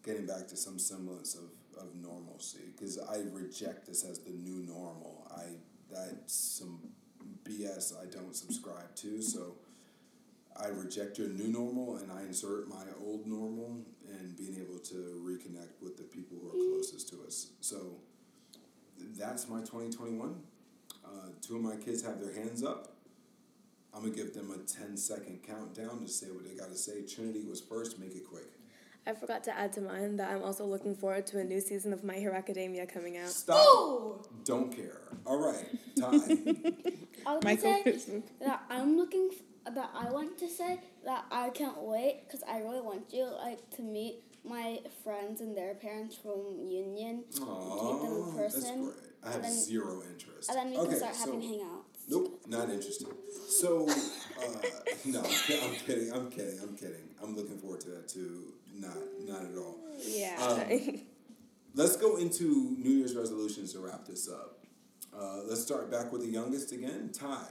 getting 0.04 0.26
back 0.26 0.46
to 0.48 0.56
some 0.56 0.78
semblance 0.78 1.34
of, 1.34 1.50
of 1.82 1.94
normalcy 1.96 2.60
because 2.76 2.98
I 2.98 3.18
reject 3.32 3.86
this 3.86 4.04
as 4.04 4.20
the 4.20 4.30
new 4.30 4.64
normal. 4.66 5.26
I 5.36 5.56
that's 5.90 6.34
some 6.34 6.80
BS 7.44 7.94
I 8.00 8.06
don't 8.06 8.34
subscribe 8.34 8.94
to. 8.96 9.20
So 9.22 9.56
I 10.62 10.68
reject 10.68 11.18
your 11.18 11.28
new 11.28 11.48
normal 11.48 11.96
and 11.96 12.10
I 12.10 12.22
insert 12.22 12.68
my 12.68 12.84
old 13.04 13.26
normal 13.26 13.80
and 14.08 14.36
being 14.36 14.56
able 14.56 14.78
to 14.78 15.22
reconnect 15.24 15.82
with 15.82 15.96
the 15.96 16.04
people 16.04 16.38
who 16.40 16.48
are 16.48 16.74
closest 16.74 17.08
to 17.10 17.22
us. 17.26 17.48
So 17.60 17.96
that's 19.18 19.48
my 19.48 19.60
2021. 19.60 20.34
Uh, 21.04 21.08
two 21.40 21.56
of 21.56 21.62
my 21.62 21.76
kids 21.76 22.02
have 22.02 22.20
their 22.20 22.32
hands 22.32 22.64
up. 22.64 22.92
I'm 23.94 24.02
gonna 24.02 24.14
give 24.14 24.34
them 24.34 24.50
a 24.50 24.58
10 24.58 24.96
second 24.96 25.42
countdown 25.42 26.00
to 26.00 26.08
say 26.08 26.26
what 26.26 26.44
they 26.44 26.54
gotta 26.54 26.76
say. 26.76 27.02
Trinity 27.02 27.44
was 27.48 27.60
first, 27.60 27.98
make 27.98 28.14
it 28.14 28.26
quick. 28.28 28.52
I 29.06 29.14
forgot 29.14 29.44
to 29.44 29.56
add 29.56 29.72
to 29.74 29.80
mine 29.80 30.16
that 30.16 30.32
I'm 30.32 30.42
also 30.42 30.66
looking 30.66 30.94
forward 30.94 31.26
to 31.28 31.38
a 31.38 31.44
new 31.44 31.60
season 31.60 31.92
of 31.92 32.02
My 32.02 32.14
Hero 32.14 32.34
Academia 32.34 32.86
coming 32.86 33.16
out. 33.16 33.28
Stop. 33.28 33.56
Oh! 33.60 34.22
Don't 34.44 34.74
care. 34.74 35.00
All 35.24 35.38
right, 35.38 35.66
time. 35.98 36.20
I 37.26 37.34
would 37.34 37.44
Michael, 37.44 37.82
say 37.84 38.22
that 38.40 38.64
I'm 38.68 38.96
looking 38.96 39.30
f- 39.32 39.38
that 39.74 39.90
I 39.94 40.10
want 40.10 40.38
to 40.38 40.48
say 40.48 40.80
that 41.04 41.24
I 41.30 41.50
can't 41.50 41.80
wait 41.82 42.22
because 42.26 42.42
I 42.48 42.58
really 42.58 42.80
want 42.80 43.12
you 43.12 43.24
like 43.42 43.68
to 43.76 43.82
meet 43.82 44.22
my 44.44 44.78
friends 45.02 45.40
and 45.40 45.56
their 45.56 45.74
parents 45.74 46.16
from 46.16 46.56
Union. 46.68 47.24
meet 47.28 47.34
them 47.34 47.44
in 47.44 47.46
Aww, 47.48 48.36
that's 48.36 48.54
person, 48.54 48.84
great. 48.84 48.94
I 49.24 49.32
have 49.32 49.42
then- 49.42 49.52
zero 49.52 50.02
interest. 50.10 50.48
And 50.50 50.58
then 50.58 50.70
we 50.70 50.78
okay, 50.78 50.88
can 50.90 50.96
start 50.98 51.14
so, 51.16 51.24
having 51.32 51.40
hangouts. 51.40 51.82
Nope, 52.08 52.40
not 52.46 52.70
interested. 52.70 53.08
So, 53.48 53.88
uh, 53.88 53.92
no, 55.06 55.18
I'm 55.18 55.24
I'm 55.26 55.74
kidding. 55.74 56.12
I'm 56.12 56.30
kidding. 56.30 56.60
I'm 56.62 56.76
kidding. 56.76 57.08
I'm 57.20 57.34
looking 57.34 57.58
forward 57.58 57.80
to 57.80 57.88
that 57.90 58.08
too. 58.08 58.52
Not, 58.74 58.96
not 59.26 59.42
at 59.42 59.56
all. 59.58 59.78
Yeah. 59.98 60.36
Um, 60.40 61.00
Let's 61.74 61.96
go 61.96 62.16
into 62.16 62.74
New 62.78 62.90
Year's 62.90 63.14
resolutions 63.14 63.74
to 63.74 63.80
wrap 63.80 64.06
this 64.06 64.30
up. 64.30 64.60
Uh, 65.14 65.40
let's 65.46 65.60
start 65.60 65.90
back 65.90 66.10
with 66.10 66.22
the 66.22 66.28
youngest 66.28 66.72
again, 66.72 67.10
Ty. 67.12 67.48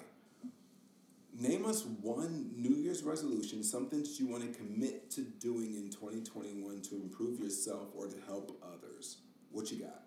Name 1.37 1.65
us 1.65 1.83
one 2.01 2.51
New 2.55 2.75
Year's 2.75 3.03
resolution, 3.03 3.61
something 3.61 3.99
that 4.03 4.19
you 4.19 4.27
want 4.27 4.43
to 4.43 4.57
commit 4.57 5.11
to 5.11 5.21
doing 5.21 5.73
in 5.75 5.89
2021 5.89 6.81
to 6.83 6.95
improve 6.95 7.39
yourself 7.41 7.89
or 7.93 8.07
to 8.07 8.15
help 8.25 8.57
others. 8.63 9.17
What 9.51 9.69
you 9.71 9.79
got? 9.79 10.03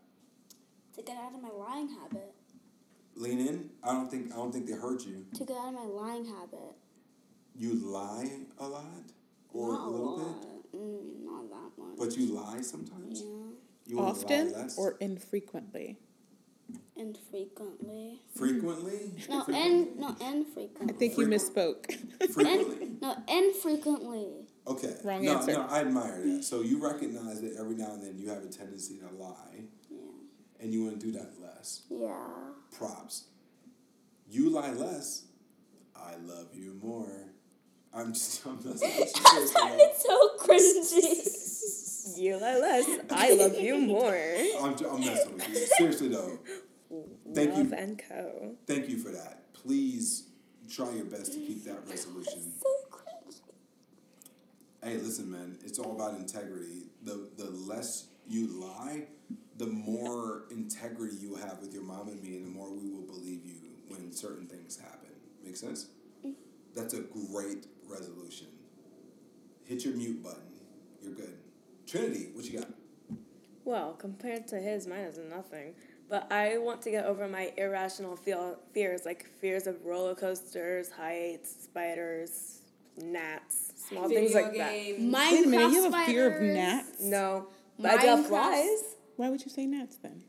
To 0.95 1.03
get 1.03 1.17
out 1.19 1.35
of 1.35 1.43
my 1.43 1.51
lying 1.51 1.89
habit. 1.91 2.35
Lean 3.15 3.41
in. 3.41 3.71
I 3.83 3.93
don't 3.93 4.11
think 4.11 4.33
I 4.33 4.37
don't 4.37 4.53
think 4.53 4.67
they 4.67 4.73
heard 4.73 5.03
you. 5.03 5.27
To 5.35 5.45
get 5.45 5.57
out 5.57 5.69
of 5.69 5.75
my 5.75 5.85
lying 5.85 6.25
habit. 6.25 6.77
You 7.55 7.75
lie 7.75 8.31
a 8.59 8.67
lot 8.67 8.85
or 9.53 9.73
not 9.73 9.87
a 9.87 9.91
little 9.91 10.19
lot. 10.19 10.41
bit, 10.41 10.73
Mm, 10.81 11.25
not 11.25 11.49
that 11.51 11.83
much. 11.83 11.99
but 11.99 12.17
you 12.17 12.27
lie 12.35 12.61
sometimes. 12.63 13.21
yeah. 13.23 13.27
You 13.87 13.97
wanna 13.97 14.11
Often 14.11 14.53
lie 14.53 14.59
less? 14.61 14.79
or 14.79 14.97
infrequently? 15.01 15.99
Infrequently. 16.99 18.21
frequently? 18.35 19.13
No, 19.29 19.45
Frequently? 19.45 19.63
and 19.73 19.97
no, 19.99 20.09
infrequently. 20.21 20.89
I 20.95 20.99
think 20.99 21.17
you 21.17 21.27
misspoke. 21.27 21.95
frequently. 22.35 22.91
No, 23.01 23.17
infrequently. 23.29 24.27
Okay. 24.67 24.95
Wrong 25.05 25.25
no, 25.25 25.37
answer. 25.39 25.53
No, 25.53 25.67
I 25.71 25.81
admire 25.81 26.21
that. 26.25 26.45
So 26.45 26.61
you 26.63 26.83
recognize 26.83 27.41
that 27.41 27.55
every 27.59 27.77
now 27.77 27.93
and 27.93 28.03
then 28.03 28.19
you 28.19 28.29
have 28.31 28.43
a 28.43 28.49
tendency 28.49 28.99
to 28.99 29.09
lie, 29.17 29.63
Yeah. 29.89 29.99
and 30.61 30.73
you 30.73 30.85
want 30.85 31.01
to 31.01 31.07
do 31.07 31.13
that 31.13 31.41
less. 31.41 31.83
Yeah. 31.89 32.17
Props. 32.77 33.25
You 34.29 34.51
lie 34.51 34.73
less. 34.73 35.23
I 35.97 36.17
love 36.17 36.49
you 36.53 36.77
more. 36.83 37.07
I'm 37.95 38.13
just. 38.13 38.45
I'm 38.45 38.57
messing 38.57 38.71
with. 38.91 39.15
That 39.23 39.49
sounded 39.49 39.95
so 39.97 40.31
cringy. 40.41 42.19
you 42.19 42.37
lie 42.41 42.59
less. 42.59 42.87
I 43.11 43.35
love 43.35 43.55
you 43.59 43.79
more. 43.79 44.15
I'm, 44.61 44.75
I'm 44.85 45.01
messing 45.01 45.35
with 45.35 45.49
you. 45.49 45.67
Seriously 45.79 46.09
though. 46.09 46.39
Thank 47.35 47.57
you. 47.57 47.65
Love 47.65 47.73
and 47.73 48.03
Co. 48.09 48.57
Thank 48.67 48.89
you 48.89 48.99
for 48.99 49.11
that. 49.11 49.53
Please 49.53 50.29
try 50.71 50.91
your 50.93 51.05
best 51.05 51.33
to 51.33 51.39
keep 51.39 51.65
that 51.65 51.89
resolution. 51.89 52.53
so 52.61 52.69
cringy. 52.91 53.41
Hey, 54.83 54.97
listen, 54.97 55.31
man. 55.31 55.59
It's 55.65 55.79
all 55.79 55.93
about 55.93 56.15
integrity. 56.19 56.87
The 57.03 57.29
the 57.37 57.51
less 57.51 58.07
you 58.27 58.47
lie, 58.47 59.05
the 59.57 59.67
more 59.67 60.45
integrity 60.51 61.17
you 61.17 61.35
have 61.37 61.59
with 61.61 61.73
your 61.73 61.83
mom 61.83 62.09
and 62.09 62.23
me, 62.23 62.37
and 62.37 62.47
the 62.47 62.51
more 62.51 62.71
we 62.71 62.91
will 62.91 63.07
believe 63.07 63.45
you 63.45 63.57
when 63.89 64.13
certain 64.13 64.47
things 64.47 64.79
happen. 64.79 65.11
Make 65.45 65.57
sense? 65.57 65.89
Mm. 66.27 66.35
That's 66.75 66.95
a 66.95 67.01
great 67.01 67.67
resolution. 67.87 68.49
Hit 69.65 69.85
your 69.85 69.95
mute 69.95 70.23
button. 70.23 70.43
You're 71.03 71.15
good. 71.15 71.39
Trinity, 71.87 72.29
what 72.35 72.45
you 72.45 72.59
got? 72.59 72.69
Well, 73.65 73.95
compared 73.95 74.47
to 74.49 74.57
his, 74.59 74.87
mine 74.87 75.01
is 75.01 75.19
nothing. 75.19 75.75
But 76.09 76.33
I 76.33 76.57
want 76.59 76.81
to 76.83 76.91
get 76.91 77.05
over 77.05 77.29
my 77.29 77.53
irrational 77.59 78.17
feel, 78.17 78.57
fears, 78.73 79.05
like 79.05 79.27
fears 79.41 79.67
of 79.67 79.85
roller 79.85 80.15
coasters, 80.15 80.91
heights, 80.91 81.65
spiders, 81.65 82.61
gnats, 82.97 83.73
small 83.89 84.09
things 84.09 84.33
Video 84.33 84.43
like 84.49 84.57
that. 84.57 84.71
games. 84.73 85.15
Minecraft 85.15 85.31
Wait 85.33 85.45
a 85.45 85.49
minute, 85.49 85.71
you 85.73 85.83
have 85.85 85.95
a 85.95 86.07
fear 86.07 86.27
of 86.29 86.33
spiders. 86.35 86.55
gnats? 86.57 87.01
No, 87.03 87.47
but 87.79 87.91
I 87.91 87.97
do 88.01 88.07
have 88.07 88.19
Minecraft- 88.21 88.29
flies 88.29 88.83
Why 89.17 89.29
would 89.29 89.45
you 89.45 89.51
say 89.51 89.67
gnats 89.67 89.97
then? 89.97 90.23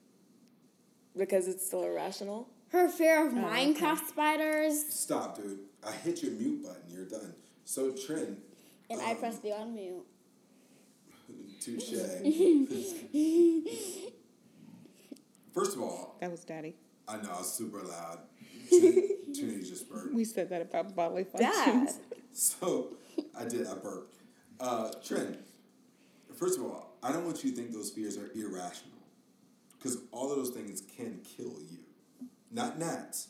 because 1.18 1.48
it's 1.48 1.66
still 1.66 1.84
irrational. 1.84 2.48
Her 2.72 2.88
fear 2.88 3.26
of 3.28 3.34
Oh, 3.34 3.38
okay. 3.38 3.74
Minecraft 3.74 4.08
spiders. 4.08 4.86
Stop, 4.94 5.38
dude. 5.38 5.60
I 5.86 5.92
hit 5.92 6.22
your 6.22 6.32
mute 6.34 6.62
button. 6.64 6.82
You're 6.90 7.06
done. 7.06 7.34
So, 7.66 7.92
Trin. 7.92 8.38
And 8.90 9.02
I 9.02 9.12
um, 9.12 9.18
press 9.18 9.40
the 9.40 9.50
unmute. 9.50 10.04
Touche. 11.62 11.94
First 15.54 15.76
of 15.76 15.82
all, 15.82 16.18
That 16.22 16.32
was 16.32 16.44
daddy. 16.44 16.76
I 17.08 17.18
know 17.18 17.30
I 17.34 17.38
was 17.40 17.52
super 17.52 17.82
loud. 17.82 18.20
Trin- 18.70 19.34
Trinity 19.34 19.64
just 19.64 19.90
burped. 19.90 20.14
We 20.14 20.24
said 20.26 20.50
that 20.50 20.62
about 20.62 20.96
bodily 20.96 21.24
functions. 21.24 21.94
Dad. 21.94 21.96
So 22.34 22.90
I 23.38 23.46
did. 23.46 23.66
I 23.68 23.74
burped. 23.74 24.16
Uh, 24.60 24.92
Trin. 25.04 25.38
First 26.36 26.60
of 26.60 26.66
all, 26.66 26.98
I 27.02 27.12
don't 27.12 27.26
want 27.26 27.44
you 27.44 27.50
to 27.52 27.56
think 27.58 27.72
those 27.74 27.90
fears 27.90 28.18
are 28.18 28.30
irrational, 28.36 29.00
because 29.78 29.98
all 30.12 30.32
of 30.32 30.38
those 30.38 30.52
things 30.52 30.82
can 30.96 31.20
kill 31.24 31.56
you. 31.70 31.80
Not 32.52 32.78
gnats, 32.80 33.30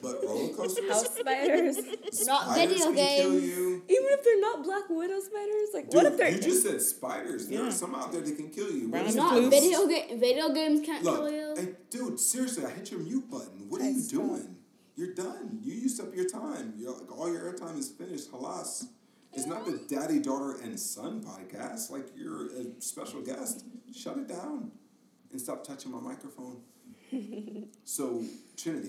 but 0.00 0.22
roller 0.24 0.54
coasters. 0.54 0.88
House 0.90 1.14
spiders. 1.18 1.76
Not 2.26 2.42
spiders 2.44 2.78
video 2.78 2.84
can 2.86 2.94
kill 2.94 3.30
games. 3.32 3.42
you. 3.44 3.82
Even 3.88 4.06
if 4.10 4.24
they're 4.24 4.40
not 4.40 4.62
black 4.64 4.84
widow 4.88 5.20
spiders, 5.20 5.68
like 5.74 5.84
Dude, 5.90 5.94
what 5.94 6.06
if 6.06 6.16
they're 6.16 6.30
you 6.30 6.40
just 6.40 6.62
said 6.62 6.80
spiders. 6.80 7.48
There 7.48 7.60
Yeah. 7.62 7.68
are 7.68 7.72
some 7.72 7.94
out 7.94 8.12
there 8.12 8.20
that 8.22 8.36
can 8.36 8.48
kill 8.50 8.70
you. 8.70 8.88
What 8.88 8.96
Round 8.98 9.08
is 9.08 9.14
of 9.16 9.20
it? 9.20 9.22
Not 9.24 9.32
Clues. 9.32 9.50
video 9.50 9.86
game. 9.88 10.20
Video 10.20 10.48
games 10.54 10.86
can't 10.86 11.04
Look, 11.04 11.16
kill 11.16 11.30
you. 11.30 11.54
hey, 11.56 11.74
dude, 11.90 12.18
seriously, 12.20 12.64
I 12.64 12.70
hit 12.70 12.90
your 12.90 13.00
mute 13.00 13.30
button. 13.30 13.68
What 13.68 13.80
are 13.80 13.84
I 13.84 13.88
you 13.88 14.00
stop. 14.00 14.20
doing? 14.20 14.56
You're 14.96 15.14
done. 15.14 15.58
You 15.62 15.74
used 15.74 16.00
up 16.00 16.14
your 16.14 16.28
time. 16.28 16.74
You're 16.76 16.92
like 16.92 17.10
all 17.16 17.32
your 17.32 17.52
airtime 17.52 17.78
is 17.78 17.90
finished. 17.90 18.30
Halas. 18.30 18.86
It's 19.34 19.46
not 19.46 19.64
the 19.64 19.80
daddy, 19.88 20.18
daughter, 20.20 20.58
and 20.62 20.78
son 20.78 21.22
podcast. 21.24 21.90
Like 21.90 22.08
you're 22.14 22.48
a 22.48 22.66
special 22.80 23.22
guest. 23.22 23.64
Shut 23.94 24.18
it 24.18 24.28
down 24.28 24.70
and 25.30 25.40
stop 25.40 25.64
touching 25.64 25.90
my 25.90 26.00
microphone. 26.00 26.60
So, 27.84 28.22
Trinity, 28.56 28.88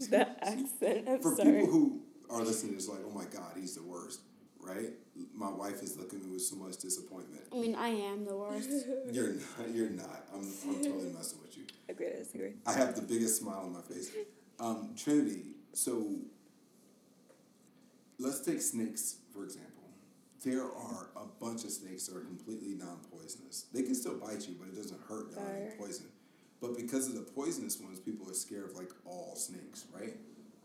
the 0.10 0.28
accent? 0.44 1.08
I'm 1.08 1.20
for 1.20 1.34
sorry. 1.36 1.52
people 1.52 1.66
who 1.66 2.00
are 2.30 2.42
listening, 2.42 2.74
it's 2.74 2.88
like, 2.88 3.00
oh 3.06 3.10
my 3.10 3.24
God, 3.24 3.52
he's 3.56 3.74
the 3.76 3.82
worst, 3.82 4.20
right? 4.60 4.90
My 5.34 5.50
wife 5.50 5.82
is 5.82 5.96
looking 5.96 6.20
at 6.20 6.24
me 6.24 6.32
with 6.32 6.42
so 6.42 6.56
much 6.56 6.78
disappointment. 6.78 7.42
I 7.52 7.56
mean, 7.56 7.74
I 7.74 7.88
am 7.88 8.24
the 8.24 8.36
worst. 8.36 8.70
You're 9.12 9.34
not. 9.34 9.70
You're 9.74 9.90
not. 9.90 10.24
I'm, 10.34 10.40
I'm 10.40 10.76
totally 10.82 11.12
messing 11.12 11.40
with 11.42 11.56
you. 11.56 11.64
I 11.88 11.92
agree 11.92 12.06
to 12.06 12.16
disagree. 12.18 12.52
I 12.66 12.72
have 12.72 12.94
the 12.94 13.02
biggest 13.02 13.40
smile 13.40 13.62
on 13.64 13.72
my 13.72 13.82
face. 13.82 14.10
Um, 14.58 14.94
Trinity, 14.96 15.56
so 15.72 16.06
let's 18.18 18.40
take 18.40 18.60
snakes, 18.60 19.16
for 19.32 19.44
example. 19.44 19.68
There 20.44 20.64
are 20.64 21.10
a 21.16 21.26
bunch 21.40 21.64
of 21.64 21.70
snakes 21.70 22.06
that 22.06 22.16
are 22.16 22.24
completely 22.24 22.74
non 22.74 22.98
poisonous. 23.12 23.66
They 23.72 23.82
can 23.82 23.94
still 23.94 24.14
bite 24.18 24.48
you, 24.48 24.56
but 24.58 24.68
it 24.68 24.76
doesn't 24.76 25.00
hurt. 25.08 25.34
They're 25.34 25.44
not 25.68 25.78
poison. 25.78 26.06
But 26.62 26.76
because 26.76 27.08
of 27.08 27.14
the 27.16 27.22
poisonous 27.22 27.80
ones, 27.80 27.98
people 27.98 28.30
are 28.30 28.34
scared 28.34 28.70
of 28.70 28.76
like 28.76 28.90
all 29.04 29.34
snakes, 29.34 29.86
right? 29.92 30.14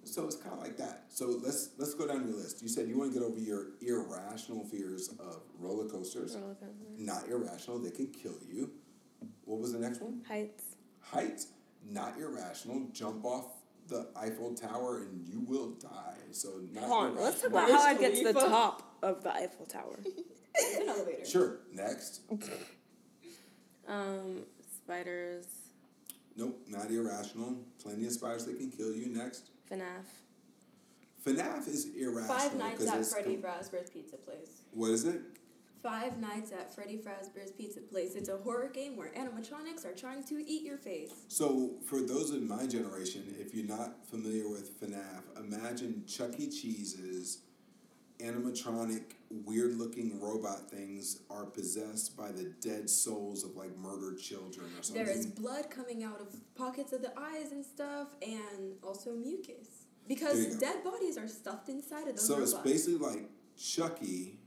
So 0.03 0.25
it's 0.25 0.35
kind 0.37 0.53
of 0.53 0.61
like 0.61 0.77
that. 0.77 1.05
So 1.09 1.39
let's 1.43 1.71
let's 1.77 1.95
go 1.95 2.07
down 2.07 2.25
your 2.27 2.37
list. 2.37 2.61
You 2.61 2.69
said 2.69 2.87
you 2.87 2.97
want 2.97 3.11
to 3.13 3.19
get 3.19 3.25
over 3.27 3.39
your 3.39 3.69
irrational 3.81 4.63
fears 4.63 5.09
of 5.19 5.41
roller 5.59 5.89
coasters. 5.89 6.35
Roller 6.35 6.53
coaster. 6.53 6.75
Not 6.97 7.27
irrational, 7.27 7.79
they 7.79 7.89
can 7.89 8.07
kill 8.07 8.35
you. 8.47 8.69
What 9.45 9.59
was 9.59 9.73
the 9.73 9.79
next 9.79 9.99
one? 10.01 10.21
Heights. 10.27 10.63
Heights. 11.01 11.47
not 11.89 12.17
irrational. 12.19 12.87
Jump 12.93 13.25
off 13.25 13.47
the 13.87 14.07
Eiffel 14.15 14.53
Tower 14.53 14.99
and 14.99 15.27
you 15.27 15.39
will 15.41 15.71
die. 15.71 16.17
So 16.31 16.61
not 16.73 16.83
Hold 16.83 17.05
on, 17.05 17.15
let's 17.17 17.41
talk 17.41 17.51
irrational. 17.51 17.75
about 17.75 17.81
how 17.81 17.87
I 17.87 17.97
get 17.97 18.15
to 18.17 18.33
the 18.33 18.39
top 18.39 18.97
of 19.01 19.23
the 19.23 19.33
Eiffel 19.33 19.65
Tower. 19.65 19.99
An 20.75 20.87
elevator. 20.89 21.25
Sure. 21.25 21.57
Next. 21.73 22.21
Um, 23.89 24.43
spiders, 24.75 25.45
Nope, 26.37 26.61
not 26.67 26.89
irrational. 26.91 27.57
Plenty 27.81 28.05
of 28.05 28.11
spiders 28.11 28.45
that 28.45 28.57
can 28.57 28.69
kill 28.69 28.93
you. 28.93 29.07
Next. 29.07 29.49
FNAF. 29.71 30.05
FNAF 31.25 31.67
is 31.67 31.87
irrational. 31.95 32.27
Five 32.37 32.55
Nights 32.55 32.77
'cause 32.79 32.87
at 32.87 32.99
it's 32.99 33.11
Freddy 33.13 33.35
com- 33.37 33.43
Fazbear's 33.51 33.89
Pizza 33.89 34.17
Place. 34.17 34.61
What 34.71 34.91
is 34.91 35.03
it? 35.05 35.21
Five 35.83 36.19
Nights 36.19 36.51
at 36.51 36.73
Freddy 36.73 36.97
Fazbear's 36.97 37.51
Pizza 37.51 37.81
Place. 37.81 38.15
It's 38.15 38.29
a 38.29 38.37
horror 38.37 38.69
game 38.69 38.95
where 38.95 39.09
animatronics 39.13 39.85
are 39.85 39.93
trying 39.93 40.23
to 40.25 40.35
eat 40.47 40.63
your 40.63 40.77
face. 40.77 41.11
So, 41.27 41.75
for 41.85 42.01
those 42.01 42.31
in 42.31 42.47
my 42.47 42.65
generation, 42.67 43.35
if 43.39 43.53
you're 43.53 43.65
not 43.65 44.05
familiar 44.07 44.49
with 44.49 44.79
FNAF, 44.79 45.23
imagine 45.37 46.03
Chuck 46.07 46.39
E. 46.39 46.47
Cheese's 46.49 47.39
animatronic, 48.19 49.03
weird 49.45 49.75
looking 49.77 50.19
robot 50.19 50.69
things 50.69 51.19
are 51.29 51.45
possessed 51.45 52.17
by 52.17 52.31
the 52.31 52.51
dead 52.61 52.89
souls 52.89 53.43
of 53.43 53.55
like 53.55 53.75
murdered 53.77 54.17
children 54.19 54.67
or 54.77 54.83
something. 54.83 55.05
There 55.05 55.13
is 55.13 55.25
blood 55.25 55.69
coming 55.69 56.03
out 56.03 56.19
of 56.19 56.27
pockets 56.55 56.93
of 56.93 57.01
the 57.01 57.11
eyes 57.17 57.51
and 57.51 57.63
stuff, 57.65 58.07
and 58.21 58.75
also 58.83 59.13
mucus. 59.13 59.85
Because 60.07 60.55
dead 60.57 60.83
bodies 60.83 61.17
are 61.17 61.27
stuffed 61.27 61.67
inside 61.69 62.07
of 62.07 62.15
those 62.15 62.25
so 62.27 62.35
robots. 62.35 62.53
it's 62.53 62.61
basically 62.63 62.97
like 63.07 63.29
Chucky 63.57 64.39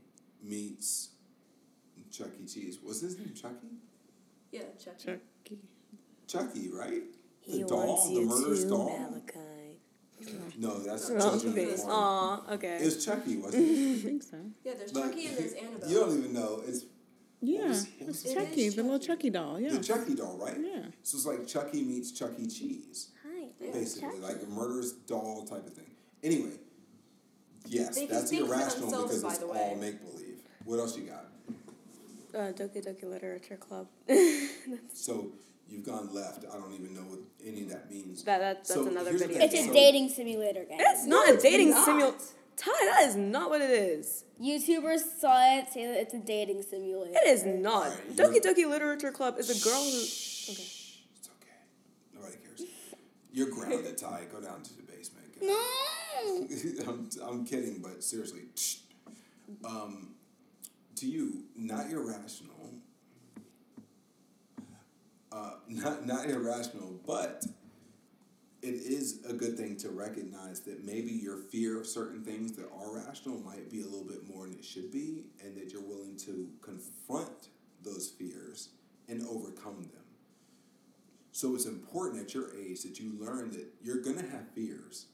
meets 0.43 1.09
Chuck 2.11 2.29
E. 2.41 2.45
Cheese. 2.47 2.79
What's 2.81 3.01
his 3.01 3.17
name? 3.17 3.31
Chucky? 3.39 3.67
yeah, 4.51 4.61
Chucky. 4.83 5.19
Chucky. 5.45 5.59
Chucky, 6.27 6.69
right? 6.73 7.03
The 7.45 7.51
He 7.51 7.63
doll, 7.63 7.87
wants 7.87 8.07
the 8.07 8.13
you 8.21 8.25
murderous 8.25 8.63
to, 8.63 8.69
doll. 8.69 8.99
Malachi. 8.99 9.39
No, 10.57 10.79
that's 10.79 11.09
Wrong 11.09 11.19
Children 11.19 11.47
of 11.49 11.55
face. 11.55 11.81
Corn. 11.81 11.91
Aw, 11.93 12.53
okay. 12.53 12.77
It's 12.81 13.05
Chucky, 13.05 13.37
wasn't 13.37 13.63
it? 13.69 13.91
I 13.97 13.99
think 14.01 14.23
so. 14.23 14.37
Yeah, 14.63 14.73
there's 14.77 14.93
Like, 14.93 15.03
Chucky 15.11 15.27
and 15.27 15.37
there's 15.37 15.53
Annabelle. 15.53 15.89
You 15.89 15.99
don't 15.99 16.17
even 16.19 16.33
know. 16.33 16.61
It's 16.67 16.85
Yeah. 17.41 17.67
was- 17.67 17.87
what 17.97 18.07
was 18.07 18.15
it's 18.17 18.23
his- 18.23 18.33
Chucky, 18.33 18.61
It 18.63 18.67
is 18.67 18.75
the 18.75 18.83
little 18.83 18.99
Chucky. 18.99 19.07
Chucky 19.07 19.29
doll. 19.31 19.59
Yeah. 19.59 19.71
the 19.73 19.79
Chucky 19.79 20.15
doll, 20.15 20.37
right? 20.37 20.57
Yeah. 20.59 20.83
So 21.03 21.17
it's 21.17 21.25
like 21.25 21.47
Chucky 21.47 21.81
meets 21.83 22.11
Chuck 22.11 22.31
E. 22.39 22.47
Cheese, 22.47 23.09
Hi. 23.23 23.47
basically, 23.59 24.19
like 24.19 24.41
a 24.43 24.45
murderous 24.47 24.91
doll 24.93 25.45
type 25.45 25.65
of 25.65 25.73
thing. 25.73 25.89
Anyway, 26.23 26.51
yes, 27.65 27.95
They 27.95 28.05
can 28.05 28.15
that's 28.15 28.29
think 28.29 28.47
for 28.47 28.53
irrational 28.53 28.81
themselves, 28.91 29.03
because 29.09 29.23
by 29.23 29.29
it's 29.29 29.39
the 29.39 29.45
all 29.47 29.75
make 29.75 29.99
believe. 30.01 30.37
What 30.65 30.79
else 30.79 30.95
you 30.97 31.03
got? 31.05 31.25
Uh, 32.33 32.53
Doki 32.53 32.81
Doki 32.85 33.03
Literature 33.09 33.57
Club. 33.57 33.87
So 34.93 35.31
you've 35.71 35.85
gone 35.85 36.13
left. 36.13 36.45
I 36.51 36.57
don't 36.57 36.73
even 36.73 36.93
know 36.93 37.01
what 37.01 37.19
any 37.45 37.63
of 37.63 37.69
that 37.69 37.89
means. 37.89 38.23
That, 38.23 38.39
that, 38.39 38.57
that's 38.57 38.73
So, 38.73 38.87
another 38.87 39.11
video. 39.13 39.27
thing. 39.27 39.41
It's 39.41 39.67
a 39.67 39.73
dating 39.73 40.09
simulator 40.09 40.65
game. 40.65 40.77
It's 40.79 41.05
not 41.05 41.27
No, 41.27 41.33
a 41.35 41.37
dating 41.41 41.71
not. 41.71 41.85
simulator. 41.85 42.17
Ty, 42.57 42.71
that 42.91 43.05
is 43.07 43.15
not 43.15 43.49
what 43.49 43.61
it 43.61 43.71
is. 43.71 44.25
YouTubers 44.39 44.99
saw 45.19 45.57
it, 45.57 45.69
say 45.71 45.87
that 45.87 45.99
it's 46.01 46.13
a 46.13 46.19
dating 46.19 46.61
simulator. 46.63 47.13
It 47.15 47.27
is 47.27 47.45
not. 47.45 47.85
Alright, 47.87 48.15
Doki 48.15 48.39
Doki 48.41 48.69
Literature 48.69 49.11
Club 49.11 49.35
is 49.39 49.49
a 49.49 49.63
girl 49.67 49.81
who. 49.81 49.89
Okay. 49.89 50.67
It's 51.17 51.29
okay. 51.39 51.57
Nobody 52.13 52.35
cares. 52.43 52.61
You're 53.31 53.49
grounded, 53.49 53.97
Ty. 53.97 54.25
Go 54.31 54.41
down 54.41 54.61
to 54.63 54.73
the 54.75 54.83
basement. 54.83 55.25
No. 55.41 55.57
I'm, 56.87 57.09
I'm 57.27 57.45
kidding, 57.45 57.79
but 57.81 58.03
seriously. 58.03 58.41
Um, 59.65 60.15
to 60.97 61.07
you, 61.07 61.45
not 61.55 61.89
irrational. 61.89 62.73
Uh, 65.31 65.51
not 65.67 66.05
not 66.05 66.29
irrational, 66.29 66.99
but 67.05 67.45
it 68.61 68.75
is 68.75 69.21
a 69.27 69.33
good 69.33 69.57
thing 69.57 69.75
to 69.77 69.89
recognize 69.89 70.61
that 70.61 70.85
maybe 70.85 71.11
your 71.11 71.37
fear 71.37 71.79
of 71.79 71.87
certain 71.87 72.23
things 72.23 72.51
that 72.53 72.69
are 72.71 72.95
rational 72.95 73.39
might 73.39 73.71
be 73.71 73.81
a 73.81 73.85
little 73.85 74.05
bit 74.05 74.27
more 74.27 74.47
than 74.47 74.57
it 74.57 74.65
should 74.65 74.91
be, 74.91 75.25
and 75.43 75.55
that 75.57 75.71
you're 75.71 75.81
willing 75.81 76.15
to 76.17 76.49
confront 76.61 77.49
those 77.83 78.09
fears 78.09 78.69
and 79.09 79.25
overcome 79.27 79.81
them. 79.81 80.01
So 81.31 81.55
it's 81.55 81.65
important 81.65 82.21
at 82.21 82.33
your 82.33 82.55
age 82.55 82.83
that 82.83 82.99
you 82.99 83.13
learn 83.19 83.51
that 83.51 83.67
you're 83.81 84.01
gonna 84.01 84.27
have 84.29 84.51
fears 84.53 85.07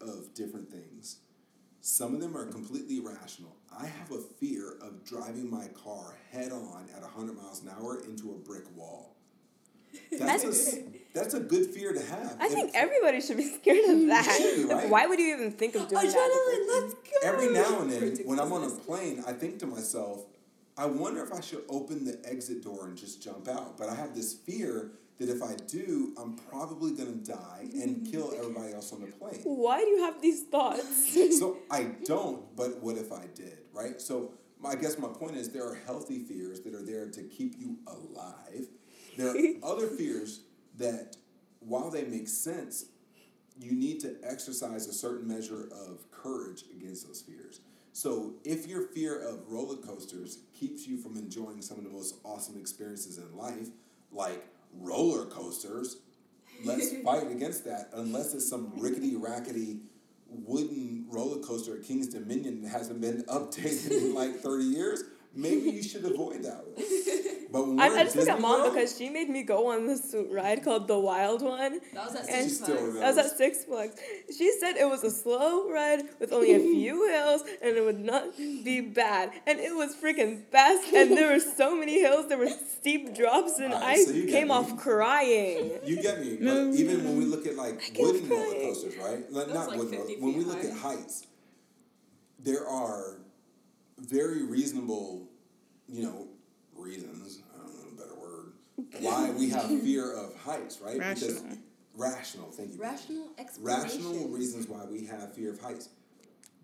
of 0.00 0.34
different 0.34 0.70
things. 0.70 1.18
Some 1.80 2.14
of 2.14 2.20
them 2.20 2.36
are 2.36 2.46
completely 2.46 3.00
rational. 3.00 3.56
I 3.76 3.86
have 3.86 4.10
a 4.10 4.20
fear 4.20 4.76
of 4.80 5.04
driving 5.04 5.50
my 5.50 5.68
car 5.68 6.16
head 6.30 6.52
on 6.52 6.88
at 6.94 7.02
100 7.02 7.36
miles 7.36 7.62
an 7.62 7.70
hour 7.70 8.00
into 8.00 8.32
a 8.32 8.38
brick 8.38 8.64
wall. 8.76 9.15
That's 10.18 10.44
a, 10.44 10.48
s- 10.48 10.78
that's 11.14 11.34
a 11.34 11.40
good 11.40 11.66
fear 11.66 11.92
to 11.92 12.00
have. 12.00 12.36
I 12.40 12.46
If- 12.46 12.52
think 12.52 12.70
everybody 12.74 13.20
should 13.20 13.36
be 13.36 13.48
scared 13.60 13.88
of 13.88 14.06
that. 14.08 14.54
be, 14.56 14.64
right? 14.72 14.88
Why 14.88 15.06
would 15.06 15.18
you 15.18 15.34
even 15.34 15.52
think 15.52 15.74
of 15.74 15.88
doing 15.88 16.06
that? 16.06 16.14
Adrenaline, 16.14 16.82
let's 16.82 16.94
go. 16.94 17.00
every 17.24 17.48
now 17.52 17.80
and 17.82 17.90
then 17.90 18.16
when 18.26 18.38
I'm 18.40 18.52
on 18.52 18.64
a 18.64 18.70
plane, 18.70 19.22
I 19.26 19.32
think 19.32 19.58
to 19.60 19.66
myself, 19.66 20.24
I 20.78 20.86
wonder 20.86 21.22
if 21.22 21.32
I 21.32 21.40
should 21.40 21.62
open 21.68 22.04
the 22.04 22.18
exit 22.28 22.62
door 22.62 22.86
and 22.86 22.96
just 22.96 23.22
jump 23.22 23.48
out. 23.48 23.78
But 23.78 23.88
I 23.88 23.94
have 23.94 24.14
this 24.14 24.34
fear 24.34 24.90
that 25.18 25.30
if 25.30 25.42
I 25.42 25.54
do, 25.66 26.12
I'm 26.18 26.36
probably 26.36 26.92
gonna 26.92 27.12
die 27.12 27.68
and 27.72 28.06
kill 28.10 28.34
everybody 28.38 28.74
else 28.74 28.92
on 28.92 29.00
the 29.00 29.06
plane. 29.06 29.40
Why 29.44 29.80
do 29.80 29.88
you 29.88 30.02
have 30.04 30.20
these 30.20 30.42
thoughts? 30.42 31.14
so 31.38 31.56
I 31.70 31.84
don't, 32.04 32.54
but 32.54 32.82
what 32.82 32.98
if 32.98 33.10
I 33.12 33.24
did, 33.34 33.56
right? 33.72 33.98
So 33.98 34.32
my, 34.60 34.72
I 34.72 34.74
guess 34.74 34.98
my 34.98 35.08
point 35.08 35.36
is 35.36 35.48
there 35.48 35.66
are 35.66 35.78
healthy 35.86 36.18
fears 36.18 36.60
that 36.60 36.74
are 36.74 36.82
there 36.82 37.08
to 37.08 37.22
keep 37.22 37.54
you 37.58 37.78
alive. 37.86 38.66
There 39.16 39.30
are 39.30 39.36
other 39.62 39.88
fears 39.88 40.40
that, 40.78 41.16
while 41.60 41.90
they 41.90 42.04
make 42.04 42.28
sense, 42.28 42.86
you 43.58 43.72
need 43.72 44.00
to 44.00 44.16
exercise 44.22 44.86
a 44.86 44.92
certain 44.92 45.26
measure 45.26 45.68
of 45.72 46.10
courage 46.10 46.64
against 46.76 47.06
those 47.06 47.22
fears. 47.22 47.60
So 47.92 48.34
if 48.44 48.66
your 48.66 48.82
fear 48.88 49.18
of 49.18 49.48
roller 49.48 49.76
coasters 49.76 50.40
keeps 50.52 50.86
you 50.86 50.98
from 50.98 51.16
enjoying 51.16 51.62
some 51.62 51.78
of 51.78 51.84
the 51.84 51.90
most 51.90 52.16
awesome 52.24 52.58
experiences 52.58 53.16
in 53.16 53.34
life, 53.36 53.68
like 54.12 54.44
roller 54.74 55.24
coasters, 55.24 55.96
let's 56.62 56.92
fight 57.04 57.30
against 57.30 57.64
that. 57.64 57.88
Unless 57.94 58.34
it's 58.34 58.48
some 58.48 58.72
rickety 58.76 59.16
rackety 59.16 59.78
wooden 60.28 61.06
roller 61.08 61.38
coaster 61.38 61.76
at 61.76 61.84
King's 61.84 62.08
Dominion 62.08 62.62
that 62.62 62.68
hasn't 62.68 63.00
been 63.00 63.22
updated 63.24 63.90
in 63.90 64.14
like 64.14 64.40
thirty 64.40 64.64
years, 64.64 65.04
maybe 65.36 65.70
you 65.70 65.82
should 65.82 66.04
avoid 66.04 66.42
that 66.44 66.64
one. 66.66 66.74
But 67.48 67.68
when 67.68 67.78
I, 67.80 67.84
I 67.86 68.02
just 68.04 68.16
look 68.16 68.28
at 68.28 68.34
Disney 68.34 68.42
mom 68.42 68.60
World- 68.60 68.74
because 68.74 68.98
she 68.98 69.08
made 69.08 69.28
me 69.30 69.44
go 69.44 69.68
on 69.70 69.86
this 69.86 70.14
ride 70.32 70.64
called 70.64 70.88
the 70.88 70.98
Wild 70.98 71.42
One. 71.42 71.78
That 71.94 72.06
was 72.06 72.16
at 72.16 72.26
Six 72.26 72.58
Flags. 72.58 72.94
That 72.94 73.06
was 73.14 73.18
at 73.18 73.36
Six 73.38 73.64
Flags. 73.64 73.94
She 74.36 74.50
said 74.58 74.76
it 74.76 74.88
was 74.94 75.04
a 75.04 75.12
slow 75.12 75.70
ride 75.70 76.02
with 76.18 76.32
only 76.32 76.54
a 76.54 76.58
few 76.58 77.08
hills 77.14 77.42
and 77.62 77.76
it 77.76 77.84
would 77.84 78.00
not 78.00 78.36
be 78.36 78.80
bad. 78.80 79.30
And 79.46 79.60
it 79.60 79.74
was 79.76 79.94
freaking 79.94 80.42
fast 80.50 80.92
and 80.92 81.16
there 81.16 81.32
were 81.32 81.38
so 81.40 81.76
many 81.76 82.00
hills, 82.00 82.28
there 82.28 82.36
were 82.36 82.48
steep 82.78 83.14
drops, 83.14 83.60
and 83.60 83.72
Alright, 83.72 83.98
I 84.00 84.04
so 84.04 84.12
came 84.12 84.48
me. 84.48 84.54
off 84.54 84.76
crying. 84.76 85.70
You 85.84 86.02
get 86.02 86.20
me, 86.20 86.38
but 86.42 86.74
even 86.74 87.04
when 87.04 87.16
we 87.16 87.26
look 87.26 87.46
at 87.46 87.54
like 87.54 87.78
kept 87.80 87.98
wooden 88.00 88.28
roller 88.28 88.54
coasters, 88.54 88.96
right? 88.96 89.22
Like, 89.32 89.46
That 89.46 89.54
not 89.54 89.68
like 89.70 89.78
wooden 89.78 89.92
roller. 90.00 90.08
50 90.08 90.20
When 90.20 90.34
we 90.34 90.40
feet 90.42 90.48
look 90.48 90.64
at 90.64 90.72
heights, 90.78 91.26
there 92.40 92.66
are 92.68 93.18
very 93.98 94.42
reasonable, 94.42 95.28
you 95.88 96.02
know, 96.02 96.28
reasons. 96.74 97.42
I 97.54 97.58
don't 97.58 97.74
know 97.74 98.04
a 98.04 98.06
better 98.06 98.20
word 98.20 98.52
why 99.00 99.30
we 99.30 99.50
have 99.50 99.66
fear 99.82 100.12
of 100.12 100.36
heights, 100.36 100.80
right? 100.80 100.98
Because 100.98 101.42
Rational. 101.42 101.58
rational. 101.96 102.50
Thank 102.50 102.74
you. 102.74 102.80
Rational 102.80 103.28
explanation. 103.38 103.82
rational 103.82 104.28
reasons 104.28 104.68
why 104.68 104.84
we 104.84 105.06
have 105.06 105.34
fear 105.34 105.52
of 105.52 105.60
heights. 105.60 105.88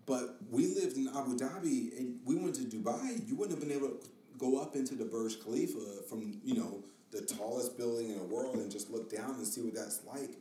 But 0.05 0.37
we 0.51 0.67
lived 0.75 0.97
in 0.97 1.07
Abu 1.07 1.37
Dhabi 1.37 1.97
and 1.97 2.19
we 2.25 2.35
went 2.35 2.55
to 2.55 2.61
Dubai. 2.61 3.27
You 3.27 3.35
wouldn't 3.35 3.57
have 3.57 3.67
been 3.67 3.75
able 3.75 3.89
to 3.89 4.09
go 4.37 4.59
up 4.61 4.75
into 4.75 4.95
the 4.95 5.05
Burj 5.05 5.41
Khalifa 5.41 6.03
from, 6.09 6.39
you 6.43 6.55
know, 6.55 6.83
the 7.11 7.21
tallest 7.21 7.77
building 7.77 8.09
in 8.09 8.17
the 8.17 8.23
world 8.23 8.55
and 8.55 8.69
just 8.71 8.89
look 8.91 9.09
down 9.15 9.35
and 9.35 9.47
see 9.47 9.61
what 9.61 9.73
that's 9.73 10.01
like. 10.05 10.31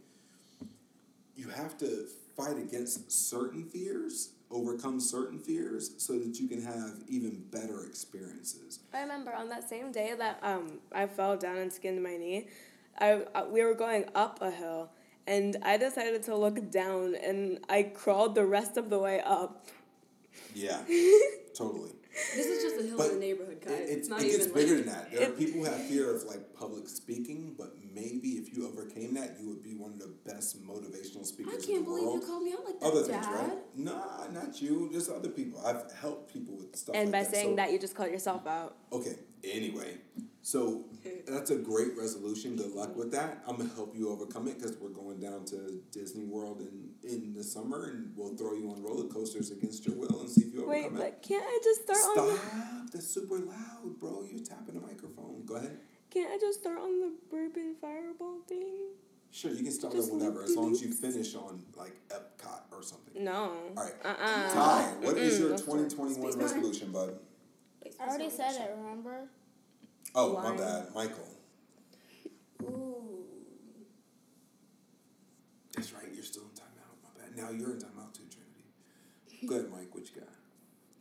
You 1.37 1.49
have 1.49 1.79
to 1.79 2.07
fight 2.37 2.57
against 2.59 3.13
certain 3.13 3.65
fears, 3.65 4.31
overcome 4.53 5.01
certain 5.01 5.39
fears, 5.39 5.93
so 5.99 6.19
that 6.19 6.39
you 6.39 6.49
can 6.49 6.63
have 6.63 7.03
even 7.09 7.43
better 7.51 7.85
experiences. 7.85 8.81
I 8.93 9.01
remember 9.01 9.35
on 9.35 9.49
that 9.49 9.69
same 9.69 9.93
day 9.93 10.15
that 10.19 10.39
um, 10.43 10.79
I 10.93 11.07
fell 11.07 11.37
down 11.37 11.59
and 11.59 11.73
skinned 11.73 12.03
my 12.03 12.17
knee, 12.17 12.49
I, 12.99 13.23
I 13.35 13.45
we 13.45 13.65
were 13.65 13.75
going 13.75 14.05
up 14.15 14.41
a 14.41 14.51
hill, 14.51 14.91
and 15.27 15.57
I 15.63 15.77
decided 15.77 16.23
to 16.25 16.37
look 16.37 16.71
down, 16.71 17.15
and 17.15 17.61
I 17.69 17.85
crawled 17.85 18.35
the 18.35 18.45
rest 18.45 18.77
of 18.77 18.91
the 18.91 18.99
way 18.99 19.21
up. 19.21 19.67
Yeah, 20.55 20.81
totally. 21.55 21.93
This 22.37 22.47
is 22.47 22.63
just 22.63 22.81
a 22.81 22.87
hill 22.87 22.99
But 22.99 23.09
in 23.09 23.15
the 23.15 23.21
neighborhood, 23.21 23.63
guys. 23.65 23.73
It, 23.73 23.99
it's 23.99 24.09
it, 24.09 24.11
not 24.11 24.21
it 24.21 24.27
even 24.27 24.39
gets 24.39 24.53
like 24.53 24.55
bigger 24.55 24.77
than 24.77 24.87
that. 24.87 25.11
There 25.11 25.29
are 25.29 25.33
people 25.33 25.61
who 25.61 25.65
have 25.65 25.87
fear 25.87 26.15
of 26.15 26.25
like 26.25 26.55
public 26.55 26.89
speaking, 26.89 27.55
but 27.57 27.75
maybe 27.95 28.31
if 28.31 28.57
you 28.57 28.67
overcame 28.67 29.15
that, 29.15 29.37
you 29.41 29.49
would 29.49 29.63
be 29.63 29.75
one 29.75 29.93
of 29.93 29.99
the 29.99 30.13
best 30.25 30.63
motivational 30.67 31.25
speakers 31.25 31.55
in 31.67 31.75
can't 31.75 31.85
the 31.85 31.91
believe 31.91 32.05
world. 32.05 32.21
you 32.23 32.27
called 32.29 32.43
me 32.43 32.53
out 32.53 32.65
like 32.65 32.81
that, 32.81 32.87
Other 32.87 33.07
Dad. 33.07 33.25
things, 33.25 33.27
right? 33.27 33.59
Nah, 33.77 34.27
not 34.33 34.61
you. 34.63 34.89
Just 34.93 35.11
other 35.11 35.29
people. 35.29 35.61
I've 35.65 35.91
helped 35.93 36.33
people 36.33 36.57
with 36.57 36.75
stuff. 36.77 36.95
And 36.95 37.11
like 37.11 37.21
by 37.25 37.25
that. 37.25 37.35
saying 37.35 37.53
so, 37.53 37.57
that, 37.57 37.73
you 37.73 37.79
just 37.79 37.95
called 37.95 38.11
yourself 38.11 38.47
out. 38.47 38.77
Okay. 38.93 39.17
Anyway, 39.45 39.99
so 40.43 40.85
that's 41.27 41.51
a 41.51 41.57
great 41.57 41.97
resolution. 41.99 42.55
Good 42.57 42.73
luck 42.73 42.95
with 42.97 43.11
that. 43.13 43.43
I'm 43.47 43.57
gonna 43.57 43.71
help 43.75 43.97
you 43.97 44.09
overcome 44.11 44.47
it 44.49 44.59
because 44.59 44.77
we're 44.79 44.91
going 44.91 45.19
down 45.19 45.45
to 45.47 45.81
Disney 45.91 46.25
World 46.25 46.61
in 46.61 46.91
in 47.09 47.35
the 47.35 47.43
summer, 47.43 47.87
and 47.87 48.13
we'll 48.17 48.37
throw 48.37 48.53
you 48.55 48.71
on 48.71 48.81
roller 48.83 49.09
coasters 49.09 49.51
against 49.51 49.85
your 49.85 49.97
will 49.97 50.21
and 50.21 50.31
see 50.31 50.43
if 50.43 50.55
you 50.55 50.65
Wait, 50.67 50.85
overcome 50.87 50.97
it. 50.99 51.03
Wait, 51.03 51.13
but 51.15 51.23
can't 51.29 51.45
I 51.45 51.61
just 51.65 51.83
start 51.83 52.19
on 52.19 52.27
the, 52.29 52.35
Stop! 52.37 52.91
That's 52.93 53.07
super 53.09 53.39
loud, 53.41 53.99
bro. 53.99 54.25
You're 54.31 54.45
tapping 54.45 54.77
the 54.77 54.81
microphone. 54.81 55.43
Go 55.45 55.57
ahead. 55.57 55.77
Can't 56.13 56.31
I 56.31 56.37
just 56.39 56.61
start 56.61 56.79
on 56.79 57.01
the 57.01 57.13
bourbon 57.31 57.75
fireball 57.81 58.41
thing? 58.47 58.77
Sure, 59.31 59.51
you 59.51 59.63
can 59.63 59.73
start 59.73 59.95
Just 59.95 60.13
on 60.13 60.19
whatever, 60.19 60.43
as 60.43 60.55
long 60.55 60.71
as 60.73 60.83
you 60.83 60.93
finish 60.93 61.35
on 61.35 61.65
like 61.75 61.97
Epcot 62.11 62.65
or 62.71 62.83
something. 62.83 63.25
No. 63.25 63.53
All 63.75 63.85
right. 63.85 63.95
Uh-uh. 64.05 64.53
Ty, 64.53 64.83
what 65.01 65.17
is 65.17 65.41
your 65.41 65.53
mm. 65.53 65.59
2021 65.59 66.39
resolution, 66.39 66.93
bud? 66.93 67.19
I 67.99 68.09
already 68.09 68.29
said 68.29 68.53
it, 68.57 68.77
remember? 68.77 69.31
Oh, 70.15 70.35
my 70.35 70.55
bad, 70.55 70.95
Michael. 70.95 71.29
Ooh. 72.65 73.25
That's 75.75 75.95
right, 75.95 76.09
you're 76.13 76.23
still 76.23 76.43
in 76.43 76.51
timeout. 76.51 77.01
My 77.03 77.09
bad. 77.19 77.37
Now 77.37 77.59
you're 77.59 77.71
in 77.71 77.79
timeout 77.79 78.13
too, 78.13 78.25
Trinity. 78.29 79.47
Go 79.47 79.55
ahead, 79.55 79.71
Mike. 79.71 79.95
What 79.95 80.05
you 80.15 80.21
got? 80.21 80.29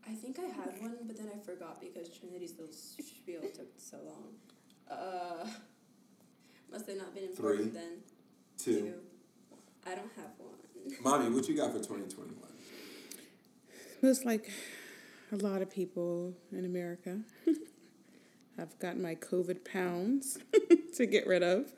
I 0.10 0.14
think 0.14 0.40
I 0.40 0.44
had 0.44 0.82
one, 0.82 0.96
but 1.06 1.18
then 1.18 1.28
I 1.36 1.38
forgot 1.46 1.82
because 1.82 2.08
Trinity's 2.18 2.54
little 2.58 2.74
spiel 2.74 3.42
took 3.42 3.68
so 3.78 3.98
long. 4.06 4.36
Uh, 4.92 5.48
must 6.72 6.88
have 6.88 6.98
not 6.98 7.14
been 7.16 7.24
important 7.26 7.72
Three. 7.72 7.82
then. 7.82 7.92
Two. 8.58 8.94
I 9.86 9.96
don't 9.96 10.12
have 10.16 10.32
one. 10.38 10.52
Mommy, 11.02 11.34
what 11.34 11.48
you 11.48 11.56
got 11.56 11.72
for 11.72 11.80
2021? 11.80 12.36
Most 14.02 14.26
like 14.26 14.50
a 15.32 15.38
lot 15.38 15.62
of 15.62 15.72
people 15.72 16.34
in 16.52 16.66
America 16.66 17.20
I've 18.58 18.78
got 18.80 18.98
my 18.98 19.16
COVID 19.16 19.64
pounds 19.66 20.38
to 20.96 21.06
get 21.06 21.26
rid 21.26 21.42
of. 21.42 21.72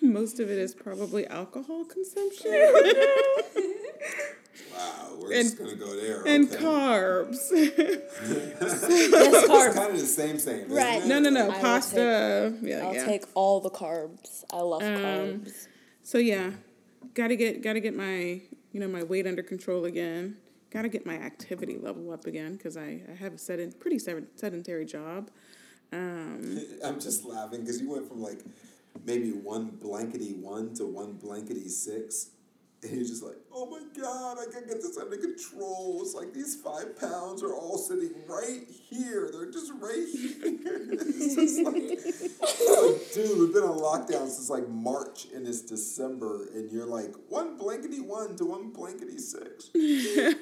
Most 0.00 0.40
of 0.40 0.50
it 0.50 0.56
is 0.56 0.74
probably 0.74 1.26
alcohol 1.26 1.84
consumption 1.84 2.52
Wow, 4.74 5.16
we're 5.18 5.32
And- 5.34 5.42
just 5.44 5.58
gonna 5.58 5.74
go 5.76 5.94
there. 6.00 6.22
and 6.26 6.48
okay. 6.52 6.62
carbs. 6.64 7.50
Yes, 8.20 8.84
It's 8.88 9.74
kind 9.74 9.92
of 9.94 10.00
the 10.00 10.06
same 10.06 10.36
thing. 10.38 10.68
Right. 10.68 11.04
no, 11.06 11.18
no, 11.18 11.30
no, 11.30 11.44
I 11.44 11.48
will 11.48 11.52
pasta. 11.54 12.54
yeah, 12.62 12.86
I'll 12.86 12.94
yeah. 12.94 13.04
take 13.06 13.24
all 13.34 13.60
the 13.60 13.70
carbs. 13.70 14.44
I 14.52 14.58
love 14.60 14.82
Um, 14.82 14.88
carbs. 14.98 15.66
So 16.02 16.18
yeah, 16.18 16.52
gotta 17.14 17.36
get 17.36 17.62
gotta 17.62 17.80
get 17.80 17.94
my 17.96 18.40
you 18.72 18.80
know 18.80 18.88
my 18.88 19.02
weight 19.02 19.26
under 19.26 19.42
control 19.42 19.84
again. 19.84 20.36
Gotta 20.70 20.88
get 20.88 21.04
my 21.04 21.14
activity 21.16 21.78
level 21.78 22.12
up 22.12 22.26
again 22.26 22.52
because 22.52 22.76
I, 22.76 23.02
I 23.10 23.14
have 23.18 23.34
a 23.34 23.38
sedent, 23.38 23.80
pretty 23.80 23.98
sedentary 23.98 24.84
job. 24.84 25.30
Um, 25.92 26.60
I'm 26.84 27.00
just 27.00 27.24
laughing 27.24 27.60
because 27.62 27.80
you 27.80 27.90
went 27.90 28.06
from 28.08 28.22
like 28.22 28.44
maybe 29.04 29.30
one 29.32 29.70
blankety 29.80 30.34
one 30.34 30.74
to 30.74 30.86
one 30.86 31.14
blankety 31.14 31.68
six. 31.68 32.30
And 32.82 32.92
you're 32.92 33.04
just 33.04 33.22
like, 33.22 33.36
oh 33.52 33.66
my 33.66 33.80
God, 34.00 34.38
I 34.40 34.50
can 34.50 34.66
get 34.66 34.80
this 34.80 34.96
under 34.96 35.18
control. 35.18 36.00
It's 36.02 36.14
like 36.14 36.32
these 36.32 36.56
five 36.56 36.98
pounds 36.98 37.42
are 37.42 37.54
all 37.54 37.76
sitting 37.76 38.14
right 38.26 38.62
here. 38.88 39.28
They're 39.30 39.50
just 39.50 39.70
right 39.78 40.06
here. 40.12 40.30
it's 40.90 41.34
just 41.34 41.62
like, 41.62 41.74
like, 41.74 43.12
dude, 43.12 43.38
we've 43.38 43.52
been 43.52 43.64
on 43.64 43.78
lockdown 43.78 44.28
since 44.30 44.48
like 44.48 44.66
March 44.68 45.26
and 45.34 45.46
it's 45.46 45.60
December. 45.60 46.48
And 46.54 46.72
you're 46.72 46.86
like, 46.86 47.12
one 47.28 47.58
blankety 47.58 48.00
one 48.00 48.36
to 48.36 48.46
one 48.46 48.70
blankety 48.70 49.18
six. 49.18 49.68
you 49.74 50.32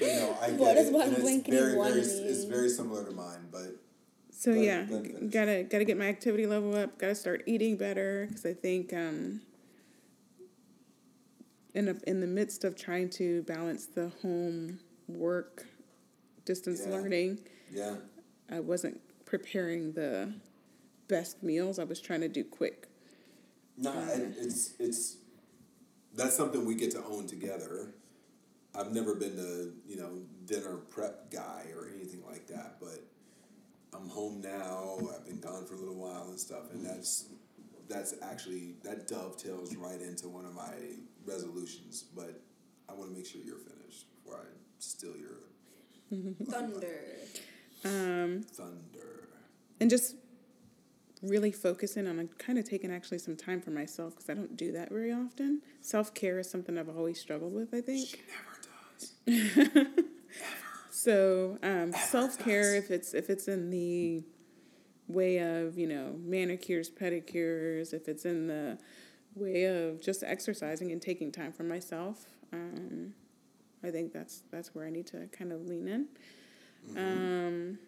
know, 0.00 0.38
I 0.40 0.50
get 0.50 0.60
What 0.60 0.74
does 0.74 0.90
one 0.90 1.08
and 1.08 1.16
blankety 1.16 1.50
very, 1.56 1.74
one 1.74 1.92
very, 1.92 2.02
It's 2.02 2.44
very 2.44 2.68
similar 2.68 3.04
to 3.04 3.10
mine, 3.10 3.48
but 3.50 3.74
so 4.30 4.54
Go 4.54 4.60
ahead, 4.60 4.64
yeah, 4.64 4.84
go 4.84 4.94
ahead, 4.94 5.12
finish. 5.12 5.32
gotta 5.34 5.62
gotta 5.64 5.84
get 5.84 5.98
my 5.98 6.06
activity 6.06 6.46
level 6.46 6.74
up. 6.76 6.98
Gotta 6.98 7.16
start 7.16 7.42
eating 7.46 7.76
better 7.76 8.26
because 8.28 8.46
I 8.46 8.54
think 8.54 8.92
um, 8.94 9.40
in 11.74 11.88
a, 11.88 11.94
in 12.06 12.20
the 12.20 12.26
midst 12.26 12.64
of 12.64 12.76
trying 12.76 13.10
to 13.10 13.42
balance 13.44 13.86
the 13.86 14.10
home 14.22 14.80
work 15.08 15.66
distance 16.44 16.82
Yeah. 16.84 16.92
learning, 16.94 17.40
yeah. 17.72 17.96
I 18.50 18.60
wasn't 18.60 19.00
preparing 19.24 19.92
the 19.92 20.34
best 21.08 21.42
meals. 21.42 21.78
I 21.78 21.84
was 21.84 22.00
trying 22.00 22.20
to 22.22 22.28
do 22.28 22.42
quick. 22.44 22.88
No, 23.76 23.90
um, 23.90 24.08
and 24.08 24.34
it's 24.38 24.74
it's 24.78 25.16
that's 26.14 26.36
something 26.36 26.64
we 26.64 26.74
get 26.74 26.90
to 26.92 27.04
own 27.04 27.26
together. 27.26 27.94
I've 28.74 28.92
never 28.92 29.14
been 29.14 29.36
to 29.36 29.72
you 29.86 29.96
know 29.96 30.18
dinner 30.44 30.76
prep 30.76 31.30
guy 31.30 31.66
or 31.76 31.88
anything 31.94 32.22
like 32.28 32.46
that, 32.48 32.76
but 32.80 33.00
I'm 33.94 34.08
home 34.08 34.40
now. 34.40 34.98
I've 35.14 35.24
been 35.24 35.40
gone 35.40 35.64
for 35.66 35.74
a 35.74 35.78
little 35.78 35.94
while 35.94 36.26
and 36.28 36.38
stuff, 36.38 36.72
and 36.72 36.84
that's 36.84 37.26
that's 37.88 38.14
actually 38.22 38.74
that 38.84 39.08
dovetails 39.08 39.74
right 39.76 40.00
into 40.00 40.28
one 40.28 40.44
of 40.44 40.54
my 40.54 40.74
resolutions. 41.30 42.04
But 42.14 42.40
I 42.88 42.92
want 42.94 43.10
to 43.10 43.16
make 43.16 43.26
sure 43.26 43.40
you're 43.44 43.58
finished 43.58 44.06
before 44.14 44.40
I 44.40 44.46
steal 44.78 45.16
your 45.16 45.38
Thunder. 46.50 47.00
Um, 47.84 48.42
thunder. 48.52 49.28
and 49.80 49.88
just 49.88 50.16
really 51.22 51.52
focusing 51.52 52.06
on 52.06 52.28
kind 52.38 52.58
of 52.58 52.68
taking 52.68 52.92
actually 52.92 53.18
some 53.18 53.36
time 53.36 53.60
for 53.60 53.70
myself 53.70 54.14
because 54.14 54.28
I 54.28 54.34
don't 54.34 54.56
do 54.56 54.72
that 54.72 54.90
very 54.90 55.12
often. 55.12 55.62
Self 55.80 56.12
care 56.12 56.38
is 56.40 56.50
something 56.50 56.76
I've 56.76 56.88
always 56.88 57.20
struggled 57.20 57.54
with. 57.54 57.72
I 57.72 57.80
think. 57.80 58.08
She 58.08 58.16
never 59.26 59.84
does. 59.86 59.86
So 61.02 61.56
um, 61.62 61.92
self 61.92 62.38
care, 62.38 62.74
if 62.74 62.90
it's 62.90 63.14
if 63.14 63.30
it's 63.30 63.48
in 63.48 63.70
the 63.70 64.22
way 65.08 65.38
of 65.38 65.78
you 65.78 65.86
know 65.86 66.14
manicures, 66.22 66.90
pedicures, 66.90 67.94
if 67.94 68.06
it's 68.06 68.26
in 68.26 68.48
the 68.48 68.76
way 69.40 69.64
of 69.64 70.00
just 70.00 70.22
exercising 70.22 70.92
and 70.92 71.00
taking 71.00 71.32
time 71.32 71.52
for 71.52 71.62
myself, 71.62 72.26
um, 72.52 73.14
I 73.82 73.90
think 73.90 74.12
that's 74.12 74.42
that's 74.50 74.74
where 74.74 74.86
I 74.86 74.90
need 74.90 75.06
to 75.08 75.26
kind 75.28 75.52
of 75.52 75.66
lean 75.66 75.88
in. 75.88 76.06
Um, 76.96 77.78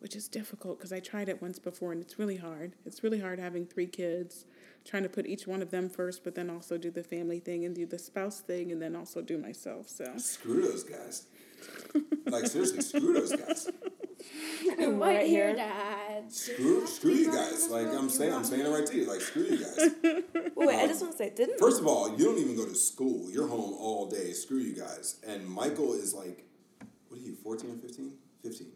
which 0.00 0.14
is 0.14 0.28
difficult 0.28 0.78
because 0.78 0.92
I 0.92 1.00
tried 1.00 1.28
it 1.28 1.42
once 1.42 1.58
before 1.58 1.92
and 1.92 2.00
it's 2.00 2.18
really 2.18 2.36
hard. 2.36 2.74
It's 2.86 3.02
really 3.02 3.20
hard 3.20 3.38
having 3.38 3.66
three 3.66 3.86
kids, 3.86 4.44
trying 4.84 5.02
to 5.02 5.08
put 5.08 5.26
each 5.26 5.46
one 5.46 5.60
of 5.60 5.70
them 5.70 5.88
first, 5.88 6.22
but 6.24 6.34
then 6.34 6.50
also 6.50 6.78
do 6.78 6.90
the 6.90 7.02
family 7.02 7.40
thing 7.40 7.64
and 7.64 7.74
do 7.74 7.84
the 7.84 7.98
spouse 7.98 8.40
thing 8.40 8.70
and 8.70 8.80
then 8.80 8.94
also 8.94 9.20
do 9.20 9.38
myself. 9.38 9.88
So 9.88 10.16
Screw 10.16 10.62
those 10.62 10.84
guys. 10.84 11.26
like 12.26 12.46
seriously, 12.46 12.82
screw 12.82 13.12
those 13.12 13.34
guys. 13.34 13.68
I'm 14.78 14.98
right 14.98 15.16
right 15.16 15.26
here, 15.26 15.54
here. 16.22 16.56
Screw, 16.56 16.86
screw 16.86 17.12
you 17.12 17.32
guys. 17.32 17.68
Like 17.70 17.86
I'm 17.88 18.08
saying, 18.08 18.32
I'm 18.32 18.44
saying 18.44 18.66
it 18.66 18.68
right 18.68 18.86
to 18.86 18.96
you. 18.96 19.06
Like 19.06 19.20
screw 19.20 19.42
you 19.42 19.58
guys. 19.58 19.78
Wait, 20.56 20.76
I 20.76 20.86
just 20.86 21.00
want 21.00 21.12
to 21.12 21.18
say, 21.18 21.32
didn't 21.34 21.58
First 21.58 21.80
of 21.80 21.86
all, 21.86 22.16
you 22.16 22.24
don't 22.24 22.38
even 22.38 22.56
go 22.56 22.64
to 22.64 22.74
school. 22.74 23.30
You're 23.30 23.48
home 23.48 23.74
all 23.78 24.08
day. 24.08 24.32
Screw 24.32 24.58
you 24.58 24.74
guys. 24.74 25.20
And 25.26 25.46
Michael 25.46 25.94
is 25.94 26.14
like, 26.14 26.44
what 27.08 27.20
are 27.20 27.22
you, 27.22 27.34
14 27.34 27.70
or 27.70 27.74
15? 27.74 28.12
15. 28.42 28.66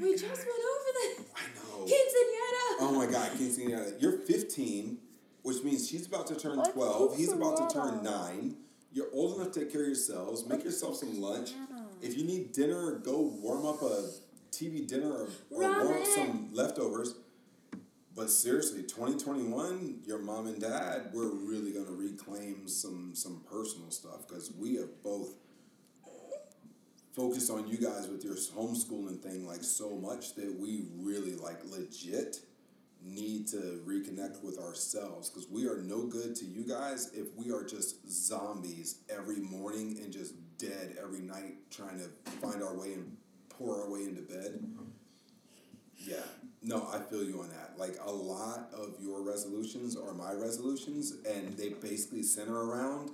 we 0.00 0.08
oh 0.08 0.12
just 0.12 0.22
went 0.22 0.32
over 0.38 0.90
this. 0.94 1.26
I 1.36 1.42
know. 1.56 1.84
Quinceanera. 1.84 2.76
Oh 2.80 2.94
my 2.96 3.06
God, 3.06 3.30
quinceanera. 3.32 4.00
You're 4.00 4.18
15, 4.18 4.98
which 5.42 5.62
means 5.62 5.88
she's 5.88 6.06
about 6.06 6.26
to 6.28 6.36
turn 6.36 6.58
What's 6.58 6.70
12. 6.70 7.16
He's 7.16 7.32
about 7.32 7.68
to 7.68 7.74
turn 7.74 8.02
9. 8.02 8.56
You're 8.92 9.08
old 9.12 9.36
enough 9.36 9.52
to 9.52 9.60
take 9.60 9.72
care 9.72 9.82
of 9.82 9.88
yourselves. 9.88 10.46
Make 10.46 10.64
yourself 10.64 10.96
some 10.96 11.20
lunch. 11.20 11.52
If 12.00 12.16
you 12.16 12.24
need 12.24 12.52
dinner, 12.52 12.92
go 12.92 13.20
warm 13.20 13.66
up 13.66 13.82
a 13.82 14.10
TV 14.50 14.86
dinner 14.86 15.10
or, 15.10 15.28
or 15.50 15.60
warm 15.60 15.98
up 15.98 16.06
some 16.06 16.50
leftovers. 16.52 17.14
But 18.14 18.30
seriously, 18.30 18.82
2021, 18.82 20.00
your 20.04 20.18
mom 20.18 20.48
and 20.48 20.60
dad, 20.60 21.10
we're 21.12 21.28
really 21.28 21.70
gonna 21.72 21.92
reclaim 21.92 22.66
some 22.66 23.14
some 23.14 23.42
personal 23.50 23.90
stuff 23.90 24.26
because 24.26 24.52
we 24.58 24.74
have 24.76 25.02
both 25.04 25.34
focused 27.18 27.50
on 27.50 27.66
you 27.66 27.76
guys 27.76 28.06
with 28.06 28.22
your 28.22 28.36
homeschooling 28.36 29.20
thing 29.20 29.44
like 29.44 29.64
so 29.64 29.90
much 29.96 30.36
that 30.36 30.54
we 30.56 30.86
really 30.96 31.34
like 31.34 31.58
legit 31.64 32.38
need 33.04 33.46
to 33.48 33.82
reconnect 33.84 34.42
with 34.44 34.56
ourselves 34.58 35.28
because 35.28 35.48
we 35.48 35.66
are 35.66 35.78
no 35.78 36.06
good 36.06 36.36
to 36.36 36.44
you 36.44 36.62
guys 36.62 37.10
if 37.14 37.34
we 37.36 37.50
are 37.50 37.64
just 37.64 38.08
zombies 38.08 39.00
every 39.08 39.40
morning 39.40 39.98
and 40.02 40.12
just 40.12 40.34
dead 40.58 40.96
every 41.02 41.20
night 41.20 41.54
trying 41.70 41.98
to 41.98 42.08
find 42.40 42.62
our 42.62 42.76
way 42.76 42.92
and 42.92 43.16
pour 43.58 43.82
our 43.82 43.90
way 43.90 44.04
into 44.04 44.22
bed. 44.22 44.64
Yeah, 45.96 46.16
no, 46.62 46.88
I 46.92 47.00
feel 47.00 47.24
you 47.24 47.40
on 47.40 47.48
that. 47.48 47.74
Like 47.76 47.98
a 48.04 48.10
lot 48.10 48.70
of 48.72 48.94
your 49.00 49.22
resolutions 49.22 49.96
are 49.96 50.14
my 50.14 50.32
resolutions, 50.32 51.14
and 51.28 51.56
they 51.56 51.70
basically 51.70 52.22
center 52.22 52.56
around 52.56 53.10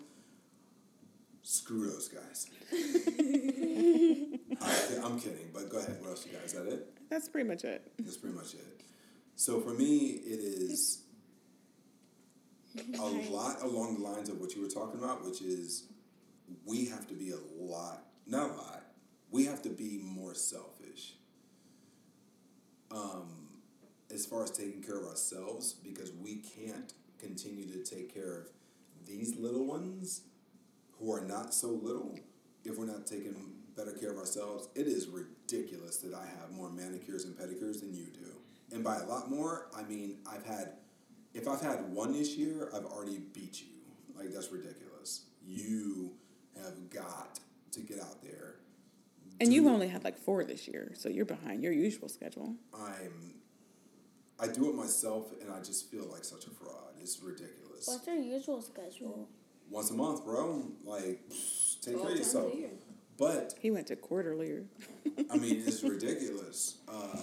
screw 1.42 1.90
those 1.90 2.08
guys. 2.08 2.46
I, 4.62 5.04
I'm 5.04 5.18
kidding, 5.20 5.50
but 5.52 5.68
go 5.70 5.78
ahead. 5.78 5.96
What 6.00 6.10
else 6.10 6.26
you 6.26 6.32
got? 6.32 6.44
Is 6.44 6.52
that 6.52 6.66
it? 6.66 6.90
that's 7.10 7.28
pretty 7.28 7.48
much 7.48 7.64
it. 7.64 7.92
That's 7.98 8.16
pretty 8.16 8.36
much 8.36 8.54
it. 8.54 8.82
So 9.36 9.60
for 9.60 9.70
me, 9.70 10.20
it 10.24 10.40
is 10.40 11.02
a 12.98 13.02
lot 13.02 13.62
along 13.62 13.96
the 13.96 14.00
lines 14.00 14.28
of 14.28 14.40
what 14.40 14.54
you 14.54 14.62
were 14.62 14.68
talking 14.68 14.98
about, 15.02 15.24
which 15.24 15.42
is 15.42 15.84
we 16.64 16.86
have 16.86 17.06
to 17.08 17.14
be 17.14 17.30
a 17.30 17.62
lot, 17.62 18.04
not 18.26 18.50
a 18.50 18.54
lot, 18.54 18.83
we 19.34 19.46
have 19.46 19.60
to 19.62 19.68
be 19.68 19.98
more 20.00 20.32
selfish. 20.32 21.14
Um, 22.92 23.48
as 24.14 24.24
far 24.24 24.44
as 24.44 24.52
taking 24.52 24.80
care 24.80 25.00
of 25.00 25.06
ourselves, 25.06 25.72
because 25.72 26.12
we 26.12 26.36
can't 26.36 26.92
continue 27.18 27.66
to 27.66 27.82
take 27.82 28.14
care 28.14 28.36
of 28.38 28.46
these 29.08 29.36
little 29.36 29.66
ones 29.66 30.20
who 30.92 31.12
are 31.12 31.20
not 31.20 31.52
so 31.52 31.66
little 31.66 32.16
if 32.64 32.78
we're 32.78 32.86
not 32.86 33.08
taking 33.08 33.34
better 33.76 33.90
care 33.90 34.12
of 34.12 34.18
ourselves. 34.18 34.68
It 34.76 34.86
is 34.86 35.08
ridiculous 35.08 35.96
that 35.96 36.14
I 36.14 36.26
have 36.26 36.52
more 36.52 36.70
manicures 36.70 37.24
and 37.24 37.36
pedicures 37.36 37.80
than 37.80 37.92
you 37.92 38.06
do. 38.06 38.30
And 38.72 38.84
by 38.84 38.98
a 38.98 39.04
lot 39.04 39.28
more, 39.28 39.66
I 39.76 39.82
mean 39.82 40.18
I've 40.32 40.46
had 40.46 40.74
if 41.34 41.48
I've 41.48 41.60
had 41.60 41.92
one 41.92 42.12
this 42.12 42.36
year, 42.36 42.70
I've 42.72 42.84
already 42.84 43.18
beat 43.18 43.62
you. 43.62 43.74
Like 44.16 44.32
that's 44.32 44.52
ridiculous. 44.52 45.22
You 45.44 46.12
have 46.62 46.88
got 46.88 47.40
to 47.72 47.80
get 47.80 47.98
out 47.98 48.22
there. 48.22 48.54
And 49.44 49.52
you've 49.52 49.66
only 49.66 49.88
had 49.88 50.04
like 50.04 50.18
four 50.18 50.42
this 50.44 50.66
year, 50.66 50.92
so 50.94 51.08
you're 51.08 51.24
behind 51.26 51.62
your 51.62 51.72
usual 51.72 52.08
schedule. 52.08 52.54
I'm 52.74 53.34
I 54.40 54.48
do 54.48 54.68
it 54.68 54.74
myself 54.74 55.26
and 55.40 55.52
I 55.52 55.58
just 55.60 55.90
feel 55.90 56.06
like 56.10 56.24
such 56.24 56.46
a 56.46 56.50
fraud. 56.50 56.94
It's 57.00 57.20
ridiculous. 57.22 57.86
What's 57.86 58.06
your 58.06 58.16
usual 58.16 58.62
schedule? 58.62 59.28
Once 59.70 59.90
a 59.90 59.94
month, 59.94 60.24
bro. 60.24 60.66
Like 60.84 61.20
pfft, 61.30 61.80
take 61.82 62.00
care 62.00 62.10
of 62.10 62.16
yourself. 62.16 62.52
But 63.16 63.54
He 63.60 63.70
went 63.70 63.86
to 63.88 63.96
quarterly. 63.96 64.64
I 65.30 65.36
mean, 65.36 65.62
it's 65.66 65.82
ridiculous. 65.84 66.78
Uh, 66.88 67.16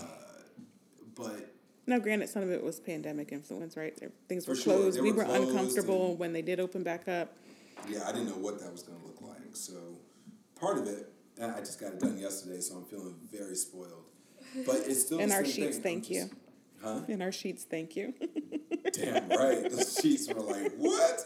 but 1.15 1.53
No, 1.87 1.99
granted, 1.99 2.29
some 2.29 2.43
of 2.43 2.51
it 2.51 2.63
was 2.63 2.79
pandemic 2.79 3.31
influence, 3.33 3.75
right? 3.75 3.97
Things 4.29 4.47
were 4.47 4.55
closed. 4.55 4.97
they 4.97 5.01
we 5.01 5.11
were 5.11 5.17
were 5.19 5.25
closed 5.25 5.49
uncomfortable 5.49 6.11
and- 6.11 6.19
when 6.19 6.33
they 6.33 6.41
did 6.41 6.59
open 6.59 6.83
back 6.83 7.07
up. 7.09 7.35
yeah, 7.89 8.03
I 8.07 8.11
didn't 8.13 8.27
know 8.29 8.37
what 8.37 8.59
that 8.61 8.71
was 8.71 8.83
going 8.83 8.99
to 8.99 9.05
look 9.05 9.21
like. 9.21 9.53
So 9.53 9.73
part 10.59 10.77
of 10.77 10.87
it, 10.87 11.10
I 11.41 11.59
just 11.59 11.79
got 11.79 11.93
it 11.93 11.99
done 11.99 12.17
yesterday, 12.17 12.59
so 12.61 12.75
I'm 12.75 12.85
feeling 12.85 13.15
very 13.31 13.55
spoiled. 13.55 14.05
But 14.65 14.83
it's 14.87 15.05
still 15.05 15.19
in 15.19 15.31
our 15.31 15.45
sheets, 15.45 15.77
thing. 15.77 16.01
thank 16.01 16.07
I'm 16.07 16.13
you. 16.13 16.29
Huh? 16.83 17.01
In 17.07 17.21
our 17.21 17.31
sheets, 17.31 17.63
thank 17.63 17.95
you. 17.95 18.13
Damn 18.93 19.29
right. 19.29 19.69
The 19.69 19.99
sheets 20.01 20.27
were 20.27 20.41
like, 20.41 20.73
what? 20.77 21.25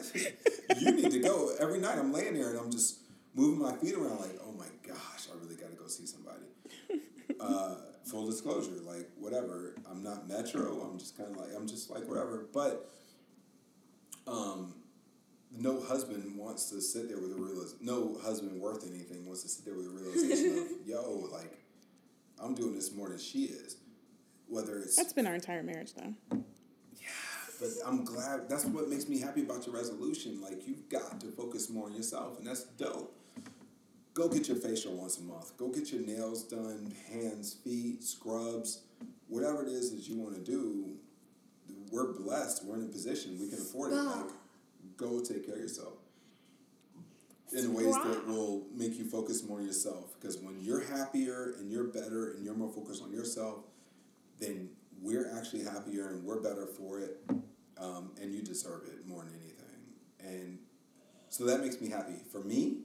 You 0.79 0.91
need 0.91 1.11
to 1.11 1.19
go. 1.19 1.51
Every 1.59 1.79
night 1.79 1.97
I'm 1.97 2.11
laying 2.13 2.33
there 2.33 2.49
and 2.49 2.59
I'm 2.59 2.71
just 2.71 2.99
moving 3.33 3.61
my 3.61 3.75
feet 3.77 3.95
around 3.95 4.19
like, 4.19 4.37
oh 4.45 4.51
my 4.51 4.67
gosh, 4.85 5.27
I 5.31 5.37
really 5.43 5.55
got 5.55 5.69
to 5.69 5.75
go 5.75 5.87
see 5.87 6.05
somebody. 6.05 6.45
Uh, 7.37 7.75
full 8.05 8.25
disclosure, 8.25 8.71
like 8.85 9.09
whatever. 9.19 9.75
I'm 9.91 10.01
not 10.01 10.27
Metro. 10.27 10.79
I'm 10.81 10.97
just 10.97 11.17
kind 11.17 11.29
of 11.29 11.37
like, 11.37 11.49
I'm 11.55 11.67
just 11.67 11.89
like 11.89 12.07
whatever. 12.07 12.45
But 12.53 12.89
um, 14.25 14.73
no 15.51 15.81
husband 15.81 16.37
wants 16.37 16.69
to 16.69 16.81
sit 16.81 17.07
there 17.07 17.19
with 17.19 17.31
a 17.31 17.35
realization. 17.35 17.77
No 17.81 18.17
husband 18.23 18.59
worth 18.59 18.85
anything 18.89 19.25
wants 19.25 19.43
to 19.43 19.49
sit 19.49 19.65
there 19.65 19.75
with 19.75 19.87
a 19.87 19.89
realization 19.89 20.57
of, 20.59 20.67
yo, 20.87 21.29
like, 21.31 21.59
I'm 22.39 22.55
doing 22.55 22.75
this 22.75 22.93
more 22.93 23.09
than 23.09 23.19
she 23.19 23.45
is. 23.45 23.77
Whether 24.47 24.77
it's 24.77 24.95
That's 24.95 25.13
been 25.13 25.25
our 25.25 25.33
entire 25.33 25.63
marriage, 25.63 25.93
though. 25.95 26.13
Yeah, 26.31 27.07
but 27.59 27.69
I'm 27.85 28.05
glad 28.05 28.47
that's 28.47 28.65
what 28.65 28.89
makes 28.89 29.09
me 29.09 29.19
happy 29.19 29.41
about 29.41 29.65
your 29.65 29.75
resolution. 29.75 30.39
Like 30.39 30.67
you've 30.67 30.87
got 30.87 31.19
to 31.21 31.27
focus 31.31 31.69
more 31.69 31.87
on 31.87 31.95
yourself, 31.95 32.37
and 32.37 32.45
that's 32.45 32.63
dope. 32.63 33.15
Go 34.13 34.29
get 34.29 34.47
your 34.47 34.57
facial 34.57 34.93
once 34.93 35.17
a 35.17 35.23
month. 35.23 35.57
Go 35.57 35.69
get 35.69 35.91
your 35.91 36.01
nails 36.01 36.43
done, 36.43 36.93
hands, 37.11 37.53
feet, 37.65 38.03
scrubs, 38.03 38.83
whatever 39.27 39.63
it 39.65 39.69
is 39.69 39.91
that 39.91 40.07
you 40.07 40.17
want 40.17 40.35
to 40.35 40.41
do. 40.41 40.91
We're 41.91 42.13
blessed. 42.13 42.65
We're 42.65 42.75
in 42.75 42.83
a 42.83 42.87
position 42.87 43.37
we 43.39 43.49
can 43.49 43.59
afford 43.59 43.93
it. 43.93 43.95
Like, 43.95 44.25
go 44.97 45.19
take 45.21 45.45
care 45.45 45.55
of 45.55 45.61
yourself 45.61 45.93
in 47.51 47.73
ways 47.73 47.95
that 47.95 48.27
will 48.27 48.65
make 48.75 48.97
you 48.97 49.05
focus 49.05 49.43
more 49.43 49.59
on 49.59 49.65
yourself. 49.65 50.13
Because 50.19 50.37
when 50.37 50.59
you're 50.61 50.81
happier 50.81 51.55
and 51.59 51.71
you're 51.71 51.85
better 51.85 52.31
and 52.31 52.43
you're 52.43 52.55
more 52.55 52.71
focused 52.71 53.03
on 53.03 53.11
yourself, 53.11 53.59
then 54.39 54.69
we're 55.01 55.29
actually 55.37 55.63
happier 55.63 56.09
and 56.09 56.23
we're 56.23 56.41
better 56.41 56.65
for 56.65 56.99
it, 56.99 57.21
um, 57.77 58.11
and 58.21 58.33
you 58.33 58.41
deserve 58.41 58.83
it 58.87 59.07
more 59.07 59.23
than 59.23 59.33
anything. 59.35 59.55
And 60.19 60.59
so 61.29 61.45
that 61.45 61.61
makes 61.61 61.79
me 61.79 61.89
happy. 61.89 62.15
For 62.31 62.41
me, 62.41 62.79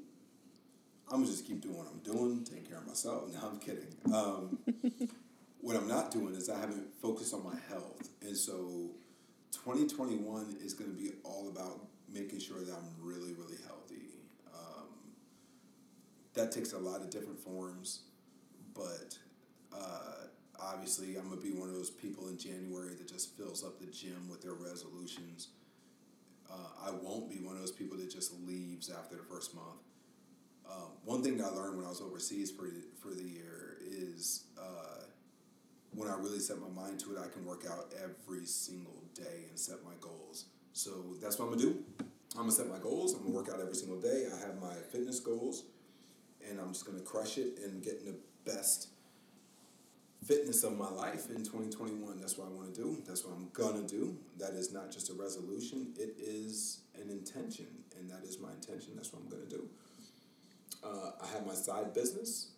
I'm 1.08 1.20
gonna 1.20 1.26
just 1.26 1.46
keep 1.46 1.60
doing 1.60 1.76
what 1.76 1.86
I'm 1.86 1.98
doing, 2.00 2.44
taking 2.44 2.66
care 2.66 2.78
of 2.78 2.86
myself. 2.86 3.32
No, 3.32 3.48
I'm 3.48 3.58
kidding. 3.58 3.88
Um, 4.12 4.58
what 5.60 5.76
I'm 5.76 5.88
not 5.88 6.10
doing 6.10 6.34
is 6.34 6.48
I 6.48 6.60
haven't 6.60 6.86
focused 7.00 7.34
on 7.34 7.42
my 7.42 7.56
health, 7.68 8.08
and 8.20 8.36
so 8.36 8.90
2021 9.52 10.56
is 10.62 10.74
gonna 10.74 10.90
be 10.90 11.12
all 11.24 11.48
about 11.48 11.89
making 12.12 12.40
sure 12.40 12.60
that 12.64 12.74
I'm 12.74 12.88
really, 13.00 13.32
really 13.32 13.58
healthy. 13.66 14.10
Um, 14.54 14.88
that 16.34 16.52
takes 16.52 16.72
a 16.72 16.78
lot 16.78 17.00
of 17.00 17.10
different 17.10 17.38
forms, 17.38 18.00
but 18.74 19.16
uh, 19.72 20.26
obviously 20.60 21.16
I'm 21.16 21.28
gonna 21.28 21.40
be 21.40 21.52
one 21.52 21.68
of 21.68 21.74
those 21.74 21.90
people 21.90 22.28
in 22.28 22.38
January 22.38 22.94
that 22.94 23.08
just 23.08 23.36
fills 23.36 23.64
up 23.64 23.78
the 23.78 23.86
gym 23.86 24.28
with 24.28 24.42
their 24.42 24.54
resolutions. 24.54 25.48
Uh, 26.50 26.88
I 26.88 26.90
won't 26.90 27.30
be 27.30 27.36
one 27.36 27.54
of 27.54 27.60
those 27.60 27.72
people 27.72 27.96
that 27.98 28.10
just 28.10 28.32
leaves 28.46 28.90
after 28.90 29.16
the 29.16 29.22
first 29.22 29.54
month. 29.54 29.80
Uh, 30.68 30.86
one 31.04 31.22
thing 31.22 31.36
that 31.38 31.46
I 31.46 31.50
learned 31.50 31.76
when 31.76 31.86
I 31.86 31.88
was 31.88 32.00
overseas 32.00 32.50
for 32.50 32.68
for 33.00 33.14
the 33.14 33.22
year 33.22 33.78
is 33.80 34.44
uh, 34.58 35.04
when 35.94 36.08
I 36.08 36.16
really 36.16 36.38
set 36.38 36.58
my 36.60 36.68
mind 36.68 37.00
to 37.00 37.12
it, 37.12 37.18
I 37.18 37.28
can 37.28 37.44
work 37.44 37.64
out 37.68 37.92
every 38.02 38.46
single 38.46 39.02
day 39.14 39.46
and 39.48 39.58
set 39.58 39.76
my 39.84 39.94
goals. 40.00 40.46
So 40.72 41.09
that's 41.20 41.38
what 41.38 41.46
I'm 41.46 41.52
gonna 41.52 41.62
do. 41.62 41.84
I'm 42.34 42.42
gonna 42.42 42.52
set 42.52 42.68
my 42.68 42.78
goals. 42.78 43.14
I'm 43.14 43.22
gonna 43.22 43.34
work 43.34 43.48
out 43.52 43.60
every 43.60 43.74
single 43.74 44.00
day. 44.00 44.26
I 44.32 44.38
have 44.46 44.60
my 44.60 44.74
fitness 44.90 45.20
goals, 45.20 45.64
and 46.48 46.58
I'm 46.58 46.68
just 46.68 46.86
gonna 46.86 47.00
crush 47.00 47.38
it 47.38 47.58
and 47.64 47.82
get 47.82 48.00
in 48.00 48.06
the 48.06 48.16
best 48.44 48.88
fitness 50.24 50.64
of 50.64 50.76
my 50.76 50.88
life 50.88 51.28
in 51.30 51.38
2021. 51.38 52.20
That's 52.20 52.36
what 52.36 52.46
I 52.48 52.50
want 52.50 52.74
to 52.74 52.80
do. 52.80 53.02
That's 53.06 53.24
what 53.24 53.34
I'm 53.34 53.48
gonna 53.52 53.86
do. 53.86 54.16
That 54.38 54.50
is 54.50 54.72
not 54.72 54.90
just 54.90 55.10
a 55.10 55.14
resolution, 55.14 55.92
it 55.98 56.14
is 56.18 56.80
an 57.00 57.10
intention, 57.10 57.66
and 57.98 58.10
that 58.10 58.22
is 58.24 58.38
my 58.38 58.50
intention. 58.52 58.92
That's 58.96 59.12
what 59.12 59.22
I'm 59.22 59.28
gonna 59.28 59.50
do. 59.50 59.68
Uh, 60.82 61.12
I 61.22 61.26
have 61.34 61.46
my 61.46 61.54
side 61.54 61.92
business. 61.94 62.52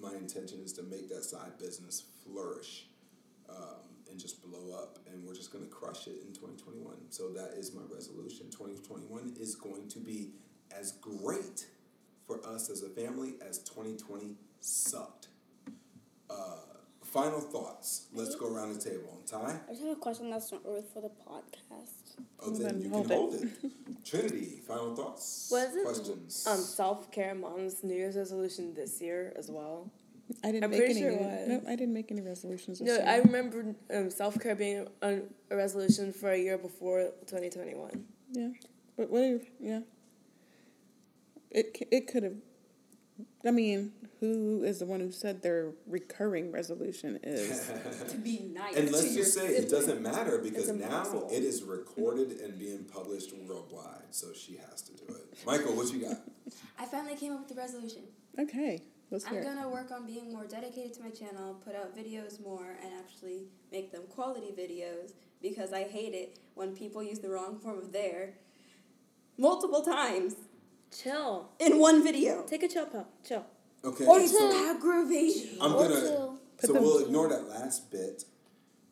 My 0.00 0.12
intention 0.12 0.60
is 0.64 0.72
to 0.74 0.82
make 0.82 1.08
that 1.08 1.24
side 1.24 1.56
business 1.58 2.02
flourish 2.24 2.86
um, 3.48 3.83
and 4.14 4.20
just 4.22 4.40
blow 4.44 4.72
up, 4.80 5.00
and 5.12 5.24
we're 5.26 5.34
just 5.34 5.52
gonna 5.52 5.66
crush 5.66 6.06
it 6.06 6.22
in 6.24 6.32
2021. 6.32 6.94
So 7.10 7.30
that 7.30 7.54
is 7.58 7.74
my 7.74 7.82
resolution. 7.92 8.46
2021 8.48 9.34
is 9.40 9.56
going 9.56 9.88
to 9.88 9.98
be 9.98 10.30
as 10.70 10.92
great 10.92 11.66
for 12.24 12.38
us 12.46 12.70
as 12.70 12.84
a 12.84 12.88
family 12.88 13.34
as 13.46 13.58
2020 13.58 14.36
sucked. 14.60 15.26
Uh, 16.30 16.34
final 17.02 17.40
thoughts. 17.40 18.06
Let's 18.14 18.36
go 18.36 18.46
around 18.54 18.72
the 18.74 18.80
table. 18.80 19.20
Ty? 19.26 19.58
I 19.68 19.72
just 19.72 19.82
have 19.82 19.96
a 19.96 20.00
question 20.00 20.30
that's 20.30 20.52
not 20.52 20.64
really 20.64 20.84
for 20.92 21.02
the 21.02 21.10
podcast. 21.28 22.22
Oh, 22.38 22.50
then 22.50 22.62
then 22.62 22.80
you 22.82 22.90
hold 22.90 23.08
can 23.08 23.12
it. 23.12 23.18
hold 23.18 23.34
it. 23.34 24.04
Trinity, 24.04 24.60
final 24.64 24.94
thoughts. 24.94 25.48
Was 25.50 25.74
it 25.74 25.84
questions? 25.84 26.46
um 26.48 26.58
self 26.58 27.10
care 27.10 27.34
mom's 27.34 27.82
New 27.82 27.94
Year's 27.96 28.16
resolution 28.16 28.74
this 28.74 29.00
year 29.02 29.32
as 29.36 29.50
well? 29.50 29.90
I 30.42 30.50
didn't 30.52 30.64
I'm 30.64 30.70
make 30.70 30.80
pretty 30.80 30.92
any. 30.92 31.00
sure 31.00 31.10
it 31.10 31.20
was. 31.20 31.48
No, 31.48 31.62
I 31.70 31.76
didn't 31.76 31.94
make 31.94 32.10
any 32.10 32.20
resolutions. 32.22 32.78
This 32.78 32.88
No, 32.88 32.94
year. 32.94 33.04
I 33.06 33.16
remember 33.18 33.74
um, 33.94 34.10
self 34.10 34.38
care 34.40 34.54
being 34.54 34.86
a, 35.02 35.20
a 35.50 35.56
resolution 35.56 36.12
for 36.12 36.30
a 36.30 36.38
year 36.38 36.58
before 36.58 37.10
twenty 37.26 37.50
twenty 37.50 37.74
one. 37.74 38.04
Yeah, 38.32 38.48
but 38.96 39.10
what? 39.10 39.42
Yeah. 39.60 39.80
It 41.50 41.86
it 41.90 42.06
could 42.08 42.22
have. 42.24 42.34
I 43.46 43.50
mean, 43.52 43.92
who 44.20 44.64
is 44.64 44.78
the 44.80 44.86
one 44.86 45.00
who 45.00 45.12
said 45.12 45.42
their 45.42 45.72
recurring 45.86 46.50
resolution 46.50 47.20
is? 47.22 47.70
to 48.08 48.16
be 48.16 48.50
nice. 48.52 48.74
And 48.74 48.90
let's 48.90 49.14
just 49.14 49.34
say 49.34 49.48
it 49.48 49.70
doesn't 49.70 50.00
matter 50.02 50.38
because 50.38 50.68
now 50.72 51.28
it 51.30 51.44
is 51.44 51.62
recorded 51.62 52.40
and 52.40 52.58
being 52.58 52.84
published 52.84 53.32
worldwide, 53.46 54.06
so 54.10 54.32
she 54.32 54.56
has 54.68 54.82
to 54.82 54.92
do 54.94 55.04
it. 55.14 55.38
Michael, 55.46 55.74
what 55.76 55.92
you 55.92 56.00
got? 56.00 56.18
I 56.78 56.86
finally 56.86 57.16
came 57.16 57.32
up 57.34 57.40
with 57.40 57.48
the 57.50 57.54
resolution. 57.54 58.02
okay, 58.38 58.82
let's 59.10 59.26
hear. 59.26 59.40
I'm 59.40 59.44
gonna 59.56 59.68
work 59.68 59.90
on 59.90 60.06
being 60.06 60.32
more 60.32 60.46
dedicated 60.46 60.94
to 60.94 61.02
my 61.02 61.10
channel, 61.10 61.54
put 61.64 61.74
out 61.74 61.96
videos 61.96 62.42
more, 62.42 62.76
and 62.82 62.92
actually 62.98 63.44
make 63.72 63.92
them 63.92 64.02
quality 64.08 64.52
videos 64.56 65.12
because 65.42 65.72
I 65.72 65.84
hate 65.84 66.14
it 66.14 66.38
when 66.54 66.74
people 66.74 67.02
use 67.02 67.18
the 67.18 67.30
wrong 67.30 67.58
form 67.58 67.78
of 67.78 67.92
there 67.92 68.34
multiple 69.36 69.82
times 69.82 70.34
Chill. 70.90 71.50
in 71.58 71.78
one 71.78 72.02
video. 72.02 72.42
Take 72.46 72.62
a 72.62 72.68
chill 72.68 72.86
pill. 72.86 73.06
Chill. 73.26 73.44
Okay, 73.84 74.06
Or 74.06 74.26
so 74.26 74.50
two. 74.50 74.76
Aggravation. 74.76 75.58
I'm 75.60 75.72
gonna. 75.72 76.00
two. 76.00 76.38
So 76.60 76.72
we'll 76.72 77.04
ignore 77.04 77.28
that 77.28 77.48
last 77.48 77.90
bit, 77.90 78.24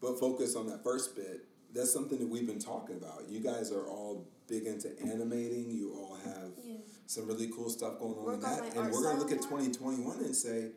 but 0.01 0.19
focus 0.19 0.57
on 0.57 0.67
that 0.69 0.83
first 0.83 1.17
bit. 1.17 1.47
That's 1.75 1.93
something 1.93 2.19
that 2.19 2.29
we've 2.29 2.47
been 2.47 2.59
talking 2.59 2.97
about. 2.97 3.29
You 3.29 3.41
guys 3.41 3.73
are 3.73 3.87
all 3.87 4.27
big 4.47 4.67
into 4.67 4.91
animating. 5.01 5.71
You 5.71 5.95
all 5.95 6.15
have 6.17 6.53
Yeah. 6.63 6.77
some 7.07 7.27
really 7.27 7.49
cool 7.49 7.71
stuff 7.71 7.99
going 7.99 8.19
on 8.19 8.25
Work 8.25 8.35
in 8.37 8.41
that, 8.43 8.61
my 8.77 8.83
and 8.83 8.93
we're 8.93 9.03
gonna 9.03 9.19
look 9.19 9.33
at 9.33 9.41
2021 9.43 10.19
and 10.21 10.37
say, 10.37 10.73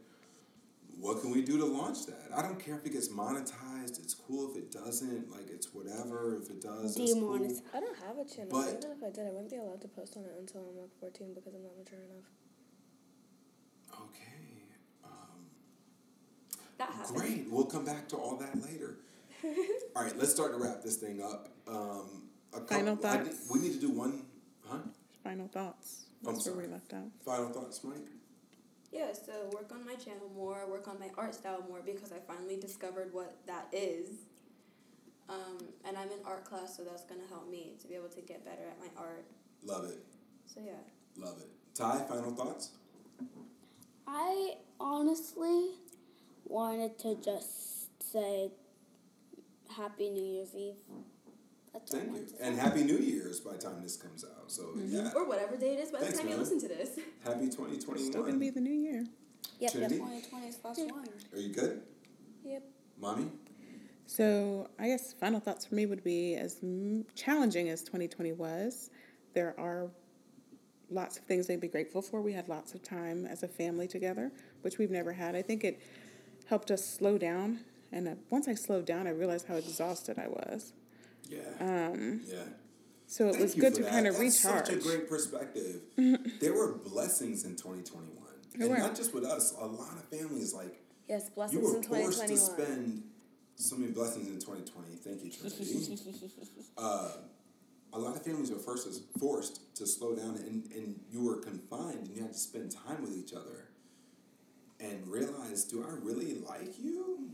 what 1.00 1.20
can 1.22 1.32
we 1.32 1.42
do 1.44 1.58
to 1.58 1.66
launch 1.66 2.06
that? 2.06 2.32
I 2.34 2.42
don't 2.42 2.58
care 2.58 2.76
if 2.78 2.86
it 2.86 2.92
gets 2.94 3.10
monetized. 3.10 4.00
It's 4.00 4.14
cool 4.14 4.50
if 4.52 4.56
it 4.58 4.72
doesn't. 4.72 5.30
Like 5.30 5.50
it's 5.50 5.74
whatever. 5.74 6.38
If 6.38 6.50
it 6.50 6.62
does, 6.62 6.96
it's 6.98 7.14
cool. 7.14 7.36
I 7.74 7.80
don't 7.82 7.98
have 8.00 8.18
a 8.18 8.24
channel. 8.26 8.50
But- 8.50 8.78
Even 8.78 8.92
if 8.98 9.04
I 9.04 9.10
did, 9.10 9.28
I 9.28 9.32
wouldn't 9.32 9.50
be 9.50 9.58
allowed 9.58 9.82
to 9.82 9.88
post 9.90 10.16
on 10.16 10.24
it 10.24 10.32
until 10.40 10.62
I'm 10.70 10.78
like 10.78 10.94
fourteen 11.00 11.34
because 11.34 11.54
I'm 11.54 11.64
not 11.64 11.78
mature 11.78 12.00
enough. 12.00 12.32
Okay. 14.08 14.64
Um, 15.04 15.50
That 16.78 16.90
happened. 16.92 17.18
Great. 17.18 17.52
We'll 17.52 17.66
come 17.66 17.84
back 17.86 18.08
to 18.10 18.16
all 18.16 18.38
that 18.38 18.62
later. 18.64 18.98
All 19.96 20.04
right, 20.04 20.18
let's 20.18 20.32
start 20.34 20.52
to 20.54 20.58
wrap 20.58 20.82
this 20.84 20.98
thing 20.98 21.22
up. 21.22 21.50
Um, 21.68 22.24
a 22.54 22.62
Final 22.62 22.96
couple- 22.96 23.10
I 23.10 23.18
did- 23.24 23.28
thoughts? 23.34 23.50
we 23.52 23.60
need 23.60 23.74
to 23.74 23.80
do 23.80 23.92
one, 23.92 24.26
huh? 24.68 24.78
Final 25.24 25.48
thoughts. 25.48 26.06
I'm 26.26 26.34
That's 26.34 26.46
where 26.48 26.56
we 26.56 26.68
left 26.68 26.94
out. 26.94 27.08
Final 27.24 27.50
thoughts, 27.50 27.84
Mike? 27.84 28.08
Yeah, 28.92 29.12
so 29.14 29.50
work 29.54 29.72
on 29.74 29.86
my 29.86 29.96
channel 29.96 30.30
more, 30.36 30.66
work 30.70 30.88
on 30.88 31.00
my 31.00 31.10
art 31.18 31.36
style 31.36 31.64
more 31.68 31.82
because 31.82 32.12
I 32.12 32.20
finally 32.28 32.58
discovered 32.58 33.14
what 33.14 33.36
that 33.46 33.68
is. 33.74 34.10
Um, 35.28 35.58
and 35.84 35.98
I'm 35.98 36.08
in 36.12 36.20
art 36.26 36.46
class, 36.46 36.78
so 36.78 36.84
that's 36.84 37.04
gonna 37.04 37.28
help 37.30 37.50
me 37.50 37.74
to 37.82 37.88
be 37.88 37.96
able 37.96 38.10
to 38.10 38.22
get 38.22 38.46
better 38.46 38.62
at 38.70 38.80
my 38.80 38.88
art. 38.96 39.26
Love 39.64 39.86
it. 39.86 40.06
So 40.46 40.62
yeah. 40.64 40.74
Love 41.18 41.38
it. 41.40 41.50
Ty, 41.74 42.06
final 42.08 42.32
thoughts? 42.34 42.70
I 44.08 44.56
honestly 44.80 45.72
wanted 46.46 46.98
to 47.00 47.16
just 47.16 48.02
say 48.04 48.52
Happy 49.78 50.10
New 50.10 50.24
Year's 50.24 50.56
Eve. 50.56 50.76
That's 51.74 51.92
Thank 51.92 52.16
you. 52.16 52.26
And 52.40 52.56
say. 52.56 52.62
Happy 52.62 52.84
New 52.84 52.98
Year's 52.98 53.42
by 53.42 53.54
the 53.54 53.58
time 53.58 53.84
this 53.84 53.98
comes 53.98 54.24
out. 54.24 54.50
So, 54.50 54.64
mm-hmm. 54.64 54.96
yeah. 54.96 55.12
Or 55.16 55.28
whatever 55.28 55.58
day 55.58 55.74
it 55.74 55.80
is 55.80 55.92
by 55.92 56.00
Thanks, 56.00 56.14
the 56.14 56.20
time 56.20 56.28
man. 56.28 56.38
you 56.38 56.44
listen 56.44 56.62
to 56.62 56.68
this. 56.68 56.96
Happy 57.24 57.46
2021. 57.46 58.12
Still 58.12 58.24
gonna 58.24 58.38
be 58.38 58.50
the 58.50 58.62
new 58.62 58.72
year. 58.72 59.06
Yep, 59.60 59.72
Trinity? 59.72 59.96
2020 59.98 60.48
is 60.48 60.56
plus 60.56 60.78
one. 60.78 61.08
Are 61.34 61.40
you 61.40 61.54
good? 61.54 61.82
Yep. 62.46 62.64
Mommy? 63.00 63.28
So 64.06 64.70
I 64.80 64.88
guess 64.88 65.14
final 65.14 65.40
thoughts 65.40 65.66
for 65.66 65.76
me 65.76 65.86
would 65.86 66.04
be 66.04 66.36
as 66.36 66.60
m- 66.64 67.06
challenging 67.16 67.70
as 67.70 67.82
2020 67.82 68.34
was, 68.34 68.90
there 69.34 69.56
are 69.60 69.90
lots 70.90 71.18
of 71.18 71.24
things 71.26 71.48
they'd 71.48 71.60
be 71.60 71.68
grateful 71.68 72.02
for. 72.02 72.22
We 72.22 72.32
had 72.32 72.48
lots 72.48 72.74
of 72.74 72.84
time 72.84 73.26
as 73.26 73.44
a 73.44 73.48
family 73.48 73.88
together, 73.88 74.32
which 74.62 74.78
we've 74.78 74.92
never 74.92 75.12
had. 75.12 75.36
I 75.36 75.42
think 75.42 75.64
it 75.64 75.82
helped 76.48 76.72
us 76.72 76.86
slow 76.86 77.18
down. 77.18 77.60
And 77.96 78.10
uh, 78.10 78.16
once 78.30 78.50
I 78.50 78.56
slowed 78.56 78.86
down, 78.86 79.08
I 79.08 79.12
realized 79.12 79.48
how 79.48 79.56
exhausted 79.56 80.20
I 80.20 80.28
was. 80.28 80.74
Yeah. 81.30 81.40
Um, 81.62 82.22
yeah. 82.28 82.40
So 83.08 83.30
it 83.30 83.32
Thank 83.32 83.42
was 83.44 83.56
good 83.56 83.76
to 83.76 83.84
that. 83.84 83.92
kind 83.92 84.06
of 84.06 84.18
That's 84.18 84.44
recharge. 84.44 84.66
Such 84.66 84.76
a 84.76 84.80
great 84.80 85.08
perspective. 85.08 85.82
there 86.42 86.54
were 86.54 86.74
blessings 86.74 87.46
in 87.46 87.56
2021. 87.56 88.12
There 88.58 88.68
and 88.68 88.70
were. 88.70 88.78
not 88.78 88.98
just 88.98 89.14
with 89.14 89.24
us, 89.24 89.56
a 89.58 89.66
lot 89.66 89.94
of 89.94 90.04
families 90.10 90.54
like 90.54 90.82
Yes, 91.08 91.30
blessings 91.30 91.62
you 91.62 91.68
were 91.68 91.78
in 91.78 91.84
forced 91.84 92.28
to 92.28 92.38
spend 92.38 93.04
so 93.56 93.78
many 93.78 93.94
blessings 93.94 94.28
in 94.28 94.40
2020. 94.40 94.96
Thank 94.98 95.24
you, 95.24 95.32
Trinity. 95.32 95.98
uh, 96.78 97.12
a 97.94 98.00
lot 98.00 98.18
of 98.18 98.26
families 98.26 98.52
were 98.52 98.60
first 98.60 98.88
forced 99.20 99.74
to 99.76 99.88
slow 99.88 100.16
down, 100.16 100.36
and, 100.36 100.70
and 100.74 101.00
you 101.10 101.24
were 101.24 101.38
confined, 101.38 102.08
and 102.08 102.10
you 102.10 102.24
had 102.24 102.34
to 102.34 102.40
spend 102.40 102.72
time 102.72 103.02
with 103.02 103.16
each 103.16 103.34
other, 103.34 103.70
and 104.82 105.08
realize, 105.08 105.64
do 105.64 105.86
I 105.88 105.94
really 106.04 106.40
like 106.40 106.74
you? 106.80 107.30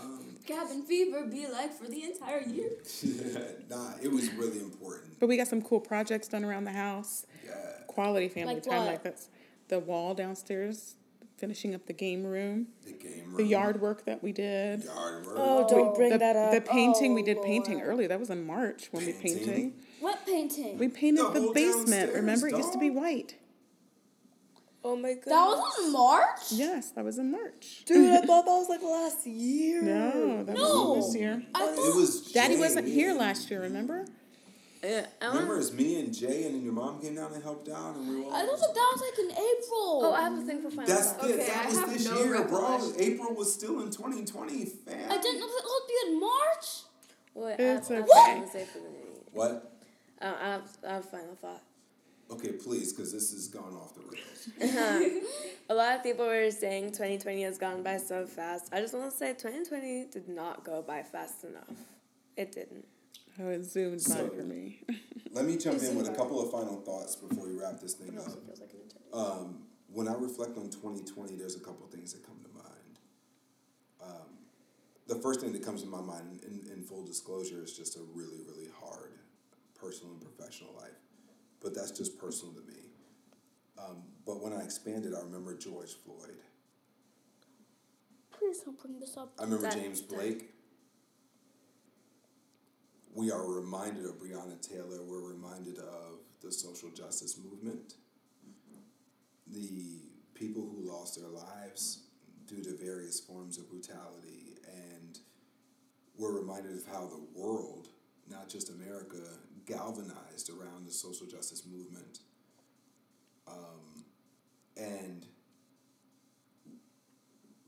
Um, 0.00 0.24
Cabin 0.46 0.82
fever 0.82 1.26
be 1.26 1.46
like 1.46 1.72
for 1.74 1.86
the 1.88 2.02
entire 2.04 2.40
year. 2.40 2.70
nah, 3.70 3.92
it 4.02 4.10
was 4.10 4.32
really 4.32 4.60
important. 4.60 5.18
But 5.20 5.28
we 5.28 5.36
got 5.36 5.48
some 5.48 5.60
cool 5.62 5.80
projects 5.80 6.28
done 6.28 6.44
around 6.44 6.64
the 6.64 6.72
house. 6.72 7.26
Yeah. 7.44 7.52
Quality 7.86 8.28
family 8.28 8.54
Like 8.54 8.62
time. 8.64 8.78
what? 8.78 8.86
Like 8.86 9.02
that's 9.02 9.28
the 9.68 9.78
wall 9.78 10.14
downstairs, 10.14 10.94
finishing 11.36 11.74
up 11.74 11.84
the 11.86 11.92
game 11.92 12.24
room, 12.24 12.68
The 12.86 12.92
game 12.92 13.24
room. 13.26 13.36
the 13.36 13.44
yard 13.44 13.80
work 13.80 14.04
that 14.06 14.22
we 14.22 14.32
did. 14.32 14.84
Yard 14.84 15.26
work. 15.26 15.34
Oh, 15.36 15.66
don't 15.68 15.94
bring 15.94 16.10
the, 16.10 16.18
that 16.18 16.36
up. 16.36 16.52
The 16.54 16.60
painting 16.62 17.12
we 17.14 17.22
Oh, 17.22 17.26
did 17.26 17.42
painting 17.42 17.78
Lord. 17.78 17.88
early. 17.88 18.06
That 18.06 18.18
was 18.20 18.30
in 18.30 18.46
March 18.46 18.88
when 18.90 19.04
we 19.04 19.12
Painting? 19.12 19.46
painted. 19.46 19.72
What 20.00 20.24
painting? 20.24 20.78
We 20.78 20.88
painted 20.88 21.24
The 21.34 21.40
the, 21.40 21.52
basement. 21.52 21.86
downstairs, 21.88 22.14
Remember, 22.14 22.46
it 22.48 22.56
used 22.56 22.72
to 22.72 22.78
be 22.78 22.88
white. 22.90 23.34
Oh 24.84 24.96
my 24.96 25.14
god. 25.14 25.24
that 25.26 25.46
was 25.46 25.86
in 25.86 25.92
March? 25.92 26.40
Yes, 26.52 26.90
that 26.92 27.04
was 27.04 27.18
in 27.18 27.30
March. 27.32 27.82
Dude, 27.84 28.10
I 28.12 28.20
thought 28.26 28.44
that 28.44 28.50
was 28.52 28.68
like 28.68 28.82
last 28.82 29.26
year. 29.26 29.82
No, 29.82 30.44
that 30.44 30.56
No. 30.56 30.92
was 30.94 31.12
this 31.12 31.20
year. 31.20 31.42
I 31.54 31.64
It 31.64 31.74
thought 31.76 31.96
was 31.96 32.32
Daddy 32.32 32.54
Jay. 32.54 32.60
wasn't 32.60 32.86
here 32.88 33.12
last 33.14 33.50
year. 33.50 33.60
Remember? 33.62 34.06
Yeah, 34.82 35.06
I 35.20 35.26
Remember, 35.26 35.54
want- 35.54 35.62
it's 35.66 35.72
me 35.72 35.98
and 35.98 36.14
Jay, 36.14 36.44
and 36.46 36.54
then 36.54 36.62
your 36.62 36.72
mom 36.72 37.00
came 37.00 37.16
down 37.16 37.32
and 37.32 37.42
helped 37.42 37.68
out, 37.68 37.96
and 37.96 38.08
we 38.08 38.16
were 38.20 38.26
all. 38.26 38.32
I 38.32 38.46
thought 38.46 38.60
that 38.60 38.90
was 38.94 39.02
like 39.02 39.18
in 39.18 39.30
April. 39.32 40.00
Oh, 40.04 40.12
I 40.14 40.20
have 40.22 40.38
a 40.38 40.42
thing 40.42 40.62
for 40.62 40.70
final 40.70 40.86
That's 40.86 41.10
thoughts. 41.12 41.26
good. 41.26 41.34
Okay, 41.40 41.46
that 41.48 41.64
I 41.64 41.68
was 41.68 41.78
have 41.80 41.92
this 41.92 42.04
no 42.08 42.18
year, 42.22 42.28
bro. 42.44 42.60
recollection. 42.78 42.94
April 43.00 43.34
was 43.34 43.52
still 43.52 43.80
in 43.80 43.90
2020, 43.90 44.64
fam. 44.66 45.10
I 45.10 45.18
didn't 45.18 45.40
know 45.40 45.46
that 45.48 45.64
would 45.64 45.88
be 45.88 46.12
in 46.12 46.20
March. 46.20 46.66
Wait, 47.34 47.56
It's 47.58 47.90
I 47.90 47.94
have, 47.94 48.04
okay. 48.04 48.12
I 48.14 48.20
have 48.28 48.38
something 48.38 48.50
say 48.60 48.64
for 48.72 48.78
the. 48.78 48.84
What? 49.32 49.72
Uh, 50.22 50.32
I, 50.40 50.46
have, 50.48 50.62
I 50.88 50.92
have 50.94 51.04
a 51.04 51.06
final 51.08 51.34
thought. 51.34 51.62
Okay, 52.30 52.52
please, 52.52 52.92
because 52.92 53.12
this 53.12 53.32
has 53.32 53.48
gone 53.48 53.74
off 53.74 53.94
the 53.94 54.02
rails. 54.02 55.22
A 55.70 55.74
lot 55.74 55.96
of 55.96 56.02
people 56.02 56.26
were 56.26 56.50
saying 56.50 56.86
2020 56.92 57.42
has 57.42 57.58
gone 57.58 57.82
by 57.82 57.96
so 57.96 58.26
fast. 58.26 58.68
I 58.72 58.80
just 58.80 58.94
want 58.94 59.10
to 59.10 59.16
say 59.16 59.32
2020 59.32 60.06
did 60.10 60.28
not 60.28 60.64
go 60.64 60.82
by 60.82 61.02
fast 61.02 61.44
enough. 61.44 61.70
It 62.36 62.52
didn't. 62.52 62.86
Oh, 63.40 63.48
it 63.48 63.64
zoomed 63.64 64.02
by 64.08 64.14
So- 64.14 64.28
for 64.28 64.42
me. 64.42 64.80
Let 65.32 65.44
me 65.44 65.56
jump 65.58 65.82
in 65.82 65.94
with 65.96 66.08
a 66.08 66.14
couple 66.14 66.40
of 66.42 66.50
final 66.50 66.80
thoughts 66.80 67.14
before 67.14 67.46
we 67.46 67.54
wrap 67.54 67.80
this 67.80 67.94
thing 67.94 68.08
It 68.14 68.18
up. 68.18 68.24
feels 68.26 68.60
like 68.60 68.70
an. 68.72 68.78
Um, 69.12 69.58
when 69.92 70.08
I 70.08 70.14
reflect 70.14 70.56
on 70.56 70.68
2020, 70.70 71.36
there's 71.36 71.54
a 71.56 71.60
couple 71.60 71.84
of 71.86 71.92
things 71.92 72.12
that 72.14 72.26
come 72.26 72.36
to 72.42 72.48
mind. 72.54 72.98
Um, 74.02 74.28
the 75.06 75.16
first 75.16 75.40
thing 75.40 75.52
that 75.52 75.62
comes 75.62 75.82
to 75.82 75.88
my 75.88 76.00
mind, 76.00 76.40
in, 76.46 76.70
in 76.72 76.82
full 76.82 77.04
disclosure, 77.04 77.62
is 77.62 77.76
just 77.76 77.96
a 77.96 78.00
really, 78.14 78.40
really 78.48 78.68
hard 78.80 79.12
personal 79.78 80.12
and 80.12 80.20
professional 80.20 80.74
life. 80.74 80.96
But 81.62 81.74
that's 81.74 81.90
just 81.90 82.18
personal 82.18 82.54
to 82.54 82.60
me. 82.60 82.78
Um, 83.78 84.02
but 84.26 84.42
when 84.42 84.52
I 84.52 84.62
expanded, 84.62 85.14
I 85.14 85.20
remember 85.20 85.56
George 85.56 85.94
Floyd. 86.04 86.36
Please 88.30 88.60
don't 88.60 88.78
bring 88.80 88.98
this 89.00 89.16
up. 89.16 89.32
I 89.38 89.44
remember 89.44 89.64
That- 89.64 89.74
James 89.74 90.00
Blake. 90.00 90.54
We 93.14 93.32
are 93.32 93.44
reminded 93.44 94.04
of 94.04 94.20
Breonna 94.20 94.60
Taylor. 94.60 95.02
We're 95.02 95.20
reminded 95.32 95.78
of 95.78 96.20
the 96.40 96.52
social 96.52 96.90
justice 96.90 97.36
movement. 97.38 97.94
The 99.48 100.02
people 100.34 100.62
who 100.62 100.88
lost 100.88 101.18
their 101.18 101.28
lives 101.28 102.04
due 102.46 102.62
to 102.62 102.76
various 102.76 103.18
forms 103.18 103.58
of 103.58 103.68
brutality. 103.68 104.58
And 104.68 105.18
we're 106.16 106.38
reminded 106.38 106.76
of 106.76 106.86
how 106.86 107.06
the 107.06 107.20
world, 107.34 107.88
not 108.30 108.48
just 108.48 108.70
America, 108.70 109.40
galvanized 109.68 110.50
around 110.50 110.86
the 110.86 110.92
social 110.92 111.26
justice 111.26 111.64
movement. 111.70 112.20
Um, 113.46 114.04
and 114.76 115.26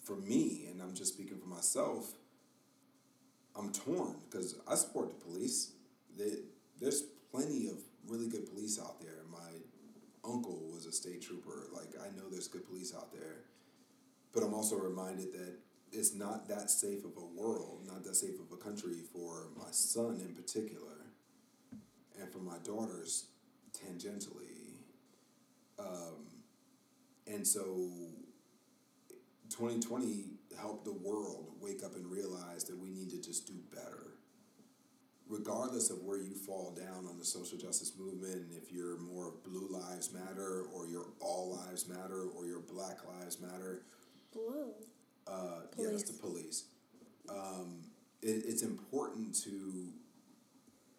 for 0.03 0.17
me, 0.17 0.67
and 0.71 0.81
I'm 0.83 0.95
just 0.95 1.15
speaking 1.15 1.39
for 1.39 1.49
myself, 1.49 2.13
I'm 3.57 3.73
torn 3.73 4.17
because 4.29 4.57
I 4.67 4.75
support 4.75 5.11
the 5.11 5.25
police. 5.25 5.73
They, 6.19 6.31
there's 6.81 7.03
plenty 7.31 7.69
of 7.69 7.77
really 8.09 8.29
good 8.29 8.49
police 8.49 8.81
out 8.81 9.01
there. 9.01 9.23
My 9.31 9.51
uncle 10.25 10.69
was 10.73 10.87
a 10.87 10.93
state 10.93 11.23
trooper. 11.23 11.69
Like, 11.73 11.95
I 12.01 12.09
know 12.17 12.29
there's 12.31 12.49
good 12.49 12.67
police 12.67 12.95
out 12.95 13.13
there. 13.13 13.45
But 14.33 14.43
I'm 14.43 14.55
also 14.55 14.77
reminded 14.77 15.33
that 15.33 15.59
it's 15.93 16.15
not 16.15 16.49
that 16.49 16.71
safe 16.71 17.05
of 17.05 17.17
a 17.17 17.41
world, 17.41 17.83
not 17.87 18.05
that 18.05 18.15
safe 18.15 18.39
of 18.39 18.53
a 18.53 18.57
country 18.57 18.99
for 19.13 19.49
my 19.57 19.71
son 19.71 20.21
in 20.21 20.35
particular, 20.35 21.00
for 22.31 22.39
my 22.39 22.59
daughters 22.65 23.27
tangentially. 23.73 24.77
Um, 25.79 26.27
and 27.27 27.47
so 27.47 27.63
2020 29.51 30.25
helped 30.59 30.85
the 30.85 30.93
world 30.93 31.49
wake 31.61 31.85
up 31.85 31.95
and 31.97 32.11
realize 32.11 32.65
that 32.65 32.79
we 32.79 32.91
need 32.91 33.11
to 33.11 33.21
just 33.21 33.47
do 33.47 33.55
better. 33.75 34.07
Regardless 35.29 35.91
of 35.91 36.03
where 36.03 36.19
you 36.19 36.35
fall 36.35 36.75
down 36.77 37.07
on 37.09 37.17
the 37.17 37.25
social 37.25 37.57
justice 37.57 37.93
movement, 37.97 38.35
and 38.35 38.53
if 38.53 38.73
you're 38.73 38.99
more 38.99 39.33
Blue 39.45 39.69
Lives 39.71 40.13
Matter, 40.13 40.65
or 40.75 40.89
you're 40.89 41.07
All 41.21 41.57
Lives 41.65 41.89
Matter, 41.89 42.25
or 42.37 42.47
you're 42.47 42.61
Black 42.61 42.99
Lives 43.07 43.41
Matter, 43.41 43.83
Blue. 44.33 44.73
uh, 45.29 45.61
yes, 45.79 46.03
the 46.03 46.15
police. 46.15 46.65
Um, 47.29 47.79
it, 48.23 48.43
it's 48.45 48.63
important 48.63 49.35
to 49.45 49.93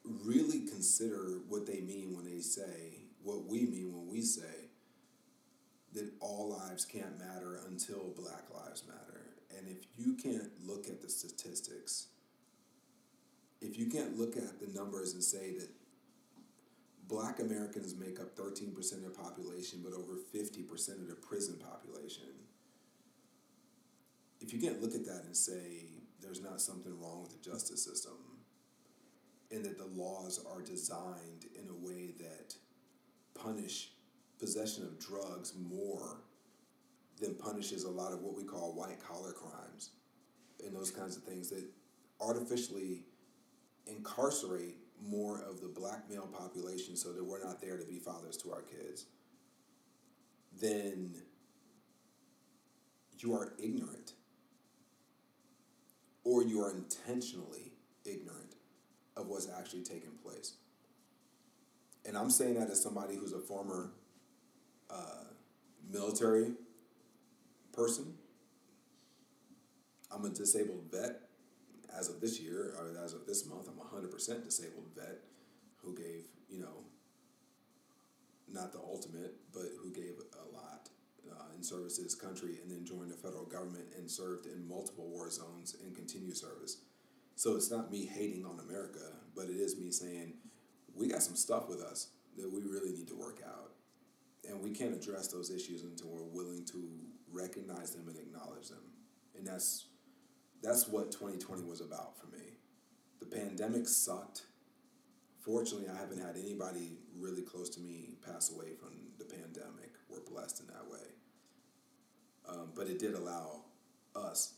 really 0.04 0.62
consider 0.62 1.40
what 1.48 1.68
they 1.68 1.82
mean 1.82 2.16
when 2.16 2.26
they 2.26 2.42
say 2.42 3.02
what 3.24 3.46
we 3.46 3.66
mean 3.66 3.94
when 3.94 4.08
we 4.10 4.22
say 4.22 4.70
that 5.94 6.12
all 6.20 6.50
lives 6.50 6.86
can't 6.86 7.20
matter 7.20 7.60
until 7.68 8.14
Black 8.16 8.46
Lives 8.54 8.84
Matter. 8.88 9.22
And 9.58 9.68
if 9.68 9.86
you 9.98 10.14
can't 10.14 10.50
look 10.66 10.88
at 10.88 11.02
the 11.02 11.10
statistics, 11.10 12.08
if 13.62 13.78
you 13.78 13.88
can't 13.88 14.18
look 14.18 14.38
at 14.38 14.60
the 14.60 14.68
numbers 14.74 15.14
and 15.14 15.24
say 15.24 15.52
that 15.58 15.70
Black 17.08 17.40
Americans 17.40 17.94
make 17.94 18.20
up 18.22 18.38
13% 18.38 18.94
of 18.94 19.04
the 19.04 19.10
population, 19.10 19.82
but 19.84 19.94
over 19.94 20.14
50% 20.34 21.02
of 21.02 21.08
the 21.10 21.16
prison 21.16 21.60
population, 21.60 22.30
if 24.40 24.54
you 24.54 24.60
can't 24.60 24.82
look 24.82 24.96
at 24.96 25.06
that 25.06 25.24
and 25.26 25.36
say 25.36 25.84
there's 26.22 26.42
not 26.42 26.62
something 26.62 26.98
wrong 27.00 27.22
with 27.22 27.32
the 27.32 27.50
justice 27.50 27.84
system 27.84 28.14
and 29.52 29.66
that 29.66 29.78
the 29.78 30.02
laws 30.02 30.44
are 30.52 30.62
designed 30.62 31.46
in 31.56 31.68
a 31.70 31.86
way 31.86 32.14
that 32.20 32.56
punish 33.34 33.92
possession 34.40 34.84
of 34.84 35.00
drugs 35.00 35.54
more 35.70 36.22
than 37.20 37.36
punishes 37.36 37.84
a 37.84 37.90
lot 37.90 38.12
of 38.12 38.22
what 38.22 38.36
we 38.36 38.44
call 38.44 38.74
white 38.74 39.00
collar 39.00 39.32
crimes 39.32 39.92
and 40.66 40.76
those 40.76 40.92
kinds 40.92 41.16
of 41.16 41.24
things 41.24 41.50
that 41.50 41.64
artificially 42.20 43.04
incarcerate 43.88 44.78
more 45.04 45.42
of 45.42 45.62
the 45.62 45.68
black 45.68 46.10
male 46.10 46.28
population 46.28 46.96
so 46.96 47.12
that 47.12 47.24
we're 47.24 47.44
not 47.44 47.62
there 47.62 47.78
to 47.78 47.86
be 47.86 47.98
fathers 47.98 48.38
to 48.38 48.52
our 48.52 48.62
kids, 48.62 49.06
then 50.60 51.14
you 53.18 53.34
are 53.34 53.54
ignorant 53.60 54.14
or 56.24 56.44
you 56.44 56.62
are 56.62 56.72
intentionally 56.72 57.74
ignorant 58.06 58.51
of 59.22 59.28
what's 59.28 59.48
actually 59.50 59.84
taking 59.84 60.12
place. 60.24 60.56
And 62.06 62.18
I'm 62.18 62.30
saying 62.30 62.56
that 62.56 62.70
as 62.70 62.82
somebody 62.82 63.16
who's 63.16 63.34
a 63.34 63.40
former 63.40 63.92
uh, 64.90 65.26
military 65.90 66.52
person. 67.74 68.14
I'm 70.12 70.26
a 70.26 70.30
disabled 70.30 70.86
vet. 70.92 71.22
As 71.98 72.10
of 72.10 72.22
this 72.22 72.40
year, 72.40 72.74
or 72.80 72.94
as 73.04 73.14
of 73.14 73.26
this 73.26 73.46
month, 73.46 73.68
I'm 73.68 73.78
a 73.78 74.08
100% 74.08 74.46
disabled 74.46 74.88
vet 74.96 75.20
who 75.84 75.94
gave, 75.94 76.24
you 76.50 76.60
know, 76.60 76.86
not 78.52 78.72
the 78.72 78.80
ultimate, 78.80 79.36
but 79.54 79.70
who 79.82 79.92
gave 79.92 80.14
a 80.34 80.56
lot. 80.56 80.90
in 81.58 81.64
service 81.64 81.98
to 81.98 82.04
this 82.04 82.16
country 82.16 82.58
and 82.64 82.72
then 82.72 82.84
joined 82.84 83.12
the 83.12 83.16
federal 83.16 83.46
government 83.46 83.86
and 83.96 84.10
served 84.10 84.48
in 84.48 84.68
multiple 84.68 85.08
war 85.08 85.30
zones 85.30 85.76
and 85.84 85.96
continued 85.96 86.36
service. 86.36 86.78
So 87.36 87.56
it's 87.56 87.72
not 87.72 87.92
me 87.92 88.06
hating 88.06 88.46
on 88.46 88.60
America, 88.60 89.00
but 89.36 89.46
it 89.46 89.58
is 89.58 89.78
me 89.78 89.92
saying 89.92 90.34
we 90.96 91.08
got 91.08 91.24
some 91.24 91.36
stuff 91.36 91.68
with 91.70 91.82
us 91.82 92.10
that 92.38 92.52
we 92.52 92.62
really 92.62 92.92
need 92.92 93.08
to 93.08 93.16
work 93.16 93.42
out. 93.46 93.72
And 94.48 94.62
we 94.62 94.72
can't 94.72 94.94
address 94.94 95.28
those 95.28 95.50
issues 95.52 95.84
until 95.84 96.10
we're 96.10 96.24
willing 96.24 96.66
to 96.66 96.90
recognize 97.32 97.92
them 97.92 98.08
and 98.08 98.18
acknowledge 98.18 98.70
them. 98.70 98.84
And 99.38 99.46
that's 99.46 99.86
that's 100.62 100.88
what 100.88 101.12
2020 101.12 101.64
was 101.64 101.82
about 101.82 102.18
for 102.20 102.28
me. 102.28 102.58
The 103.20 103.26
pandemic 103.26 103.88
sucked. 103.88 104.44
Fortunately, 105.40 105.88
I 105.90 105.98
haven't 105.98 106.22
had 106.22 106.38
anybody 106.38 107.00
really 107.18 107.42
close 107.42 107.70
to 107.72 107.80
me 107.80 108.16
pass 108.24 108.52
away 108.52 108.74
from 108.80 108.90
the 109.18 109.26
pandemic. 109.26 109.92
We're 110.08 110.22
blessed 110.22 110.62
in 110.62 110.68
that 110.68 110.88
way. 110.88 111.00
Um, 112.48 112.70
but 112.76 112.88
it 112.88 113.00
did 113.00 113.16
allow 113.16 113.64
us, 114.16 114.54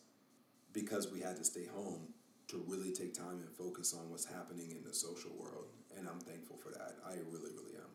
because 0.74 1.12
we 1.12 1.22
had 1.22 1.38
to 1.38 1.44
stay 1.44 1.66
home, 1.66 2.13
to 2.54 2.64
really 2.68 2.92
take 2.92 3.14
time 3.14 3.42
and 3.42 3.50
focus 3.58 3.94
on 3.94 4.10
what's 4.12 4.26
happening 4.26 4.72
in 4.72 4.84
the 4.88 4.94
social 4.94 5.32
world. 5.38 5.66
And 5.98 6.08
I'm 6.08 6.20
thankful 6.20 6.58
for 6.58 6.70
that. 6.72 6.96
I 7.06 7.14
really, 7.32 7.52
really 7.52 7.76
am. 7.76 7.90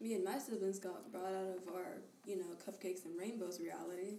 Me 0.00 0.14
and 0.14 0.24
my 0.24 0.38
siblings 0.38 0.78
got 0.78 1.12
brought 1.12 1.26
out 1.26 1.58
of 1.58 1.74
our, 1.74 2.00
you 2.26 2.36
know, 2.36 2.46
cupcakes 2.66 3.04
and 3.04 3.18
rainbows 3.18 3.60
reality. 3.60 4.16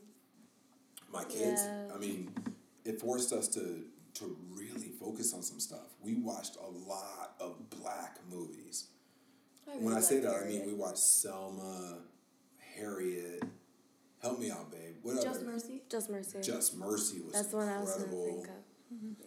My 1.11 1.23
kids, 1.23 1.61
Yeah. 1.63 1.87
I 1.93 1.97
mean, 1.97 2.31
it 2.85 2.99
forced 2.99 3.33
us 3.33 3.47
to 3.49 3.85
to 4.15 4.37
really 4.51 4.89
focus 4.99 5.33
on 5.33 5.41
some 5.41 5.59
stuff. 5.59 5.87
We 5.99 6.13
watched 6.13 6.55
a 6.57 6.69
lot 6.87 7.33
of 7.39 7.67
black 7.71 8.19
movies. 8.29 8.89
I 9.67 9.71
when 9.77 9.95
I 9.95 10.01
say 10.01 10.15
like 10.21 10.25
that, 10.25 10.43
I 10.43 10.49
mean 10.49 10.65
we 10.67 10.73
watched 10.75 10.99
Selma, 10.99 11.97
Harriet. 12.75 13.43
Help 14.21 14.39
me 14.39 14.51
out, 14.51 14.71
babe. 14.71 14.95
What 15.01 15.15
Just 15.15 15.27
other? 15.41 15.45
Mercy. 15.45 15.81
Just 15.89 16.09
Mercy. 16.11 16.39
Just 16.43 16.77
Mercy 16.77 17.21
was 17.21 17.33
That's 17.33 17.47
the 17.47 17.57
one 17.57 17.67
I 17.69 17.79
was 17.79 17.91
gonna 17.93 18.03
incredible. 18.05 18.25
think 18.25 18.47
of. 18.47 18.63
Mm-hmm. 18.93 19.22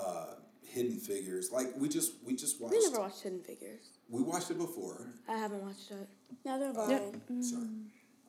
Uh, 0.00 0.26
Hidden 0.64 0.98
Figures. 0.98 1.50
Like 1.52 1.68
we 1.76 1.88
just 1.88 2.12
we 2.24 2.34
just 2.36 2.60
watched. 2.60 2.74
We 2.74 2.84
never 2.88 3.00
watched 3.00 3.22
Hidden 3.22 3.40
Figures. 3.42 3.90
we 4.08 4.22
watched 4.22 4.50
it 4.50 4.58
before. 4.58 5.06
I 5.28 5.36
haven't 5.36 5.62
watched 5.62 5.90
it. 5.90 6.08
Neither 6.44 6.66
have 6.66 6.76
Yeah. 6.88 6.98
I. 7.38 7.42
Sorry, 7.42 7.66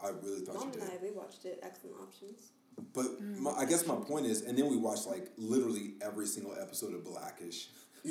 I 0.03 0.09
really 0.23 0.41
thought 0.41 0.55
Mom 0.55 0.67
you 0.73 0.81
and 0.81 0.89
did. 0.91 0.99
I, 0.99 1.03
we 1.03 1.11
watched 1.11 1.45
it. 1.45 1.59
Excellent 1.63 1.95
options. 2.01 2.51
But 2.93 3.21
my, 3.21 3.51
I 3.51 3.65
guess 3.65 3.85
my 3.85 3.95
point 3.95 4.25
is, 4.25 4.41
and 4.41 4.57
then 4.57 4.67
we 4.69 4.77
watched 4.77 5.05
like 5.07 5.29
literally 5.37 5.93
every 6.01 6.25
single 6.25 6.55
episode 6.59 6.93
of 6.95 7.03
Blackish. 7.05 7.67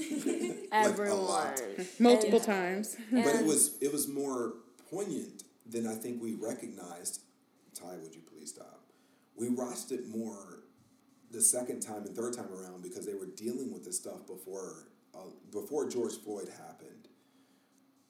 Everyone. 0.73 1.19
lot. 1.27 1.61
Multiple 1.99 2.37
And- 2.39 2.47
times. 2.47 2.97
But 3.11 3.35
it 3.35 3.45
was 3.45 3.77
it 3.81 3.93
was 3.93 4.07
more 4.09 4.55
poignant 4.91 5.43
than 5.67 5.87
I 5.87 5.95
think 5.95 6.23
we 6.23 6.35
recognized. 6.35 7.23
Ty, 7.75 7.97
would 8.03 8.15
you 8.15 8.23
please 8.23 8.51
stop? 8.51 8.83
We 9.37 9.49
watched 9.49 9.91
it 9.91 10.07
more 10.09 10.60
the 11.31 11.41
second 11.41 11.81
time 11.81 12.05
and 12.07 12.17
third 12.17 12.33
time 12.35 12.49
around 12.53 12.83
because 12.83 13.07
they 13.07 13.15
were 13.15 13.27
dealing 13.37 13.73
with 13.73 13.85
this 13.85 13.97
stuff 13.97 14.27
before 14.27 14.89
uh, 15.15 15.19
before 15.53 15.89
George 15.89 16.15
Floyd 16.15 16.49
happened, 16.49 17.09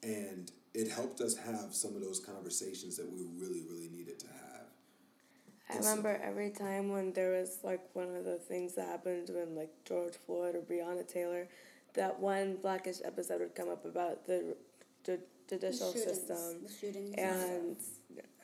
and 0.03 0.51
it 0.73 0.89
helped 0.89 1.21
us 1.21 1.35
have 1.37 1.73
some 1.73 1.95
of 1.95 2.01
those 2.01 2.19
conversations 2.19 2.97
that 2.97 3.11
we 3.11 3.21
really 3.37 3.61
really 3.69 3.89
needed 3.89 4.19
to 4.19 4.27
have. 4.27 4.37
I 5.69 5.75
And 5.75 5.83
so- 5.83 5.89
remember 5.89 6.19
every 6.23 6.49
time 6.51 6.89
when 6.91 7.13
there 7.13 7.31
was 7.31 7.59
like 7.63 7.81
one 7.93 8.15
of 8.15 8.25
the 8.25 8.37
things 8.37 8.75
that 8.75 8.87
happened 8.87 9.29
when 9.29 9.55
like 9.55 9.71
George 9.85 10.13
Floyd 10.25 10.55
or 10.55 10.61
Breonna 10.61 11.07
Taylor, 11.07 11.47
that 11.93 12.19
one 12.19 12.55
Blackish 12.57 12.97
episode 13.03 13.39
would 13.41 13.55
come 13.55 13.69
up 13.69 13.85
about 13.85 14.25
the, 14.25 14.55
the 15.03 15.19
judicial 15.49 15.91
shootings, 15.93 16.03
system 16.17 16.63
the 16.63 16.71
shootings 16.73 17.15
and 17.17 17.75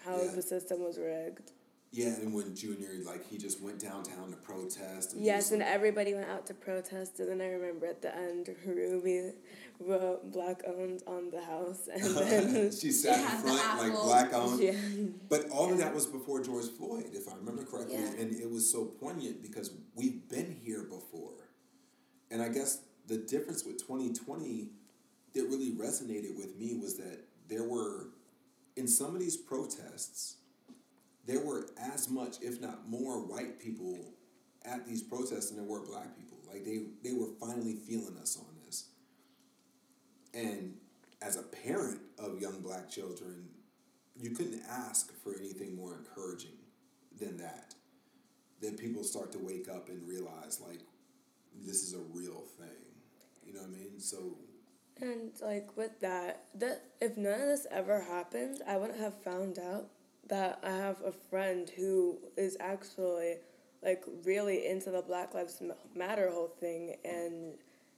how 0.06 0.22
Yeah. 0.22 0.32
the 0.36 0.42
system 0.42 0.84
was 0.84 0.98
rigged. 0.98 1.52
Yeah, 1.92 2.08
and 2.22 2.34
when 2.34 2.54
Junior 2.56 2.90
like 3.06 3.26
he 3.30 3.38
just 3.38 3.62
went 3.62 3.80
downtown 3.80 4.30
to 4.32 4.38
protest. 4.38 5.14
And 5.14 5.24
Yes, 5.24 5.50
he 5.50 5.56
and 5.56 5.64
was- 5.64 5.72
everybody 5.74 6.14
went 6.14 6.28
out 6.30 6.46
to 6.48 6.54
protest, 6.54 7.20
and 7.20 7.30
then 7.30 7.42
I 7.42 7.52
remember 7.52 7.86
at 7.86 8.02
the 8.02 8.14
end, 8.16 8.54
Ruby 8.66 9.32
wrote 9.80 10.32
"Black 10.32 10.64
owned" 10.68 11.02
on 11.08 11.30
the 11.32 11.42
house, 11.42 11.88
and 11.92 12.04
then 12.18 12.72
she 12.72 12.92
sat 12.92 13.20
in 13.20 13.42
front 13.42 13.80
like 13.80 13.94
black 13.94 14.34
owned." 14.34 14.60
yeah, 14.62 14.74
But 15.30 15.50
all 15.50 15.72
of 15.72 15.78
that 15.78 15.94
was 15.96 16.06
before 16.06 16.44
George 16.44 16.66
Floyd, 16.78 17.06
if 17.14 17.28
I 17.30 17.36
remember 17.36 17.64
correctly, 17.64 17.96
Yeah. 17.96 18.12
and 18.22 18.36
it 18.36 18.50
was 18.50 18.70
so 18.70 18.86
poignant 18.86 19.42
because 19.42 19.72
we've 19.96 20.28
been 20.28 20.52
here 20.64 20.84
before, 20.84 21.50
and 22.30 22.42
I 22.42 22.50
guess 22.50 22.82
the 23.08 23.18
difference 23.18 23.64
with 23.64 23.82
twenty 23.84 24.12
twenty 24.14 24.72
that 25.34 25.44
really 25.44 25.72
resonated 25.72 26.36
with 26.36 26.58
me 26.58 26.74
was 26.76 26.98
that 26.98 27.20
there 27.48 27.64
were, 27.64 28.10
in 28.76 28.88
some 28.88 29.14
of 29.14 29.20
these 29.22 29.38
protests, 29.38 30.37
there 31.28 31.42
were 31.42 31.68
as 31.78 32.10
much, 32.10 32.38
if 32.42 32.62
not 32.62 32.90
more, 32.90 33.20
white 33.20 33.60
people 33.60 34.00
at 34.66 34.88
these 34.88 35.04
protests 35.04 35.50
than 35.50 35.58
there 35.58 35.68
were 35.68 35.86
black 35.86 36.18
people. 36.18 36.38
Like 36.52 36.64
they 36.64 36.86
they 37.04 37.14
were 37.14 37.28
finally 37.40 37.76
feeling 37.76 38.18
us 38.18 38.38
on 38.38 38.48
this. 38.66 38.86
And 40.34 40.78
as 41.22 41.36
a 41.36 41.44
parent 41.44 42.00
of 42.18 42.40
young 42.40 42.62
black 42.62 42.90
children, 42.90 43.50
you 44.20 44.32
couldn't 44.32 44.62
ask 44.70 45.14
for 45.22 45.36
anything 45.38 45.76
more 45.76 45.96
encouraging 45.96 46.58
than 47.20 47.38
that. 47.38 47.76
That 48.62 48.80
people 48.80 49.04
start 49.04 49.32
to 49.34 49.40
wake 49.40 49.68
up 49.70 49.90
and 49.90 50.08
realize 50.08 50.62
like 50.66 50.80
this 51.66 51.84
is 51.84 51.94
a 51.94 52.02
real 52.14 52.44
thing. 52.58 52.68
You 53.46 53.54
know 53.54 53.62
what 53.62 53.70
I 53.70 53.74
mean? 53.74 54.00
So 54.00 54.38
and 55.00 55.32
like 55.42 55.76
with 55.76 56.00
that, 56.00 56.46
that 56.56 56.84
if 57.02 57.18
none 57.18 57.34
of 57.34 57.48
this 57.48 57.68
ever 57.70 58.02
happened, 58.02 58.62
I 58.68 58.78
wouldn't 58.78 59.00
have 59.00 59.22
found 59.22 59.60
out 59.60 59.90
that 60.28 60.60
I 60.64 60.70
have 60.72 60.98
a 61.06 61.12
friend 61.12 61.70
who 61.70 62.18
is 62.38 62.58
actually 62.60 63.36
like 63.84 64.04
really 64.26 64.68
into 64.68 64.90
the 64.92 65.02
Black 65.02 65.34
Lives 65.34 65.62
Matter 65.96 66.30
whole 66.32 66.48
thing, 66.60 66.96
and 67.06 67.56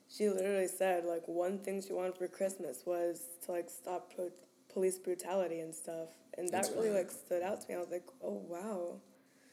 she 0.08 0.30
literally 0.30 0.68
said 0.68 1.06
like 1.06 1.28
one 1.28 1.60
thing 1.60 1.82
she 1.82 1.94
wanted 1.94 2.16
for 2.16 2.28
Christmas 2.28 2.84
was 2.86 3.22
to 3.46 3.52
like 3.52 3.70
stop 3.70 4.14
pro- 4.14 4.32
police 4.74 4.98
brutality 5.00 5.60
and 5.60 5.74
stuff, 5.74 6.10
and 6.38 6.48
that 6.50 6.64
That's 6.64 6.72
really 6.76 6.90
right. 6.90 6.98
like 6.98 7.12
stood 7.12 7.44
out 7.44 7.62
to 7.62 7.70
me. 7.70 7.76
I 7.76 7.80
was 7.80 7.90
like, 7.92 8.08
oh 8.24 8.42
wow. 8.48 8.96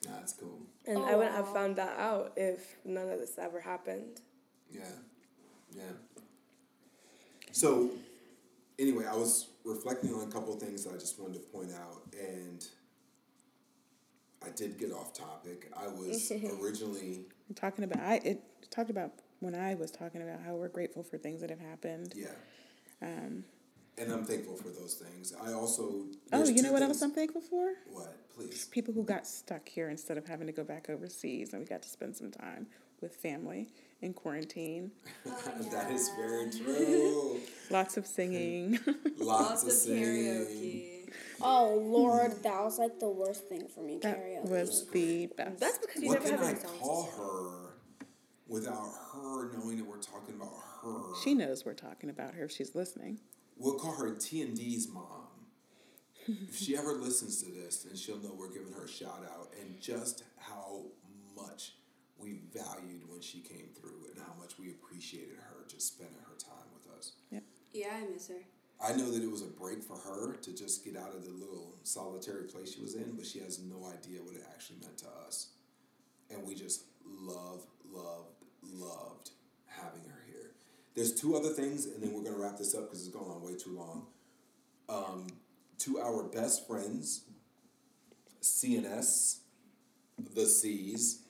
nah, 0.07 0.19
it's 0.21 0.33
cool. 0.35 0.59
And 0.87 0.99
Oh, 0.99 1.05
I 1.05 1.15
wouldn't 1.17 1.35
have 1.35 1.53
found 1.53 1.77
that 1.77 1.99
out 1.99 2.33
if 2.37 2.77
none 2.85 3.09
of 3.09 3.19
this 3.19 3.39
ever 3.39 3.61
happened. 3.61 4.21
Yeah. 4.71 4.81
Yeah. 5.75 5.83
So 7.53 7.91
anyway, 8.79 9.05
I 9.11 9.15
was 9.15 9.49
reflecting 9.65 10.13
on 10.15 10.29
a 10.29 10.31
couple 10.31 10.55
of 10.55 10.61
things 10.61 10.85
that 10.85 10.95
I 10.95 10.99
just 10.99 11.19
wanted 11.21 11.35
to 11.35 11.41
point 11.49 11.73
out 11.73 12.03
and 12.19 12.65
I 14.47 14.51
did 14.51 14.79
get 14.79 14.93
off 14.93 15.13
topic. 15.13 15.71
I 15.77 15.89
was 15.89 16.31
originally 16.63 17.25
I'm 17.49 17.55
talking 17.55 17.85
about 17.85 18.03
I 18.03 18.15
it 18.25 18.43
talked 18.71 18.91
about 18.91 19.13
when 19.41 19.55
I 19.55 19.75
was 19.75 19.91
talking 19.91 20.23
about 20.23 20.41
how 20.45 20.55
we're 20.55 20.69
grateful 20.69 21.03
for 21.03 21.19
things 21.19 21.41
that 21.41 21.51
have 21.51 21.61
happened. 21.61 22.15
yeah. 22.17 22.29
Um, 23.03 23.45
And 23.99 24.13
I'm 24.13 24.25
thankful 24.25 24.57
for 24.57 24.69
those 24.69 24.95
things. 24.95 25.33
I 25.43 25.53
also 25.53 26.07
oh, 26.33 26.45
you 26.49 26.63
know 26.63 26.73
what 26.73 26.81
things- 26.81 26.91
else 26.91 27.03
I'm 27.03 27.13
thankful 27.13 27.41
for? 27.43 27.75
What? 27.91 28.15
Please. 28.35 28.67
People 28.71 28.93
who 28.93 29.03
got 29.03 29.27
stuck 29.27 29.67
here 29.69 29.89
instead 29.89 30.19
of 30.19 30.27
having 30.27 30.47
to 30.47 30.53
go 30.53 30.63
back 30.65 30.91
overseas, 30.91 31.53
and 31.55 31.61
we 31.63 31.67
got 31.67 31.83
to 31.83 31.89
spend 31.89 32.15
some 32.17 32.31
time 32.31 32.67
with 33.01 33.15
family 33.17 33.69
in 34.03 34.13
quarantine. 34.13 34.91
that 35.25 35.91
is 35.91 36.11
very 36.17 36.51
true. 36.51 37.41
Lots 37.71 37.97
of 37.97 38.07
singing. 38.07 38.79
Lots, 39.19 39.63
of 39.63 39.69
of 39.69 39.75
singing. 39.75 40.05
karaoke. 40.05 40.96
Oh 41.41 41.77
Lord, 41.85 42.43
that 42.43 42.63
was 42.65 42.79
like 42.79 42.99
the 42.99 43.09
worst 43.09 43.49
thing 43.49 43.67
for 43.69 43.81
me. 43.83 43.99
that 44.03 44.19
karaoke. 44.19 44.49
was 44.49 44.87
the 44.91 45.27
best. 45.37 45.59
That's 45.61 45.79
because 45.79 46.03
you 46.03 46.09
What 46.09 46.23
never 46.23 46.29
can 46.31 46.39
have 46.39 46.47
I 46.47 46.51
any 46.51 46.61
songs. 46.61 46.79
call 46.81 47.11
her 47.17 47.71
without 48.49 48.89
her 49.15 49.53
knowing 49.53 49.77
that 49.79 49.87
we're 49.87 49.99
talking 50.01 50.35
about 50.37 50.53
her? 50.83 51.15
she 51.23 51.35
knows 51.35 51.65
we're 51.65 51.75
talking 51.75 52.11
about 52.11 52.35
her 52.35 52.45
if 52.45 52.53
she's 52.53 52.75
listening. 52.75 53.19
We'll 53.59 53.75
call 53.79 53.95
her 53.97 54.15
T 54.15 54.43
and 54.43 54.57
D's 54.57 54.89
mom. 54.89 55.29
if 56.29 56.57
she 56.57 56.77
ever 56.77 56.93
listens 56.93 57.43
to 57.43 57.51
this, 57.51 57.79
then 57.85 57.97
she'll 57.97 58.19
know 58.19 58.33
we're 58.37 58.53
giving 58.53 58.73
her 58.73 58.85
a 58.85 58.89
shout 58.89 59.25
out 59.33 59.49
and 59.61 59.81
just 59.81 60.25
how 60.39 60.83
much 61.37 61.73
we 62.19 62.41
valued 62.53 63.09
when 63.09 63.21
she 63.21 63.41
came 63.41 63.69
through 63.79 64.07
and 64.13 64.19
how 64.25 64.33
much 64.41 64.59
we 64.59 64.71
appreciated 64.71 65.37
her 65.37 65.65
just 65.69 65.89
spending 65.95 66.17
her 66.29 66.35
time 66.39 66.67
with 66.75 66.99
us. 66.99 67.13
Yeah. 67.31 67.41
Yeah, 67.73 67.89
I 68.03 68.13
miss 68.13 68.29
her. 68.29 68.43
I 68.85 68.93
know 68.93 69.11
that 69.11 69.23
it 69.23 69.31
was 69.31 69.43
a 69.43 69.47
break 69.47 69.83
for 69.83 69.97
her 69.97 70.35
to 70.37 70.55
just 70.55 70.85
get 70.85 70.97
out 70.97 71.15
of 71.15 71.25
the 71.25 71.31
little 71.31 71.75
solitary 71.83 72.45
place 72.45 72.75
she 72.75 72.81
was 72.81 72.95
in, 72.95 73.17
but 73.17 73.25
she 73.25 73.39
has 73.39 73.59
no 73.59 73.87
idea 73.87 74.23
what 74.23 74.35
it 74.35 74.45
actually 74.53 74.77
meant 74.81 74.99
to 74.99 75.07
us. 75.27 75.49
And 76.31 76.47
we 76.47 76.55
just 76.55 76.83
love, 77.05 77.65
loved, 77.91 78.45
loved 78.63 79.31
having 79.67 80.03
her 80.05 80.23
here. 80.27 80.51
There's 80.95 81.15
two 81.15 81.37
other 81.37 81.51
things, 81.51 81.87
and 81.87 82.03
then 82.03 82.13
we're 82.13 82.23
going 82.23 82.35
to 82.35 82.43
wrap 82.43 82.59
this 82.59 82.75
up 82.75 82.83
because 82.83 83.07
it's 83.07 83.17
going 83.17 83.31
on 83.31 83.43
way 83.43 83.57
too 83.57 83.77
long. 83.77 84.07
Um, 84.89 85.27
to 85.79 85.99
our 86.01 86.25
best 86.25 86.67
friends, 86.67 87.23
CNS, 88.43 89.39
the 90.35 90.47
C's. 90.47 91.21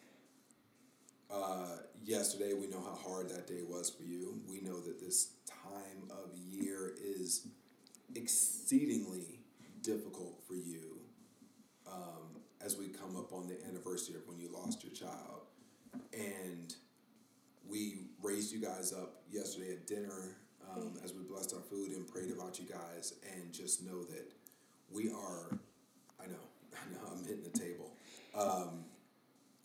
Uh, 1.30 1.78
yesterday, 2.06 2.52
we 2.54 2.68
know 2.68 2.80
how 2.80 2.94
hard 3.10 3.28
that 3.30 3.46
day 3.46 3.60
was 3.68 3.90
for 3.90 4.04
you. 4.04 4.40
We 4.48 4.60
know 4.60 4.80
that 4.80 5.00
this 5.00 5.32
time 5.46 6.10
of 6.10 6.36
year 6.38 6.94
is 7.02 7.48
exceedingly 8.14 9.40
difficult 9.82 10.40
for 10.46 10.54
you, 10.54 10.98
um, 11.86 12.40
as 12.64 12.76
we 12.76 12.88
come 12.88 13.16
up 13.16 13.32
on 13.32 13.48
the 13.48 13.56
anniversary 13.68 14.14
of 14.14 14.26
when 14.26 14.38
you 14.38 14.48
lost 14.52 14.84
your 14.84 14.92
child. 14.92 15.42
And 16.12 16.74
we 17.68 18.06
raised 18.22 18.52
you 18.52 18.60
guys 18.60 18.92
up 18.92 19.22
yesterday 19.30 19.72
at 19.72 19.86
dinner 19.86 20.36
um, 20.72 20.94
as 21.04 21.12
we 21.12 21.22
blessed 21.22 21.54
our 21.54 21.60
food 21.60 21.90
and 21.90 22.06
prayed 22.06 22.30
about 22.30 22.58
you 22.58 22.66
guys. 22.66 23.14
And 23.34 23.52
just 23.52 23.84
know 23.84 24.04
that 24.04 24.32
we 24.90 25.10
are, 25.10 25.58
I 26.20 26.26
know, 26.26 26.44
I 26.72 26.92
know, 26.92 27.12
I'm 27.12 27.24
hitting 27.24 27.42
the 27.42 27.58
table. 27.58 27.92
Um, 28.34 28.84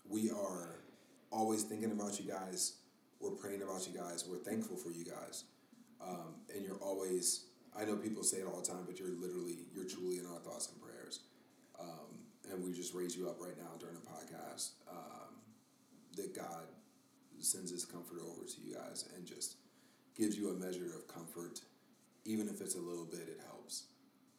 we 0.09 0.31
are 0.31 0.80
always 1.31 1.63
thinking 1.63 1.91
about 1.91 2.19
you 2.19 2.29
guys. 2.29 2.73
We're 3.19 3.31
praying 3.31 3.61
about 3.61 3.87
you 3.87 3.97
guys. 3.97 4.25
We're 4.27 4.37
thankful 4.37 4.77
for 4.77 4.91
you 4.91 5.05
guys. 5.05 5.45
Um, 6.01 6.35
and 6.53 6.65
you're 6.65 6.81
always, 6.81 7.45
I 7.77 7.85
know 7.85 7.95
people 7.95 8.23
say 8.23 8.37
it 8.37 8.47
all 8.47 8.59
the 8.59 8.67
time, 8.67 8.83
but 8.85 8.99
you're 8.99 9.09
literally, 9.09 9.59
you're 9.73 9.85
truly 9.85 10.17
in 10.17 10.25
our 10.25 10.39
thoughts 10.39 10.69
and 10.71 10.81
prayers. 10.81 11.21
Um, 11.79 12.21
and 12.51 12.63
we 12.63 12.73
just 12.73 12.93
raise 12.93 13.15
you 13.15 13.29
up 13.29 13.39
right 13.39 13.57
now 13.57 13.77
during 13.79 13.95
the 13.95 14.01
podcast 14.01 14.71
um, 14.89 15.35
that 16.15 16.35
God 16.35 16.65
sends 17.39 17.71
his 17.71 17.85
comfort 17.85 18.19
over 18.21 18.45
to 18.45 18.61
you 18.61 18.75
guys 18.75 19.05
and 19.15 19.25
just 19.25 19.55
gives 20.15 20.37
you 20.37 20.49
a 20.49 20.53
measure 20.53 20.93
of 20.95 21.07
comfort. 21.07 21.61
Even 22.25 22.47
if 22.47 22.61
it's 22.61 22.75
a 22.75 22.81
little 22.81 23.05
bit, 23.05 23.21
it 23.21 23.39
helps 23.47 23.85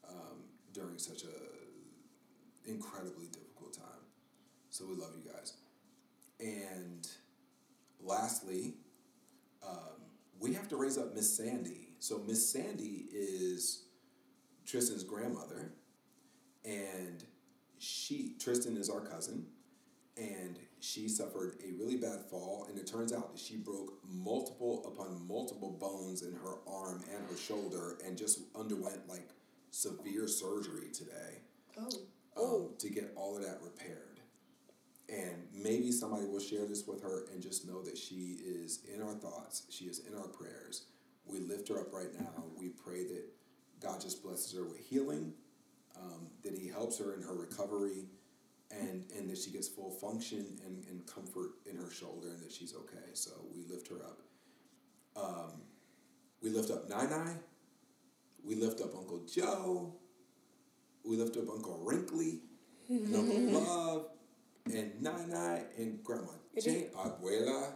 um, 0.09 0.45
during 0.73 0.99
such 0.99 1.25
a 1.25 2.69
incredibly 2.71 3.27
difficult 3.27 3.73
time. 3.75 4.03
So 4.71 4.85
we 4.87 4.95
love 4.95 5.13
you 5.17 5.31
guys. 5.31 5.55
And 6.43 7.07
lastly, 8.03 8.75
um, 9.67 10.01
we 10.41 10.53
have 10.55 10.69
to 10.69 10.77
raise 10.77 10.99
up 10.99 11.15
Miss 11.15 11.33
Sandy. 11.37 11.91
So 12.01 12.19
Miss 12.27 12.51
Sandy 12.51 13.07
is 13.13 13.85
Tristan's 14.67 15.05
grandmother, 15.05 15.73
and 16.65 17.25
she 17.79 18.35
Tristan 18.41 18.77
is 18.77 18.91
our 18.91 19.01
cousin, 19.01 19.47
and 20.17 20.59
she 20.81 21.09
suffered 21.09 21.59
a 21.65 21.73
really 21.81 21.97
bad 21.97 22.23
fall, 22.29 22.67
and 22.69 22.77
it 22.77 22.87
turns 22.89 23.13
out 23.13 23.33
that 23.33 23.41
she 23.41 23.57
broke 23.57 23.93
multiple 24.05 24.85
upon 24.93 25.27
multiple 25.29 25.77
bones 25.81 26.23
in 26.23 26.33
her 26.33 26.57
arm 26.67 27.05
and 27.15 27.25
her 27.31 27.37
shoulder, 27.37 27.99
and 28.05 28.19
just 28.19 28.41
underwent 28.57 29.09
like 29.09 29.29
severe 29.71 30.27
surgery 30.27 30.89
today 30.93 31.39
Oh. 31.79 32.67
um, 32.67 32.75
to 32.79 32.89
get 32.91 33.13
all 33.17 33.37
of 33.37 33.45
that 33.45 33.61
repaired. 33.63 34.12
And 35.13 35.43
maybe 35.53 35.93
somebody 35.93 36.25
will 36.25 36.41
share 36.41 36.65
this 36.65 36.87
with 36.87 37.03
her 37.03 37.27
and 37.33 37.43
just 37.43 37.67
know 37.69 37.83
that 37.83 37.99
she 37.99 38.39
is 38.43 38.81
in 38.93 39.03
our 39.03 39.13
thoughts. 39.13 39.65
She 39.69 39.85
is 39.85 40.01
in 40.07 40.17
our 40.17 40.29
prayers. 40.29 40.87
We 41.27 41.41
lift 41.41 41.69
her 41.69 41.79
up 41.81 41.93
right 41.93 42.13
now. 42.19 42.45
We 42.59 42.69
pray 42.69 43.05
that 43.05 43.25
God 43.83 44.01
just 44.01 44.23
blesses 44.23 44.57
her 44.57 44.65
with 44.65 44.79
healing, 44.79 45.35
um, 46.01 46.29
that 46.43 46.57
He 46.57 46.69
helps 46.69 46.99
her 46.99 47.15
in 47.15 47.23
her 47.23 47.35
recovery, 47.35 48.07
and, 48.71 49.05
and 49.17 49.29
that 49.29 49.37
she 49.37 49.51
gets 49.51 49.69
full 49.69 49.91
function 49.91 50.59
and, 50.65 50.83
and 50.89 51.07
comfort 51.07 51.51
in 51.71 51.77
her 51.77 51.91
shoulder 51.91 52.29
and 52.29 52.41
that 52.41 52.51
she's 52.51 52.75
okay. 52.75 53.11
So 53.13 53.33
we 53.55 53.65
lift 53.71 53.89
her 53.89 53.97
up. 53.97 54.23
Um, 55.15 55.61
we 56.43 56.49
lift 56.49 56.71
up 56.71 56.89
Nai 56.89 57.05
Nai. 57.05 57.35
We 58.43 58.55
lift 58.55 58.81
up 58.81 58.95
Uncle 58.97 59.27
Joe. 59.27 59.95
We 61.05 61.17
lift 61.17 61.37
up 61.37 61.51
Uncle 61.51 61.83
Wrinkly 61.85 62.41
and 62.89 63.15
Uncle 63.15 63.41
Love 63.61 64.07
and 64.67 65.03
Nai 65.03 65.63
and 65.79 66.03
Grandma 66.05 66.33
Jane, 66.63 66.87
Abuela, 66.97 67.73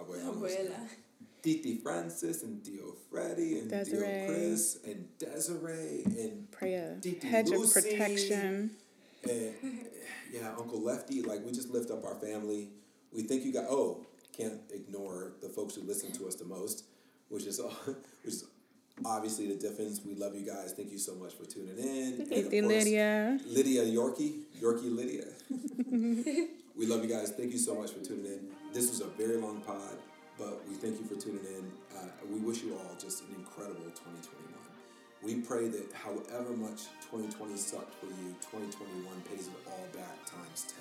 Abuela, 0.00 0.34
Abuela. 0.34 0.88
Titi 1.42 1.76
Francis 1.76 2.42
and 2.42 2.62
Theo 2.64 2.94
Freddy 3.10 3.60
and 3.60 3.70
Desiree. 3.70 4.26
Chris 4.26 4.78
and 4.84 5.06
Desiree 5.18 6.02
and 6.04 6.50
Pray 6.50 6.74
a 6.74 6.96
Titi 7.00 7.26
hedge 7.26 7.50
of 7.50 7.58
Lucy. 7.60 7.80
protection. 7.80 8.70
and 9.24 9.54
yeah, 10.32 10.52
Uncle 10.58 10.82
Lefty. 10.82 11.22
Like 11.22 11.44
we 11.44 11.52
just 11.52 11.70
lift 11.70 11.90
up 11.90 12.04
our 12.04 12.16
family. 12.16 12.70
We 13.12 13.22
think 13.22 13.44
you 13.44 13.52
got. 13.52 13.66
Oh, 13.70 14.04
can't 14.36 14.60
ignore 14.72 15.32
the 15.42 15.48
folks 15.48 15.74
who 15.74 15.82
listen 15.82 16.12
to 16.12 16.26
us 16.28 16.36
the 16.36 16.44
most, 16.44 16.84
which 17.28 17.44
is 17.44 17.58
all, 17.58 17.70
which 18.22 18.34
is 18.34 18.44
obviously 19.04 19.46
the 19.48 19.54
difference. 19.54 20.00
We 20.04 20.14
love 20.14 20.34
you 20.34 20.44
guys. 20.46 20.72
Thank 20.76 20.90
you 20.92 20.98
so 20.98 21.14
much 21.14 21.34
for 21.34 21.44
tuning 21.44 21.78
in. 21.78 22.12
And 22.14 22.20
of 22.22 22.28
Hey, 22.28 22.42
course, 22.60 22.64
Lydia. 22.84 23.38
Lydia 23.46 23.84
Yorkie, 23.84 24.42
Yorkie 24.60 24.94
Lydia. 24.94 25.26
we 26.76 26.86
love 26.86 27.02
you 27.04 27.08
guys. 27.10 27.30
Thank 27.30 27.52
you 27.52 27.58
so 27.58 27.74
much 27.74 27.90
for 27.92 28.00
tuning 28.04 28.26
in. 28.26 28.48
This 28.72 28.90
was 28.90 29.00
a 29.00 29.06
very 29.06 29.36
long 29.38 29.60
pod, 29.62 29.96
but 30.38 30.66
we 30.68 30.74
thank 30.74 30.98
you 30.98 31.04
for 31.06 31.20
tuning 31.20 31.44
in. 31.46 31.70
Uh, 31.96 32.00
we 32.30 32.38
wish 32.40 32.62
you 32.62 32.74
all 32.74 32.94
just 32.98 33.22
an 33.24 33.34
incredible 33.36 33.84
2021. 33.84 34.54
We 35.22 35.40
pray 35.42 35.66
that 35.68 35.90
however 35.92 36.54
much 36.56 36.86
2020 37.10 37.56
sucked 37.56 37.94
for 37.98 38.06
you, 38.06 38.34
2021 38.52 39.02
pays 39.22 39.48
it 39.48 39.54
all 39.66 39.86
back 39.92 40.14
times 40.26 40.66
10. 40.70 40.78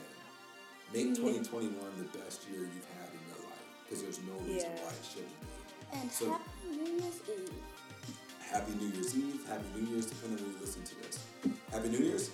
Make 0.94 1.16
2021 1.16 1.74
the 1.98 2.20
best 2.20 2.46
year 2.52 2.62
you've 2.62 2.88
had 3.02 3.10
in 3.12 3.20
your 3.28 3.42
life 3.50 3.66
because 3.84 4.04
there's 4.04 4.20
no 4.22 4.34
reason 4.46 4.70
Yeah. 4.76 4.84
why 4.86 4.92
it 4.94 5.04
shouldn't 5.04 5.42
be. 5.42 5.98
And 6.00 6.12
So- 6.12 6.32
happy 6.32 6.70
New 6.70 7.02
Year's 7.02 7.20
Eve. 7.28 7.50
Happy 8.52 8.74
New 8.80 8.88
Year's 8.88 9.16
Eve, 9.16 9.46
Happy 9.48 9.64
New 9.76 9.92
Year's, 9.92 10.06
depending 10.06 10.40
on 10.40 10.46
when 10.46 10.54
you 10.54 10.62
listen 10.62 10.84
to 10.84 10.96
this. 10.96 11.26
Happy 11.72 11.90
New 11.90 12.00
Year's, 12.00 12.30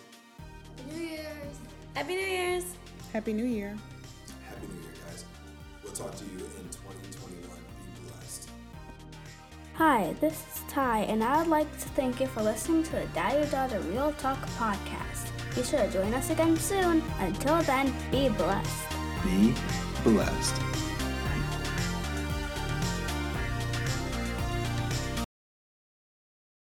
Happy 0.78 0.96
New 0.96 1.06
Year's. 1.06 1.58
Happy 1.96 2.14
New 2.16 2.22
Year's! 2.22 2.66
Happy 3.12 3.34
New 3.34 3.46
Year. 3.46 3.78
Happy 4.48 4.68
New 4.68 4.82
Year, 4.82 4.94
guys. 5.06 5.26
We'll 5.84 5.94
talk 5.94 6.16
to 6.16 6.26
you 6.26 6.38
in 6.38 6.70
2021. 6.70 7.42
Be 7.42 8.10
blessed. 8.10 8.50
Hi, 9.76 10.16
this 10.22 10.34
is 10.34 10.62
Ty, 10.68 11.00
and 11.02 11.24
I 11.24 11.40
would 11.40 11.48
like 11.48 11.72
to 11.80 11.90
thank 11.90 12.20
you 12.20 12.28
for 12.28 12.44
listening 12.44 12.84
to 12.84 12.92
the 12.92 13.06
Daddy 13.14 13.50
Daughter 13.50 13.80
Real 13.82 14.14
Talk 14.14 14.40
podcast. 14.58 15.30
Be 15.56 15.64
sure 15.64 15.80
to 15.80 15.92
join 15.92 16.14
us 16.14 16.30
again 16.30 16.58
soon. 16.58 17.04
Until 17.20 17.62
then, 17.64 17.94
be 18.12 18.30
blessed. 18.30 18.92
Be 19.24 19.54
blessed. 20.04 20.73